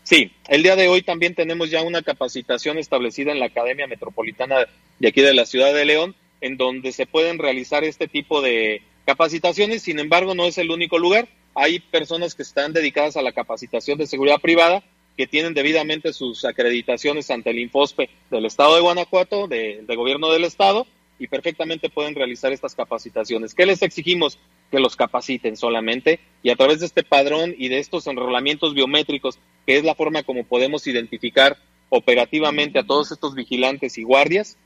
Sí, 0.02 0.32
el 0.48 0.62
día 0.62 0.76
de 0.76 0.88
hoy 0.88 1.00
también 1.00 1.34
tenemos 1.34 1.70
ya 1.70 1.82
una 1.82 2.02
capacitación 2.02 2.76
establecida 2.76 3.32
en 3.32 3.40
la 3.40 3.46
Academia 3.46 3.86
Metropolitana 3.86 4.66
de 4.98 5.08
aquí 5.08 5.20
de 5.20 5.34
la 5.34 5.46
Ciudad 5.46 5.74
de 5.74 5.84
León, 5.84 6.14
en 6.40 6.56
donde 6.56 6.92
se 6.92 7.06
pueden 7.06 7.38
realizar 7.38 7.84
este 7.84 8.08
tipo 8.08 8.42
de 8.42 8.82
capacitaciones, 9.06 9.82
sin 9.82 9.98
embargo 9.98 10.34
no 10.34 10.44
es 10.44 10.58
el 10.58 10.70
único 10.70 10.98
lugar, 10.98 11.28
hay 11.54 11.78
personas 11.78 12.34
que 12.34 12.42
están 12.42 12.72
dedicadas 12.72 13.16
a 13.16 13.22
la 13.22 13.32
capacitación 13.32 13.98
de 13.98 14.06
seguridad 14.06 14.40
privada, 14.40 14.82
que 15.16 15.26
tienen 15.26 15.54
debidamente 15.54 16.12
sus 16.12 16.44
acreditaciones 16.44 17.30
ante 17.30 17.50
el 17.50 17.60
Infospe 17.60 18.10
del 18.30 18.46
Estado 18.46 18.74
de 18.74 18.80
Guanajuato, 18.80 19.46
del 19.46 19.86
Gobierno 19.86 20.30
del 20.30 20.44
Estado, 20.44 20.86
y 21.18 21.28
perfectamente 21.28 21.88
pueden 21.88 22.14
realizar 22.14 22.52
estas 22.52 22.74
capacitaciones. 22.74 23.54
¿Qué 23.54 23.66
les 23.66 23.82
exigimos? 23.82 24.38
Que 24.70 24.80
los 24.80 24.96
capaciten 24.96 25.56
solamente 25.56 26.18
y 26.42 26.50
a 26.50 26.56
través 26.56 26.80
de 26.80 26.86
este 26.86 27.04
padrón 27.04 27.54
y 27.56 27.68
de 27.68 27.78
estos 27.78 28.08
enrolamientos 28.08 28.74
biométricos, 28.74 29.38
que 29.66 29.76
es 29.76 29.84
la 29.84 29.94
forma 29.94 30.24
como 30.24 30.44
podemos 30.44 30.86
identificar 30.88 31.56
operativamente 31.90 32.80
a 32.80 32.84
todos 32.84 33.12
estos 33.12 33.36
vigilantes 33.36 33.96
y 33.98 34.02
guardias, 34.02 34.58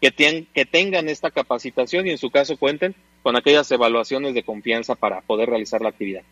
que, 0.00 0.46
que 0.54 0.64
tengan 0.64 1.08
esta 1.08 1.30
capacitación 1.30 2.06
y 2.06 2.10
en 2.10 2.18
su 2.18 2.30
caso 2.30 2.56
cuenten 2.56 2.94
con 3.22 3.36
aquellas 3.36 3.70
evaluaciones 3.70 4.34
de 4.34 4.42
confianza 4.42 4.94
para 4.94 5.20
poder 5.22 5.48
realizar 5.48 5.80
la 5.80 5.90
actividad. 5.90 6.22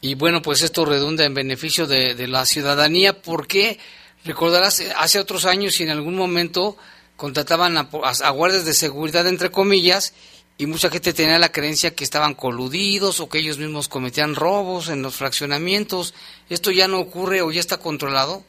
Y 0.00 0.14
bueno, 0.14 0.42
pues 0.42 0.62
esto 0.62 0.84
redunda 0.84 1.24
en 1.24 1.34
beneficio 1.34 1.86
de, 1.86 2.26
la 2.28 2.46
ciudadanía 2.46 3.20
porque 3.20 3.78
recordarás 4.24 4.82
hace 4.96 5.18
otros 5.18 5.44
años 5.44 5.78
y 5.80 5.82
en 5.82 5.90
algún 5.90 6.14
momento 6.14 6.76
contrataban 7.16 7.76
a, 7.76 7.88
a, 8.22 8.30
guardias 8.30 8.64
de 8.64 8.74
seguridad 8.74 9.26
entre 9.26 9.50
comillas 9.50 10.14
y 10.56 10.66
mucha 10.66 10.88
gente 10.90 11.12
tenía 11.12 11.38
la 11.38 11.50
creencia 11.50 11.94
que 11.94 12.04
estaban 12.04 12.34
coludidos 12.34 13.20
o 13.20 13.28
que 13.28 13.38
ellos 13.38 13.58
mismos 13.58 13.88
cometían 13.88 14.34
robos 14.34 14.88
en 14.88 15.02
los 15.02 15.16
fraccionamientos. 15.16 16.14
¿Esto 16.48 16.70
ya 16.70 16.88
no 16.88 17.00
ocurre 17.00 17.42
o 17.42 17.50
ya 17.50 17.60
está 17.60 17.78
controlado? 17.78 18.44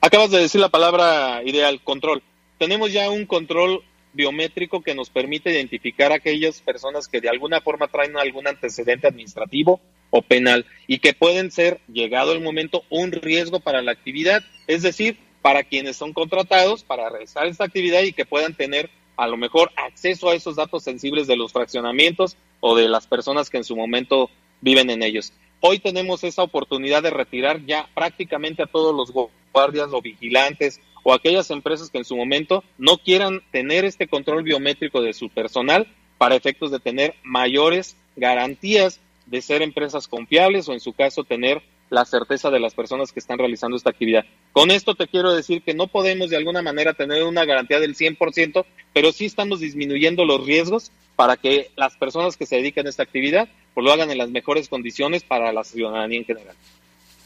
Acabas 0.00 0.30
de 0.30 0.40
decir 0.40 0.60
la 0.60 0.68
palabra 0.68 1.40
ideal, 1.44 1.80
control 1.82 2.22
tenemos 2.58 2.92
ya 2.92 3.10
un 3.10 3.26
control 3.26 3.82
biométrico 4.12 4.80
que 4.82 4.94
nos 4.94 5.10
permite 5.10 5.50
identificar 5.50 6.12
a 6.12 6.16
aquellas 6.16 6.60
personas 6.60 7.08
que 7.08 7.20
de 7.20 7.28
alguna 7.28 7.60
forma 7.60 7.88
traen 7.88 8.16
algún 8.16 8.46
antecedente 8.46 9.08
administrativo 9.08 9.80
o 10.10 10.22
penal 10.22 10.64
y 10.86 10.98
que 10.98 11.14
pueden 11.14 11.50
ser, 11.50 11.80
llegado 11.92 12.32
el 12.32 12.40
momento, 12.40 12.84
un 12.90 13.12
riesgo 13.12 13.60
para 13.60 13.82
la 13.82 13.92
actividad, 13.92 14.42
es 14.66 14.82
decir, 14.82 15.18
para 15.42 15.64
quienes 15.64 15.96
son 15.96 16.12
contratados 16.12 16.84
para 16.84 17.10
realizar 17.10 17.46
esta 17.46 17.64
actividad 17.64 18.02
y 18.02 18.12
que 18.12 18.24
puedan 18.24 18.54
tener 18.54 18.88
a 19.16 19.26
lo 19.26 19.36
mejor 19.36 19.70
acceso 19.76 20.30
a 20.30 20.34
esos 20.34 20.56
datos 20.56 20.82
sensibles 20.82 21.26
de 21.26 21.36
los 21.36 21.52
fraccionamientos 21.52 22.36
o 22.60 22.76
de 22.76 22.88
las 22.88 23.06
personas 23.06 23.50
que 23.50 23.58
en 23.58 23.64
su 23.64 23.76
momento 23.76 24.30
viven 24.60 24.90
en 24.90 25.02
ellos. 25.02 25.32
Hoy 25.60 25.78
tenemos 25.78 26.24
esa 26.24 26.42
oportunidad 26.42 27.02
de 27.02 27.10
retirar 27.10 27.64
ya 27.66 27.88
prácticamente 27.94 28.62
a 28.62 28.66
todos 28.66 28.94
los 28.94 29.12
guardias 29.52 29.88
o 29.92 30.00
vigilantes 30.00 30.80
o 31.04 31.12
aquellas 31.12 31.50
empresas 31.52 31.90
que 31.90 31.98
en 31.98 32.04
su 32.04 32.16
momento 32.16 32.64
no 32.76 32.98
quieran 32.98 33.42
tener 33.52 33.84
este 33.84 34.08
control 34.08 34.42
biométrico 34.42 35.00
de 35.00 35.12
su 35.12 35.28
personal 35.28 35.86
para 36.18 36.34
efectos 36.34 36.72
de 36.72 36.80
tener 36.80 37.14
mayores 37.22 37.96
garantías 38.16 39.00
de 39.26 39.40
ser 39.40 39.62
empresas 39.62 40.08
confiables 40.08 40.68
o 40.68 40.72
en 40.72 40.80
su 40.80 40.92
caso 40.92 41.22
tener 41.22 41.62
la 41.90 42.04
certeza 42.04 42.50
de 42.50 42.60
las 42.60 42.74
personas 42.74 43.12
que 43.12 43.20
están 43.20 43.38
realizando 43.38 43.76
esta 43.76 43.90
actividad. 43.90 44.24
Con 44.52 44.70
esto 44.70 44.94
te 44.94 45.06
quiero 45.06 45.32
decir 45.34 45.62
que 45.62 45.74
no 45.74 45.86
podemos 45.86 46.30
de 46.30 46.36
alguna 46.36 46.62
manera 46.62 46.94
tener 46.94 47.22
una 47.22 47.44
garantía 47.44 47.78
del 47.78 47.94
100%, 47.94 48.64
pero 48.92 49.12
sí 49.12 49.26
estamos 49.26 49.60
disminuyendo 49.60 50.24
los 50.24 50.44
riesgos 50.44 50.90
para 51.14 51.36
que 51.36 51.70
las 51.76 51.96
personas 51.96 52.36
que 52.36 52.46
se 52.46 52.56
dedican 52.56 52.86
a 52.86 52.90
esta 52.90 53.02
actividad 53.02 53.48
pues 53.74 53.84
lo 53.84 53.92
hagan 53.92 54.10
en 54.10 54.18
las 54.18 54.30
mejores 54.30 54.68
condiciones 54.68 55.22
para 55.22 55.52
la 55.52 55.64
ciudadanía 55.64 56.18
en 56.18 56.24
general. 56.24 56.56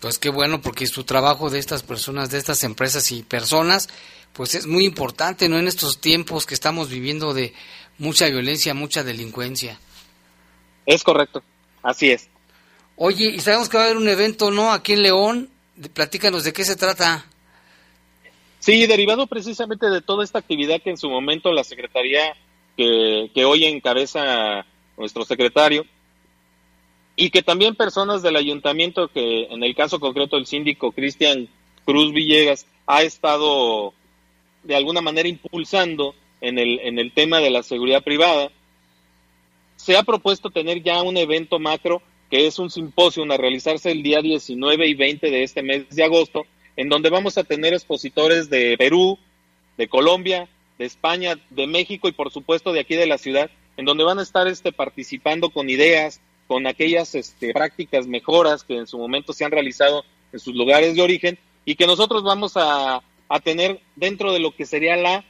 Pues 0.01 0.19
qué 0.19 0.31
bueno, 0.31 0.61
porque 0.61 0.87
su 0.87 1.05
trabajo 1.05 1.51
de 1.51 1.59
estas 1.59 1.83
personas, 1.83 2.31
de 2.31 2.39
estas 2.39 2.63
empresas 2.63 3.11
y 3.11 3.23
personas, 3.23 3.89
pues 4.33 4.55
es 4.55 4.67
muy 4.67 4.85
importante, 4.85 5.49
¿no? 5.49 5.59
En 5.59 5.67
estos 5.67 6.01
tiempos 6.01 6.47
que 6.47 6.55
estamos 6.55 6.89
viviendo 6.89 7.35
de 7.35 7.53
mucha 7.99 8.29
violencia, 8.29 8.75
mucha 8.75 9.03
delincuencia. 9.03 9.81
Es 10.87 11.03
correcto, 11.03 11.43
así 11.83 12.11
es. 12.11 12.29
Oye, 12.97 13.27
y 13.27 13.41
sabemos 13.41 13.69
que 13.69 13.77
va 13.77 13.85
a 13.85 13.87
haber 13.87 13.97
un 13.97 14.09
evento, 14.09 14.51
¿no? 14.51 14.73
Aquí 14.73 14.93
en 14.93 15.03
León, 15.03 15.51
platícanos 15.95 16.45
de 16.45 16.53
qué 16.53 16.65
se 16.65 16.77
trata. 16.77 17.25
Sí, 18.61 18.87
derivado 18.87 19.27
precisamente 19.27 19.89
de 19.91 20.01
toda 20.01 20.25
esta 20.25 20.39
actividad 20.39 20.81
que 20.83 20.91
en 20.91 20.97
su 20.97 21.09
momento 21.09 21.53
la 21.53 21.65
Secretaría 21.65 22.37
que, 22.77 23.31
que 23.35 23.45
hoy 23.45 23.65
encabeza 23.65 24.65
nuestro 24.97 25.25
secretario, 25.25 25.85
y 27.21 27.31
que 27.31 27.43
también 27.43 27.75
personas 27.75 28.23
del 28.23 28.37
ayuntamiento, 28.37 29.09
que 29.09 29.49
en 29.51 29.65
el 29.65 29.75
caso 29.75 29.99
concreto 29.99 30.37
el 30.37 30.47
síndico 30.47 30.93
Cristian 30.93 31.49
Cruz 31.85 32.13
Villegas 32.13 32.65
ha 32.87 33.03
estado 33.03 33.93
de 34.63 34.77
alguna 34.77 35.01
manera 35.01 35.29
impulsando 35.29 36.15
en 36.41 36.61
el, 36.61 36.79
en 36.79 37.01
el 37.01 37.11
tema 37.11 37.41
de 37.41 37.51
la 37.51 37.65
seguridad 37.65 38.05
privada, 38.05 38.53
se 39.75 39.97
ha 39.97 40.05
propuesto 40.05 40.51
tener 40.51 40.81
ya 40.85 41.03
un 41.03 41.17
evento 41.17 41.59
macro 41.59 42.03
que 42.31 42.47
es 42.47 42.61
un 42.61 42.71
simposio 42.71 43.25
a 43.25 43.37
realizarse 43.37 43.91
el 43.91 44.05
día 44.05 44.23
19 44.23 44.87
y 44.87 44.95
20 44.95 45.29
de 45.29 45.43
este 45.43 45.65
mes 45.65 45.89
de 45.91 46.05
agosto, 46.05 46.47
en 46.77 46.89
donde 46.89 47.11
vamos 47.11 47.37
a 47.37 47.43
tener 47.43 47.75
expositores 47.75 48.49
de 48.49 48.77
Perú, 48.79 49.19
de 49.77 49.89
Colombia, 49.89 50.49
de 50.79 50.85
España, 50.85 51.37
de 51.51 51.67
México 51.67 52.07
y 52.07 52.13
por 52.13 52.31
supuesto 52.31 52.73
de 52.73 52.79
aquí 52.79 52.95
de 52.95 53.09
la 53.09 53.19
ciudad, 53.19 53.51
en 53.77 53.87
donde 53.87 54.05
van 54.05 54.21
a 54.21 54.23
estar 54.23 54.47
este, 54.47 54.71
participando 54.71 55.51
con 55.51 55.69
ideas, 55.69 56.21
con 56.49 56.67
aquellas 56.67 57.15
este, 57.15 57.53
prácticas 57.53 58.09
mejoras 58.09 58.65
que 58.65 58.79
en 58.79 58.87
su 58.89 58.99
momento 58.99 59.33
se 59.33 59.45
han 59.45 59.53
realizado 59.53 60.05
en 60.33 60.41
sus 60.41 60.55
lugares 60.55 60.97
de 60.97 61.03
origen 61.03 61.39
y 61.65 61.77
que 61.77 61.87
nosotros 61.87 62.25
vamos 62.25 62.55
a, 62.57 63.03
tener 63.45 63.81
dentro 63.95 64.33
de 64.33 64.41
lo 64.41 64.57
que 64.57 64.65
sería 64.65 64.97
la 64.97 65.23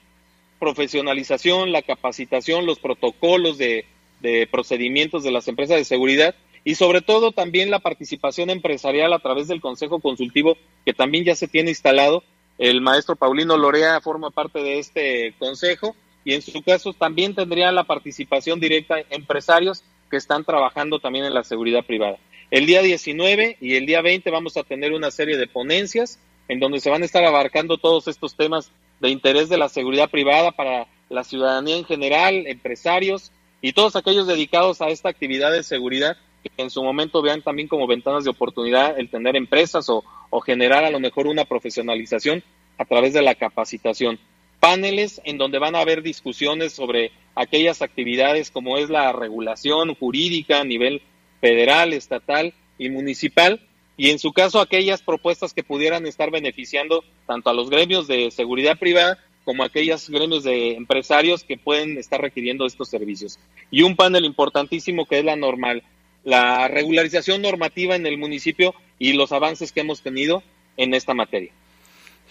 profesionalización, 0.61 1.73
la 1.73 1.83
capacitación, 1.83 2.65
los 2.65 2.79
protocolos 2.79 3.59
de, 3.59 3.87
de 4.21 4.47
procedimientos 4.47 5.25
de 5.25 5.33
las 5.33 5.49
empresas 5.49 5.77
de 5.77 5.85
seguridad 5.85 6.37
y 6.63 6.77
sobre 6.77 7.01
todo 7.01 7.33
también 7.33 7.73
la 7.73 7.81
participación 7.81 8.51
empresarial 8.51 9.13
a 9.13 9.19
través 9.19 9.49
del 9.49 9.61
Consejo 9.61 9.99
Consultivo 9.99 10.57
que 10.85 10.95
también 10.95 11.25
ya 11.25 11.35
se 11.35 11.49
tiene 11.49 11.71
instalado. 11.71 12.23
El 12.59 12.81
maestro 12.81 13.17
Paulino 13.17 13.57
Lorea 13.57 14.01
forma 14.01 14.31
parte 14.31 14.63
de 14.63 14.79
este 14.79 15.35
consejo 15.41 15.97
y 16.25 16.35
en 16.35 16.43
su 16.43 16.63
caso 16.63 16.93
también 16.93 17.35
tendría 17.35 17.73
la 17.73 17.85
participación 17.85 18.61
directa 18.61 18.97
empresarios 19.11 19.83
que 20.11 20.17
están 20.17 20.45
trabajando 20.45 20.99
también 20.99 21.25
en 21.25 21.35
la 21.35 21.45
seguridad 21.45 21.85
privada. 21.85 22.19
El 22.51 22.67
día 22.67 22.83
19 22.83 23.59
y 23.61 23.75
el 23.75 23.87
día 23.87 24.01
20 24.01 24.31
vamos 24.31 24.57
a 24.57 24.63
tener 24.63 24.93
una 24.93 25.11
serie 25.11 25.37
de 25.37 25.47
ponencias 25.47 26.19
en 26.49 26.61
donde 26.61 26.81
se 26.81 26.91
van 26.91 27.03
a 27.03 27.05
estar 27.05 27.25
abarcando 27.25 27.77
todos 27.77 28.09
estos 28.09 28.35
temas 28.35 28.71
de 29.01 29.11
interés 29.11 29.49
de 29.49 29.59
la 29.59 29.69
seguridad 29.69 30.11
privada 30.11 30.53
para 30.53 30.87
la 31.11 31.25
ciudadanía 31.25 31.77
en 31.77 31.85
general, 31.85 32.47
empresarios 32.47 33.33
y 33.61 33.73
todos 33.73 33.97
aquellos 33.97 34.27
dedicados 34.27 34.81
a 34.81 34.89
esta 34.89 35.09
actividad 35.09 35.53
de 35.53 35.63
seguridad 35.63 36.17
que 36.43 36.63
en 36.63 36.71
su 36.71 36.83
momento 36.83 37.21
vean 37.21 37.43
también 37.43 37.69
como 37.69 37.87
ventanas 37.87 38.25
de 38.25 38.31
oportunidad 38.31 38.99
el 38.99 39.11
tener 39.11 39.37
empresas 39.37 39.89
o, 39.89 40.05
o 40.31 40.41
generar 40.41 40.85
a 40.85 40.91
lo 40.91 41.01
mejor 41.01 41.27
una 41.27 41.45
profesionalización 41.45 42.43
a 42.79 42.85
través 42.85 43.13
de 43.13 43.23
la 43.23 43.35
capacitación. 43.35 44.19
Paneles 44.61 45.21
en 45.25 45.39
donde 45.39 45.59
van 45.59 45.77
a 45.77 45.81
haber 45.81 46.03
discusiones 46.03 46.73
sobre 46.73 47.13
aquellas 47.35 47.83
actividades 47.83 48.51
como 48.51 48.77
es 48.79 48.91
la 48.91 49.13
regulación 49.13 49.95
jurídica 49.95 50.61
a 50.61 50.65
nivel 50.65 51.03
federal, 51.41 51.93
estatal 51.93 52.55
y 52.79 52.89
municipal, 52.91 53.61
y 53.97 54.11
en 54.11 54.19
su 54.19 54.33
caso 54.33 54.61
aquellas 54.61 55.03
propuestas 55.03 55.53
que 55.55 55.65
pudieran 55.65 56.07
estar 56.07 56.31
beneficiando 56.31 57.05
tanto 57.27 57.51
a 57.51 57.53
los 57.53 57.71
gremios 57.71 58.07
de 58.07 58.31
seguridad 58.31 58.79
privada 58.79 59.19
como 59.45 59.63
a 59.63 59.67
aquellos 59.67 60.11
gremios 60.11 60.45
de 60.45 60.75
empresarios 60.75 61.43
que 61.43 61.57
pueden 61.57 61.97
estar 61.97 62.21
requiriendo 62.21 62.67
estos 62.67 62.89
servicios. 62.89 63.39
Y 63.71 63.83
un 63.83 63.97
panel 63.97 64.25
importantísimo 64.25 65.07
que 65.07 65.21
es 65.21 65.25
la 65.25 65.37
normal, 65.37 65.83
la 66.23 66.69
regularización 66.69 67.43
normativa 67.43 67.97
en 67.97 68.07
el 68.07 68.19
municipio 68.19 68.75
y 68.99 69.15
los 69.15 69.33
avances 69.33 69.73
que 69.73 69.81
hemos 69.81 70.03
tenido 70.03 70.43
en 70.77 70.95
esta 70.95 71.15
materia. 71.15 71.53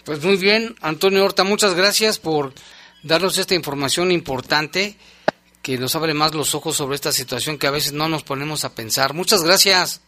Pues 0.08 0.24
muy 0.24 0.38
bien, 0.38 0.74
Antonio 0.80 1.22
Horta, 1.22 1.44
muchas 1.44 1.74
gracias 1.74 2.18
por 2.18 2.54
darnos 3.02 3.36
esta 3.36 3.54
información 3.54 4.10
importante 4.10 4.96
que 5.60 5.76
nos 5.76 5.94
abre 5.96 6.14
más 6.14 6.34
los 6.34 6.54
ojos 6.54 6.78
sobre 6.78 6.94
esta 6.94 7.12
situación 7.12 7.58
que 7.58 7.66
a 7.66 7.70
veces 7.70 7.92
no 7.92 8.08
nos 8.08 8.22
ponemos 8.22 8.64
a 8.64 8.74
pensar. 8.74 9.12
Muchas 9.12 9.44
gracias. 9.44 10.00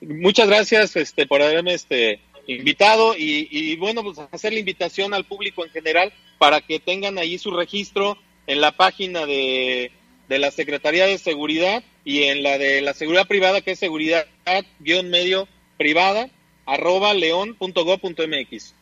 Muchas 0.00 0.48
gracias 0.48 0.96
este, 0.96 1.26
por 1.26 1.42
haberme 1.42 1.74
este, 1.74 2.22
invitado 2.46 3.14
y, 3.14 3.76
bueno, 3.76 4.02
pues 4.02 4.18
hacer 4.32 4.54
la 4.54 4.60
invitación 4.60 5.12
al 5.12 5.26
público 5.26 5.66
en 5.66 5.70
general 5.70 6.10
para 6.38 6.62
que 6.62 6.80
tengan 6.80 7.18
ahí 7.18 7.36
su 7.36 7.50
registro 7.50 8.16
en 8.46 8.62
la 8.62 8.72
página 8.72 9.26
de, 9.26 9.92
de 10.30 10.38
la 10.38 10.50
Secretaría 10.50 11.04
de 11.04 11.18
Seguridad 11.18 11.84
y 12.06 12.22
en 12.22 12.42
la 12.42 12.56
de 12.56 12.80
la 12.80 12.94
seguridad 12.94 13.28
privada 13.28 13.60
que 13.60 13.72
es 13.72 13.78
seguridad-medio 13.78 15.46
privada 15.76 16.30
arroba 16.70 17.12
león.go.mx. 17.14 18.74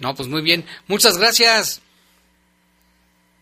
No, 0.00 0.14
pues 0.14 0.28
muy 0.28 0.42
bien. 0.42 0.64
Muchas 0.88 1.18
gracias. 1.18 1.82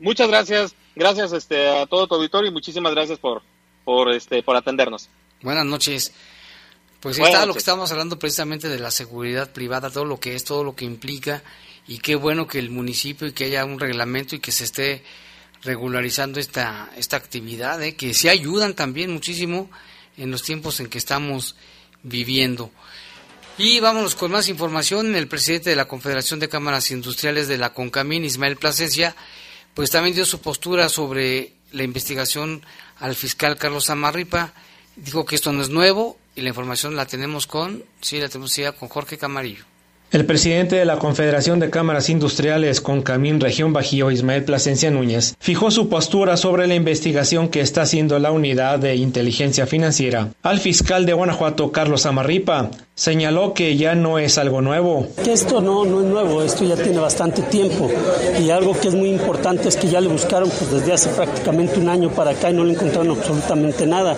Muchas 0.01 0.29
gracias. 0.29 0.75
Gracias 0.95 1.33
este, 1.33 1.69
a 1.69 1.87
todo 1.87 2.09
tu 2.09 2.17
auditorio 2.17 2.51
y 2.51 2.53
muchísimas 2.53 2.93
gracias 2.93 3.19
por, 3.19 3.43
por, 3.85 4.13
este, 4.13 4.43
por 4.43 4.57
atendernos. 4.57 5.09
Buenas 5.43 5.65
noches. 5.65 6.13
Pues 7.01 7.17
está 7.19 7.47
lo 7.47 7.53
que 7.53 7.61
estamos 7.61 7.93
hablando 7.93 8.19
precisamente 8.19 8.69
de 8.69 8.81
la 8.81 8.91
seguridad 8.91 9.53
privada, 9.53 9.91
todo 9.91 10.05
lo 10.05 10.19
que 10.19 10.35
es, 10.35 10.43
todo 10.43 10.65
lo 10.65 10.75
que 10.75 10.85
implica 10.85 11.45
y 11.87 11.99
qué 11.99 12.17
bueno 12.17 12.49
que 12.49 12.59
el 12.59 12.71
municipio 12.71 13.29
y 13.29 13.33
que 13.33 13.45
haya 13.45 13.65
un 13.65 13.79
reglamento 13.79 14.35
y 14.35 14.41
que 14.41 14.51
se 14.51 14.65
esté 14.65 15.05
regularizando 15.63 16.41
esta, 16.41 16.91
esta 16.97 17.17
actividad, 17.17 17.81
¿eh? 17.83 17.95
que 17.95 18.15
se 18.15 18.31
ayudan 18.31 18.75
también 18.75 19.13
muchísimo 19.13 19.71
en 20.17 20.33
los 20.33 20.43
tiempos 20.43 20.81
en 20.81 20.89
que 20.89 20.99
estamos 20.99 21.55
viviendo. 22.03 22.73
Y 23.61 23.81
vámonos 23.81 24.15
con 24.15 24.31
más 24.31 24.49
información. 24.49 25.17
El 25.17 25.27
presidente 25.27 25.71
de 25.71 25.77
la 25.77 25.89
Confederación 25.89 26.39
de 26.39 26.49
Cámaras 26.49 26.93
Industriales 26.93 27.49
de 27.49 27.59
la 27.59 27.75
CONCAMIN, 27.75 28.25
Ismael 28.25 28.57
Plasencia, 28.57 29.17
pues 29.75 29.91
también 29.91 30.15
dio 30.15 30.25
su 30.25 30.41
postura 30.41 30.89
sobre 30.89 31.55
la 31.73 31.83
investigación 31.83 32.63
al 33.01 33.17
fiscal 33.17 33.57
Carlos 33.57 33.91
Amarripa. 33.91 34.53
Dijo 34.95 35.27
que 35.27 35.35
esto 35.35 35.53
no 35.53 35.63
es 35.63 35.71
nuevo 35.71 36.19
y 36.37 36.43
la 36.43 36.51
información 36.51 36.95
la 36.95 37.07
tenemos 37.07 37.49
con, 37.49 37.83
sí, 38.01 38.21
la 38.21 38.29
tenemos 38.29 38.55
ya 38.55 38.71
con 38.71 38.89
Jorge 38.89 39.19
Camarillo. 39.19 39.65
El 40.11 40.25
presidente 40.25 40.77
de 40.77 40.87
la 40.87 40.99
Confederación 40.99 41.59
de 41.59 41.69
Cámaras 41.69 42.09
Industriales 42.09 42.81
con 42.81 43.03
Camín 43.03 43.41
Región 43.41 43.75
Bajío, 43.75 44.11
Ismael 44.11 44.43
Plasencia 44.43 44.91
Núñez, 44.91 45.35
fijó 45.39 45.71
su 45.71 45.91
postura 45.91 46.39
sobre 46.39 46.67
la 46.67 46.75
investigación 46.75 47.49
que 47.49 47.61
está 47.61 47.83
haciendo 47.83 48.19
la 48.19 48.33
Unidad 48.33 48.79
de 48.79 48.95
Inteligencia 48.95 49.67
Financiera 49.67 50.31
al 50.43 50.61
fiscal 50.61 51.05
de 51.05 51.13
Guanajuato, 51.13 51.73
Carlos 51.73 52.07
Amarripa. 52.07 52.71
Señaló 52.99 53.55
que 53.55 53.77
ya 53.77 53.95
no 53.95 54.19
es 54.19 54.39
algo 54.39 54.61
nuevo. 54.61 55.07
Que 55.23 55.33
esto 55.33 55.61
no, 55.61 55.85
no 55.85 56.01
es 56.01 56.07
nuevo, 56.07 56.43
esto 56.43 56.65
ya 56.65 56.75
tiene 56.75 56.99
bastante 56.99 57.43
tiempo. 57.43 57.89
Y 58.43 58.51
algo 58.51 58.73
que 58.73 58.89
es 58.89 58.95
muy 58.97 59.09
importante 59.09 59.69
es 59.69 59.77
que 59.77 59.87
ya 59.87 60.01
le 60.01 60.09
buscaron 60.09 60.51
pues, 60.51 60.69
desde 60.73 60.95
hace 60.95 61.09
prácticamente 61.11 61.79
un 61.79 61.89
año 61.89 62.11
para 62.11 62.33
acá 62.33 62.51
y 62.51 62.55
no 62.55 62.65
le 62.65 62.73
encontraron 62.73 63.17
absolutamente 63.17 63.87
nada. 63.87 64.17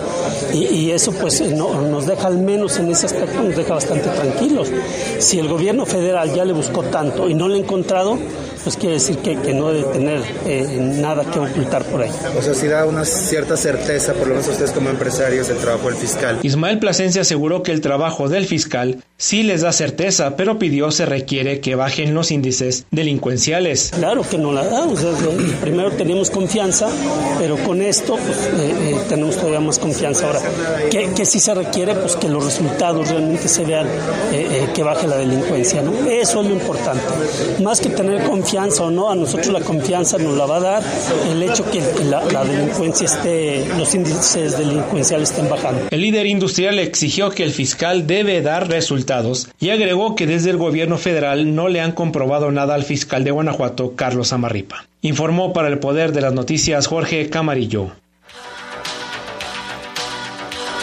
Y, 0.51 0.65
y 0.65 0.91
eso 0.91 1.11
pues 1.11 1.41
no, 1.41 1.79
nos 1.79 2.07
deja 2.07 2.25
al 2.25 2.39
menos 2.39 2.79
en 2.79 2.89
ese 2.89 3.05
aspecto, 3.05 3.43
nos 3.43 3.55
deja 3.55 3.75
bastante 3.75 4.09
tranquilos. 4.09 4.71
Si 5.19 5.37
el 5.37 5.47
gobierno 5.47 5.85
federal 5.85 6.33
ya 6.33 6.43
le 6.43 6.53
buscó 6.53 6.81
tanto 6.81 7.29
y 7.29 7.35
no 7.35 7.47
le 7.47 7.57
ha 7.57 7.59
encontrado, 7.59 8.17
pues 8.63 8.77
quiere 8.77 8.95
decir 8.95 9.17
que, 9.17 9.37
que 9.37 9.53
no 9.53 9.71
debe 9.71 9.91
tener 9.91 10.21
eh, 10.45 10.77
nada 10.79 11.23
que 11.25 11.39
ocultar 11.39 11.83
por 11.85 12.01
ahí. 12.01 12.11
O 12.37 12.41
sea, 12.41 12.53
si 12.53 12.67
da 12.67 12.85
una 12.85 13.05
cierta 13.05 13.57
certeza, 13.57 14.13
por 14.13 14.27
lo 14.27 14.35
menos 14.35 14.47
ustedes 14.47 14.71
como 14.71 14.89
empresarios, 14.89 15.49
el 15.49 15.57
trabajo 15.57 15.87
del 15.87 15.97
fiscal. 15.97 16.39
Ismael 16.43 16.79
Plasencia 16.79 17.21
aseguró 17.21 17.63
que 17.63 17.71
el 17.71 17.81
trabajo 17.81 18.29
del 18.29 18.45
fiscal 18.45 19.03
sí 19.17 19.43
les 19.43 19.61
da 19.61 19.71
certeza, 19.71 20.35
pero 20.35 20.59
pidió 20.59 20.91
se 20.91 21.05
requiere 21.05 21.59
que 21.59 21.75
bajen 21.75 22.13
los 22.13 22.31
índices 22.31 22.85
delincuenciales. 22.91 23.91
Claro 23.95 24.23
que 24.23 24.37
no 24.37 24.51
la 24.51 24.65
da, 24.65 24.85
o 24.85 24.95
sea, 24.95 25.11
primero 25.61 25.91
teníamos 25.91 26.29
confianza, 26.29 26.87
pero 27.39 27.57
con 27.57 27.81
esto 27.81 28.17
pues, 28.17 28.37
eh, 28.37 28.91
eh, 28.91 28.95
tenemos 29.09 29.37
todavía 29.37 29.59
más 29.59 29.79
confianza 29.79 30.27
ahora. 30.27 30.41
Que, 30.89 31.11
que 31.13 31.25
sí 31.25 31.39
se 31.39 31.53
requiere 31.53 31.95
pues 31.95 32.15
que 32.15 32.29
los 32.29 32.43
resultados 32.43 33.09
realmente 33.09 33.47
se 33.47 33.65
vean, 33.65 33.87
eh, 34.31 34.69
que 34.73 34.83
baje 34.83 35.07
la 35.07 35.17
delincuencia, 35.17 35.81
¿no? 35.81 35.91
Eso 36.07 36.41
es 36.41 36.47
lo 36.47 36.53
importante. 36.53 37.03
Más 37.61 37.79
que 37.79 37.89
tener 37.89 38.23
confianza 38.23 38.50
o 38.53 38.91
no, 38.91 39.09
a 39.09 39.15
nosotros 39.15 39.47
la 39.47 39.61
confianza 39.61 40.17
nos 40.17 40.37
la 40.37 40.45
va 40.45 40.57
a 40.57 40.59
dar 40.59 40.83
el 41.29 41.41
hecho 41.41 41.63
que 41.71 41.81
la 42.09 42.43
delincuencia 42.43 43.05
esté, 43.05 43.65
los 43.77 43.95
índices 43.95 44.57
delincuenciales 44.57 45.29
estén 45.29 45.49
bajando. 45.49 45.87
El 45.89 46.01
líder 46.01 46.25
industrial 46.25 46.77
exigió 46.79 47.29
que 47.29 47.43
el 47.43 47.51
fiscal 47.51 48.07
debe 48.07 48.41
dar 48.41 48.67
resultados 48.67 49.49
y 49.59 49.69
agregó 49.69 50.15
que 50.15 50.27
desde 50.27 50.49
el 50.49 50.57
gobierno 50.57 50.97
federal 50.97 51.55
no 51.55 51.69
le 51.69 51.79
han 51.79 51.93
comprobado 51.93 52.51
nada 52.51 52.75
al 52.75 52.83
fiscal 52.83 53.23
de 53.23 53.31
Guanajuato, 53.31 53.95
Carlos 53.95 54.33
Amarripa. 54.33 54.85
Informó 55.01 55.53
para 55.53 55.69
el 55.69 55.79
Poder 55.79 56.11
de 56.11 56.21
las 56.21 56.33
Noticias 56.33 56.87
Jorge 56.87 57.29
Camarillo. 57.29 57.91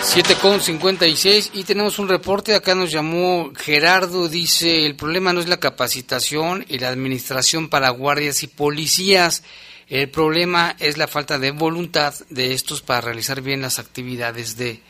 7 0.03 0.37
con 0.37 0.61
56 0.61 1.51
y 1.55 1.65
tenemos 1.65 1.99
un 1.99 2.09
reporte, 2.09 2.55
acá 2.55 2.75
nos 2.75 2.91
llamó 2.91 3.53
Gerardo, 3.55 4.29
dice, 4.29 4.87
el 4.87 4.97
problema 4.97 5.33
no 5.33 5.41
es 5.41 5.49
la 5.49 5.61
capacitación 5.61 6.65
y 6.69 6.79
la 6.79 6.89
administración 6.89 7.69
para 7.69 7.91
guardias 7.91 8.43
y 8.43 8.47
policías, 8.47 9.43
el 9.89 10.09
problema 10.11 10.77
es 10.79 10.97
la 10.97 11.09
falta 11.09 11.39
de 11.39 11.51
voluntad 11.51 12.15
de 12.31 12.55
estos 12.55 12.83
para 12.83 13.01
realizar 13.01 13.41
bien 13.41 13.63
las 13.63 13.79
actividades 13.79 14.57
de 14.57 14.83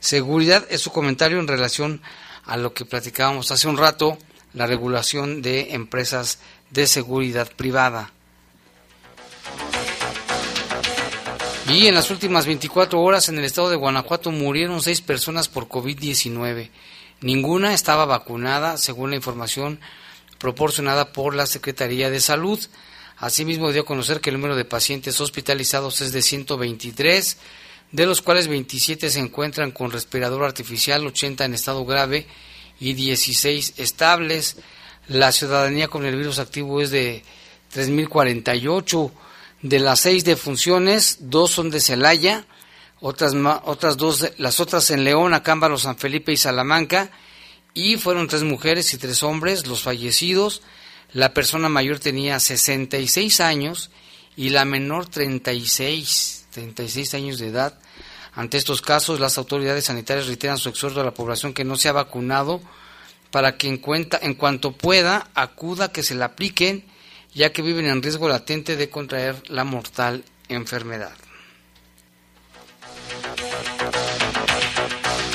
seguridad. 0.00 0.66
Es 0.70 0.82
su 0.82 0.90
comentario 0.90 1.38
en 1.38 1.48
relación 1.48 2.00
a 2.44 2.56
lo 2.56 2.72
que 2.72 2.84
platicábamos 2.84 3.50
hace 3.50 3.68
un 3.68 3.76
rato, 3.76 4.18
la 4.54 4.66
regulación 4.66 5.42
de 5.42 5.74
empresas 5.74 6.38
de 6.70 6.86
seguridad 6.86 7.50
privada. 7.54 8.12
Y 11.68 11.88
en 11.88 11.94
las 11.94 12.12
últimas 12.12 12.46
24 12.46 13.00
horas 13.00 13.28
en 13.28 13.38
el 13.38 13.44
estado 13.44 13.68
de 13.68 13.76
Guanajuato 13.76 14.30
murieron 14.30 14.80
seis 14.80 15.00
personas 15.00 15.48
por 15.48 15.68
COVID-19. 15.68 16.70
Ninguna 17.22 17.74
estaba 17.74 18.04
vacunada, 18.04 18.78
según 18.78 19.10
la 19.10 19.16
información 19.16 19.80
proporcionada 20.38 21.12
por 21.12 21.34
la 21.34 21.46
Secretaría 21.46 22.08
de 22.08 22.20
Salud. 22.20 22.60
Asimismo, 23.16 23.72
dio 23.72 23.82
a 23.82 23.86
conocer 23.86 24.20
que 24.20 24.30
el 24.30 24.36
número 24.36 24.54
de 24.54 24.64
pacientes 24.64 25.20
hospitalizados 25.20 26.00
es 26.02 26.12
de 26.12 26.22
123, 26.22 27.36
de 27.90 28.06
los 28.06 28.22
cuales 28.22 28.46
27 28.46 29.10
se 29.10 29.18
encuentran 29.18 29.72
con 29.72 29.90
respirador 29.90 30.44
artificial, 30.44 31.04
80 31.04 31.46
en 31.46 31.54
estado 31.54 31.84
grave 31.84 32.28
y 32.78 32.92
16 32.92 33.74
estables. 33.78 34.56
La 35.08 35.32
ciudadanía 35.32 35.88
con 35.88 36.06
el 36.06 36.14
virus 36.14 36.38
activo 36.38 36.80
es 36.80 36.92
de 36.92 37.24
3.048. 37.74 39.10
De 39.66 39.80
las 39.80 39.98
seis 39.98 40.24
defunciones, 40.24 41.16
dos 41.22 41.50
son 41.50 41.70
de 41.70 41.80
Celaya, 41.80 42.46
otras, 43.00 43.34
otras 43.64 43.96
dos, 43.96 44.30
las 44.38 44.60
otras 44.60 44.92
en 44.92 45.02
León, 45.02 45.34
Acámbaro, 45.34 45.76
San 45.76 45.98
Felipe 45.98 46.30
y 46.30 46.36
Salamanca, 46.36 47.10
y 47.74 47.96
fueron 47.96 48.28
tres 48.28 48.44
mujeres 48.44 48.94
y 48.94 48.98
tres 48.98 49.24
hombres 49.24 49.66
los 49.66 49.82
fallecidos. 49.82 50.62
La 51.12 51.34
persona 51.34 51.68
mayor 51.68 51.98
tenía 51.98 52.38
66 52.38 53.40
años 53.40 53.90
y 54.36 54.50
la 54.50 54.64
menor 54.64 55.08
36, 55.08 56.46
36 56.52 57.14
años 57.14 57.40
de 57.40 57.48
edad. 57.48 57.76
Ante 58.34 58.58
estos 58.58 58.80
casos, 58.80 59.18
las 59.18 59.36
autoridades 59.36 59.86
sanitarias 59.86 60.28
reiteran 60.28 60.58
su 60.58 60.68
exhorto 60.68 61.00
a 61.00 61.04
la 61.04 61.14
población 61.14 61.52
que 61.52 61.64
no 61.64 61.74
se 61.74 61.88
ha 61.88 61.92
vacunado 61.92 62.60
para 63.32 63.56
que 63.56 63.66
en, 63.66 63.78
cuenta, 63.78 64.16
en 64.22 64.34
cuanto 64.34 64.76
pueda 64.76 65.28
acuda 65.34 65.90
que 65.90 66.04
se 66.04 66.14
la 66.14 66.26
apliquen 66.26 66.84
ya 67.36 67.52
que 67.52 67.60
viven 67.60 67.86
en 67.86 68.02
riesgo 68.02 68.28
latente 68.28 68.76
de 68.76 68.88
contraer 68.88 69.42
la 69.48 69.62
mortal 69.64 70.24
enfermedad. 70.48 71.12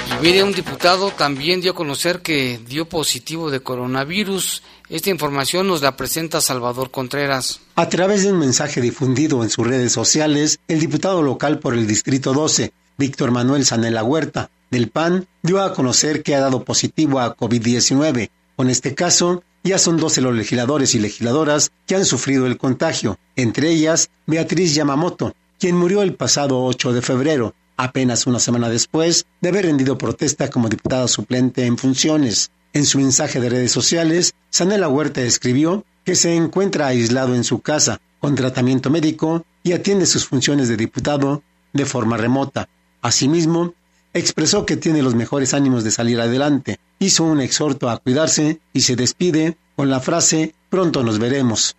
Y 0.10 0.24
mire, 0.24 0.44
un 0.44 0.52
diputado 0.52 1.12
también 1.12 1.62
dio 1.62 1.72
a 1.72 1.76
conocer 1.76 2.22
que 2.22 2.60
dio 2.68 2.90
positivo 2.90 3.52
de 3.52 3.60
coronavirus. 3.60 4.64
Esta 4.90 5.12
información 5.12 5.68
nos 5.68 5.84
la 5.84 5.96
presenta 5.96 6.42
Salvador 6.42 6.90
Contreras. 6.90 7.62
A 7.76 7.88
través 7.88 8.24
de 8.24 8.34
un 8.34 8.40
mensaje 8.40 8.82
difundido 8.82 9.44
en 9.44 9.52
sus 9.52 9.66
redes 9.68 9.94
sociales, 9.94 10.60
el 10.68 10.80
diputado 10.80 11.22
local 11.22 11.60
por 11.60 11.76
el 11.76 11.86
Distrito 11.86 12.34
12, 12.34 12.74
Víctor 12.98 13.30
Manuel 13.30 13.64
Sanela 13.64 14.04
Huerta, 14.04 14.50
del 14.72 14.90
PAN, 14.90 15.28
dio 15.44 15.62
a 15.62 15.76
conocer 15.76 16.24
que 16.24 16.34
ha 16.34 16.40
dado 16.40 16.66
positivo 16.66 17.20
a 17.20 17.38
COVID-19. 17.38 18.32
Con 18.56 18.70
este 18.72 18.96
caso, 18.96 19.44
ya 19.64 19.78
son 19.78 19.98
12 19.98 20.22
los 20.22 20.36
legisladores 20.36 20.96
y 20.96 21.00
legisladoras 21.00 21.72
que 21.86 21.96
han 21.96 22.06
sufrido 22.06 22.48
el 22.48 22.58
contagio, 22.58 23.20
entre 23.36 23.70
ellas 23.70 24.10
Beatriz 24.26 24.74
Yamamoto, 24.76 25.36
quien 25.60 25.78
murió 25.78 26.02
el 26.02 26.16
pasado 26.16 26.64
8 26.64 26.94
de 26.94 27.02
febrero, 27.02 27.54
apenas 27.78 28.28
una 28.28 28.40
semana 28.40 28.70
después 28.70 29.26
de 29.42 29.50
haber 29.50 29.66
rendido 29.66 29.98
protesta 29.98 30.50
como 30.50 30.70
diputada 30.70 31.08
suplente 31.08 31.66
en 31.66 31.78
funciones. 31.78 32.52
En 32.74 32.86
su 32.86 33.00
mensaje 33.00 33.40
de 33.40 33.50
redes 33.50 33.72
sociales, 33.72 34.34
Sanela 34.50 34.88
Huerta 34.88 35.22
escribió 35.22 35.86
que 36.04 36.16
se 36.16 36.36
encuentra 36.36 36.88
aislado 36.88 37.36
en 37.36 37.44
su 37.44 37.60
casa, 37.60 38.00
con 38.20 38.36
tratamiento 38.36 38.90
médico 38.90 39.46
y 39.64 39.74
atiende 39.74 40.06
sus 40.06 40.26
funciones 40.26 40.68
de 40.70 40.78
diputado 40.78 41.44
de 41.74 41.86
forma 41.86 42.18
remota. 42.18 42.70
Asimismo, 43.02 43.74
expresó 44.14 44.66
que 44.66 44.78
tiene 44.78 45.02
los 45.02 45.16
mejores 45.16 45.54
ánimos 45.54 45.84
de 45.84 45.92
salir 45.92 46.20
adelante, 46.20 46.80
hizo 47.00 47.24
un 47.24 47.42
exhorto 47.42 47.90
a 47.90 47.98
cuidarse 47.98 48.60
y 48.74 48.82
se 48.82 48.96
despide 48.96 49.58
con 49.76 49.90
la 49.90 50.00
frase 50.00 50.54
pronto 50.70 51.04
nos 51.04 51.20
veremos. 51.20 51.76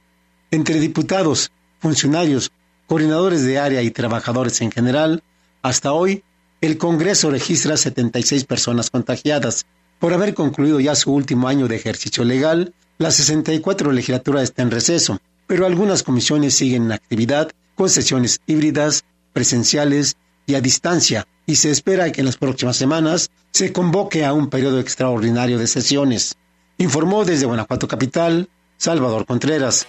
Entre 0.50 0.80
diputados, 0.80 1.50
funcionarios, 1.80 2.52
coordinadores 2.86 3.44
de 3.44 3.58
área 3.58 3.82
y 3.82 3.90
trabajadores 3.90 4.60
en 4.60 4.70
general, 4.70 5.22
hasta 5.62 5.92
hoy 5.92 6.24
el 6.60 6.78
Congreso 6.78 7.30
registra 7.30 7.76
76 7.76 8.44
personas 8.44 8.90
contagiadas. 8.90 9.66
Por 9.98 10.12
haber 10.12 10.34
concluido 10.34 10.80
ya 10.80 10.94
su 10.94 11.12
último 11.12 11.48
año 11.48 11.68
de 11.68 11.76
ejercicio 11.76 12.24
legal, 12.24 12.74
la 12.98 13.10
64 13.10 13.92
legislatura 13.92 14.42
está 14.42 14.62
en 14.62 14.70
receso, 14.70 15.20
pero 15.46 15.66
algunas 15.66 16.02
comisiones 16.02 16.54
siguen 16.54 16.84
en 16.84 16.92
actividad 16.92 17.50
con 17.74 17.88
sesiones 17.88 18.40
híbridas, 18.46 19.04
presenciales 19.32 20.16
y 20.46 20.54
a 20.54 20.60
distancia, 20.60 21.26
y 21.46 21.56
se 21.56 21.70
espera 21.70 22.10
que 22.12 22.20
en 22.20 22.26
las 22.26 22.36
próximas 22.36 22.76
semanas 22.76 23.30
se 23.50 23.72
convoque 23.72 24.24
a 24.24 24.32
un 24.32 24.48
periodo 24.48 24.80
extraordinario 24.80 25.58
de 25.58 25.66
sesiones. 25.66 26.36
Informó 26.78 27.24
desde 27.24 27.46
Guanajuato 27.46 27.86
Capital, 27.88 28.48
Salvador 28.76 29.26
Contreras. 29.26 29.86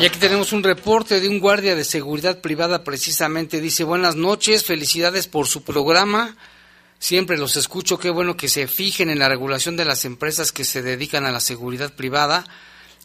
Y 0.00 0.06
aquí 0.06 0.18
tenemos 0.20 0.52
un 0.52 0.62
reporte 0.62 1.20
de 1.20 1.28
un 1.28 1.40
guardia 1.40 1.74
de 1.74 1.82
seguridad 1.82 2.40
privada 2.40 2.84
precisamente. 2.84 3.60
Dice, 3.60 3.82
buenas 3.82 4.14
noches, 4.14 4.64
felicidades 4.64 5.26
por 5.26 5.48
su 5.48 5.62
programa. 5.64 6.36
Siempre 7.00 7.36
los 7.36 7.56
escucho, 7.56 7.98
qué 7.98 8.10
bueno 8.10 8.36
que 8.36 8.48
se 8.48 8.68
fijen 8.68 9.10
en 9.10 9.18
la 9.18 9.28
regulación 9.28 9.76
de 9.76 9.84
las 9.84 10.04
empresas 10.04 10.52
que 10.52 10.64
se 10.64 10.82
dedican 10.82 11.26
a 11.26 11.32
la 11.32 11.40
seguridad 11.40 11.94
privada. 11.94 12.44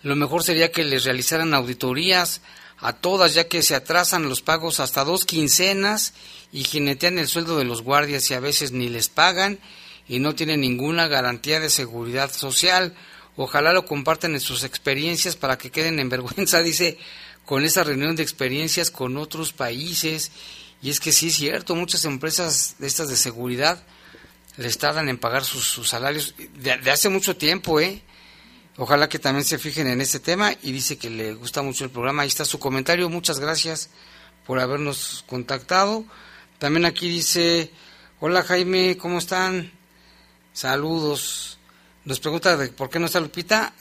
Lo 0.04 0.16
mejor 0.16 0.44
sería 0.44 0.72
que 0.72 0.84
les 0.84 1.04
realizaran 1.04 1.54
auditorías 1.54 2.42
a 2.80 2.94
todas, 2.94 3.34
ya 3.34 3.48
que 3.48 3.62
se 3.62 3.76
atrasan 3.76 4.30
los 4.30 4.42
pagos 4.42 4.80
hasta 4.80 5.04
dos 5.04 5.26
quincenas 5.26 6.14
y 6.52 6.64
jinetean 6.64 7.18
el 7.18 7.28
sueldo 7.28 7.58
de 7.58 7.66
los 7.66 7.82
guardias 7.82 8.30
y 8.30 8.34
a 8.34 8.40
veces 8.40 8.72
ni 8.72 8.90
les 8.90 9.10
pagan 9.10 9.60
y 10.08 10.20
no 10.20 10.36
tienen 10.36 10.62
ninguna 10.62 11.08
garantía 11.08 11.60
de 11.60 11.70
seguridad 11.70 12.32
social. 12.32 12.94
Ojalá 13.36 13.74
lo 13.74 13.86
compartan 13.86 14.34
en 14.34 14.42
sus 14.42 14.64
experiencias 14.64 15.36
para 15.36 15.58
que 15.58 15.72
queden 15.72 16.00
en 16.00 16.10
vergüenza, 16.10 16.60
dice, 16.64 16.98
con 17.46 17.64
esa 17.64 17.84
reunión 17.84 18.16
de 18.16 18.24
experiencias 18.24 18.92
con 18.92 19.18
otros 19.18 19.54
países. 19.54 20.32
Y 20.82 20.90
es 20.90 21.00
que 21.00 21.12
sí 21.12 21.28
es 21.28 21.36
cierto, 21.36 21.76
muchas 21.76 22.06
empresas 22.06 22.76
de 22.80 22.88
estas 22.88 23.08
de 23.08 23.16
seguridad 23.16 23.82
les 24.58 24.78
tardan 24.78 25.10
en 25.10 25.18
pagar 25.18 25.44
sus, 25.44 25.88
salarios 25.88 26.36
de, 26.38 26.78
de 26.78 26.92
hace 26.92 27.10
mucho 27.10 27.36
tiempo, 27.36 27.80
¿eh? 27.80 28.04
Ojalá 28.78 29.08
que 29.08 29.20
también 29.20 29.46
se 29.46 29.60
fijen 29.60 29.88
en 29.88 30.02
este 30.02 30.20
tema 30.20 30.52
y 30.64 30.72
dice 30.72 30.98
que 30.98 31.10
le 31.10 31.36
gusta 31.36 31.62
mucho 31.62 31.84
el 31.86 31.92
programa. 31.92 32.24
Ahí 32.24 32.28
está 32.28 32.44
su 32.44 32.58
comentario. 32.58 33.08
Muchas 33.10 33.40
gracias 33.40 33.90
por 34.48 34.60
habernos 34.60 35.24
contactado. 35.28 36.06
También 36.58 36.86
aquí 36.86 37.08
dice, 37.08 37.72
hola 38.20 38.42
Jaime, 38.44 38.98
¿cómo 38.98 39.20
están? 39.20 39.72
Saludos. 40.54 41.60
Nos 42.06 42.20
pregunta 42.20 42.58
de 42.58 42.70
por 42.70 42.90
qué 42.90 43.00
no 43.00 43.06
está 43.06 43.20
Lupita. 43.20 43.74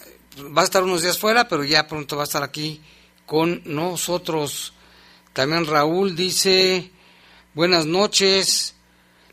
Va 0.56 0.62
a 0.62 0.64
estar 0.64 0.82
unos 0.82 1.02
días 1.02 1.18
fuera, 1.18 1.48
pero 1.48 1.64
ya 1.64 1.88
pronto 1.88 2.16
va 2.16 2.22
a 2.22 2.24
estar 2.24 2.42
aquí 2.42 2.82
con 3.24 3.62
nosotros. 3.64 4.74
También 5.32 5.66
Raúl 5.66 6.14
dice, 6.14 6.90
buenas 7.54 7.86
noches. 7.86 8.74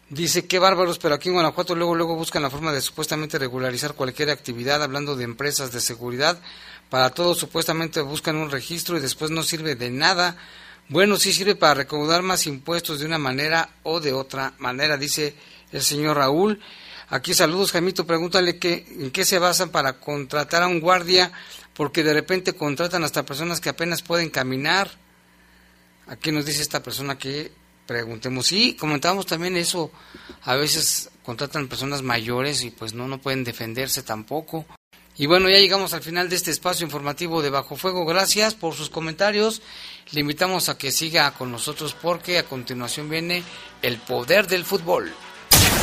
Dice, 0.10 0.48
qué 0.48 0.58
bárbaros, 0.58 0.98
pero 0.98 1.14
aquí 1.14 1.30
en 1.30 1.36
Guanajuato 1.36 1.76
luego, 1.76 1.94
luego 1.94 2.16
buscan 2.16 2.42
la 2.42 2.50
forma 2.50 2.74
de 2.74 2.82
supuestamente 2.82 3.38
regularizar 3.38 3.94
cualquier 3.94 4.32
actividad, 4.32 4.82
hablando 4.82 5.16
de 5.16 5.24
empresas 5.24 5.72
de 5.72 5.80
seguridad. 5.82 6.42
Para 6.90 7.12
todo 7.12 7.36
supuestamente 7.36 8.02
buscan 8.02 8.36
un 8.36 8.50
registro 8.50 8.98
y 8.98 9.02
después 9.02 9.30
no 9.30 9.44
sirve 9.44 9.76
de 9.76 9.92
nada. 9.92 10.36
Bueno, 10.88 11.18
sí 11.18 11.32
sirve 11.32 11.56
para 11.56 11.76
recaudar 11.76 12.24
más 12.24 12.48
impuestos 12.48 13.00
de 13.00 13.06
una 13.06 13.20
manera 13.20 13.70
o 13.84 14.00
de 14.00 14.12
otra 14.12 14.54
manera, 14.58 14.98
dice 14.98 15.36
el 15.72 15.84
señor 15.84 16.18
Raúl. 16.18 16.60
Aquí 17.10 17.36
saludos, 17.36 17.72
Jaimito, 17.72 18.08
pregúntale 18.08 18.58
que, 18.58 18.88
en 19.00 19.12
qué 19.12 19.26
se 19.26 19.38
basan 19.38 19.70
para 19.70 20.00
contratar 20.00 20.64
a 20.64 20.68
un 20.68 20.80
guardia, 20.80 21.32
porque 21.76 22.04
de 22.04 22.14
repente 22.14 22.54
contratan 22.54 23.04
hasta 23.04 23.26
personas 23.26 23.62
que 23.62 23.70
apenas 23.70 24.02
pueden 24.02 24.32
caminar. 24.32 24.90
Aquí 26.08 26.32
nos 26.32 26.48
dice 26.48 26.64
esta 26.64 26.82
persona 26.82 27.20
que 27.20 27.52
preguntemos. 27.90 28.52
Y 28.52 28.76
comentábamos 28.76 29.26
también 29.26 29.58
eso, 29.58 29.92
a 30.44 30.56
veces 30.56 31.10
contratan 31.24 31.68
personas 31.68 32.04
mayores 32.04 32.64
y 32.64 32.70
pues 32.70 32.94
no, 32.94 33.08
no 33.08 33.20
pueden 33.20 33.44
defenderse 33.44 34.04
tampoco. 34.04 34.66
Y 35.18 35.26
bueno, 35.26 35.50
ya 35.50 35.58
llegamos 35.58 35.94
al 35.94 36.04
final 36.04 36.30
de 36.30 36.36
este 36.36 36.52
espacio 36.52 36.86
informativo 36.86 37.42
de 37.42 37.50
Bajo 37.50 37.76
Fuego. 37.76 38.06
Gracias 38.06 38.54
por 38.54 38.76
sus 38.76 38.90
comentarios. 38.90 39.64
Le 40.12 40.22
invitamos 40.22 40.70
a 40.70 40.78
que 40.78 40.92
siga 40.92 41.32
con 41.32 41.52
nosotros 41.52 41.96
porque 42.00 42.38
a 42.38 42.44
continuación 42.44 43.10
viene 43.10 43.44
el 43.82 43.98
poder 43.98 44.48
del 44.48 44.64
fútbol. 44.64 45.12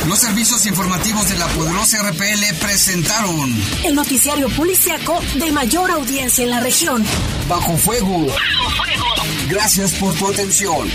Los 0.07 0.21
servicios 0.21 0.65
informativos 0.65 1.29
de 1.29 1.37
la 1.39 1.49
poderosa 1.49 2.09
RPL 2.09 2.55
presentaron 2.61 3.53
el 3.85 3.95
noticiario 3.97 4.49
policiaco 4.51 5.21
de 5.35 5.51
mayor 5.51 5.91
audiencia 5.91 6.45
en 6.45 6.51
la 6.51 6.61
región. 6.61 7.05
Bajo 7.49 7.77
Fuego. 7.77 8.27
Bajo 8.27 8.71
Fuego. 8.71 9.07
Gracias 9.49 9.93
por 9.95 10.15
tu 10.15 10.29
atención. 10.29 10.89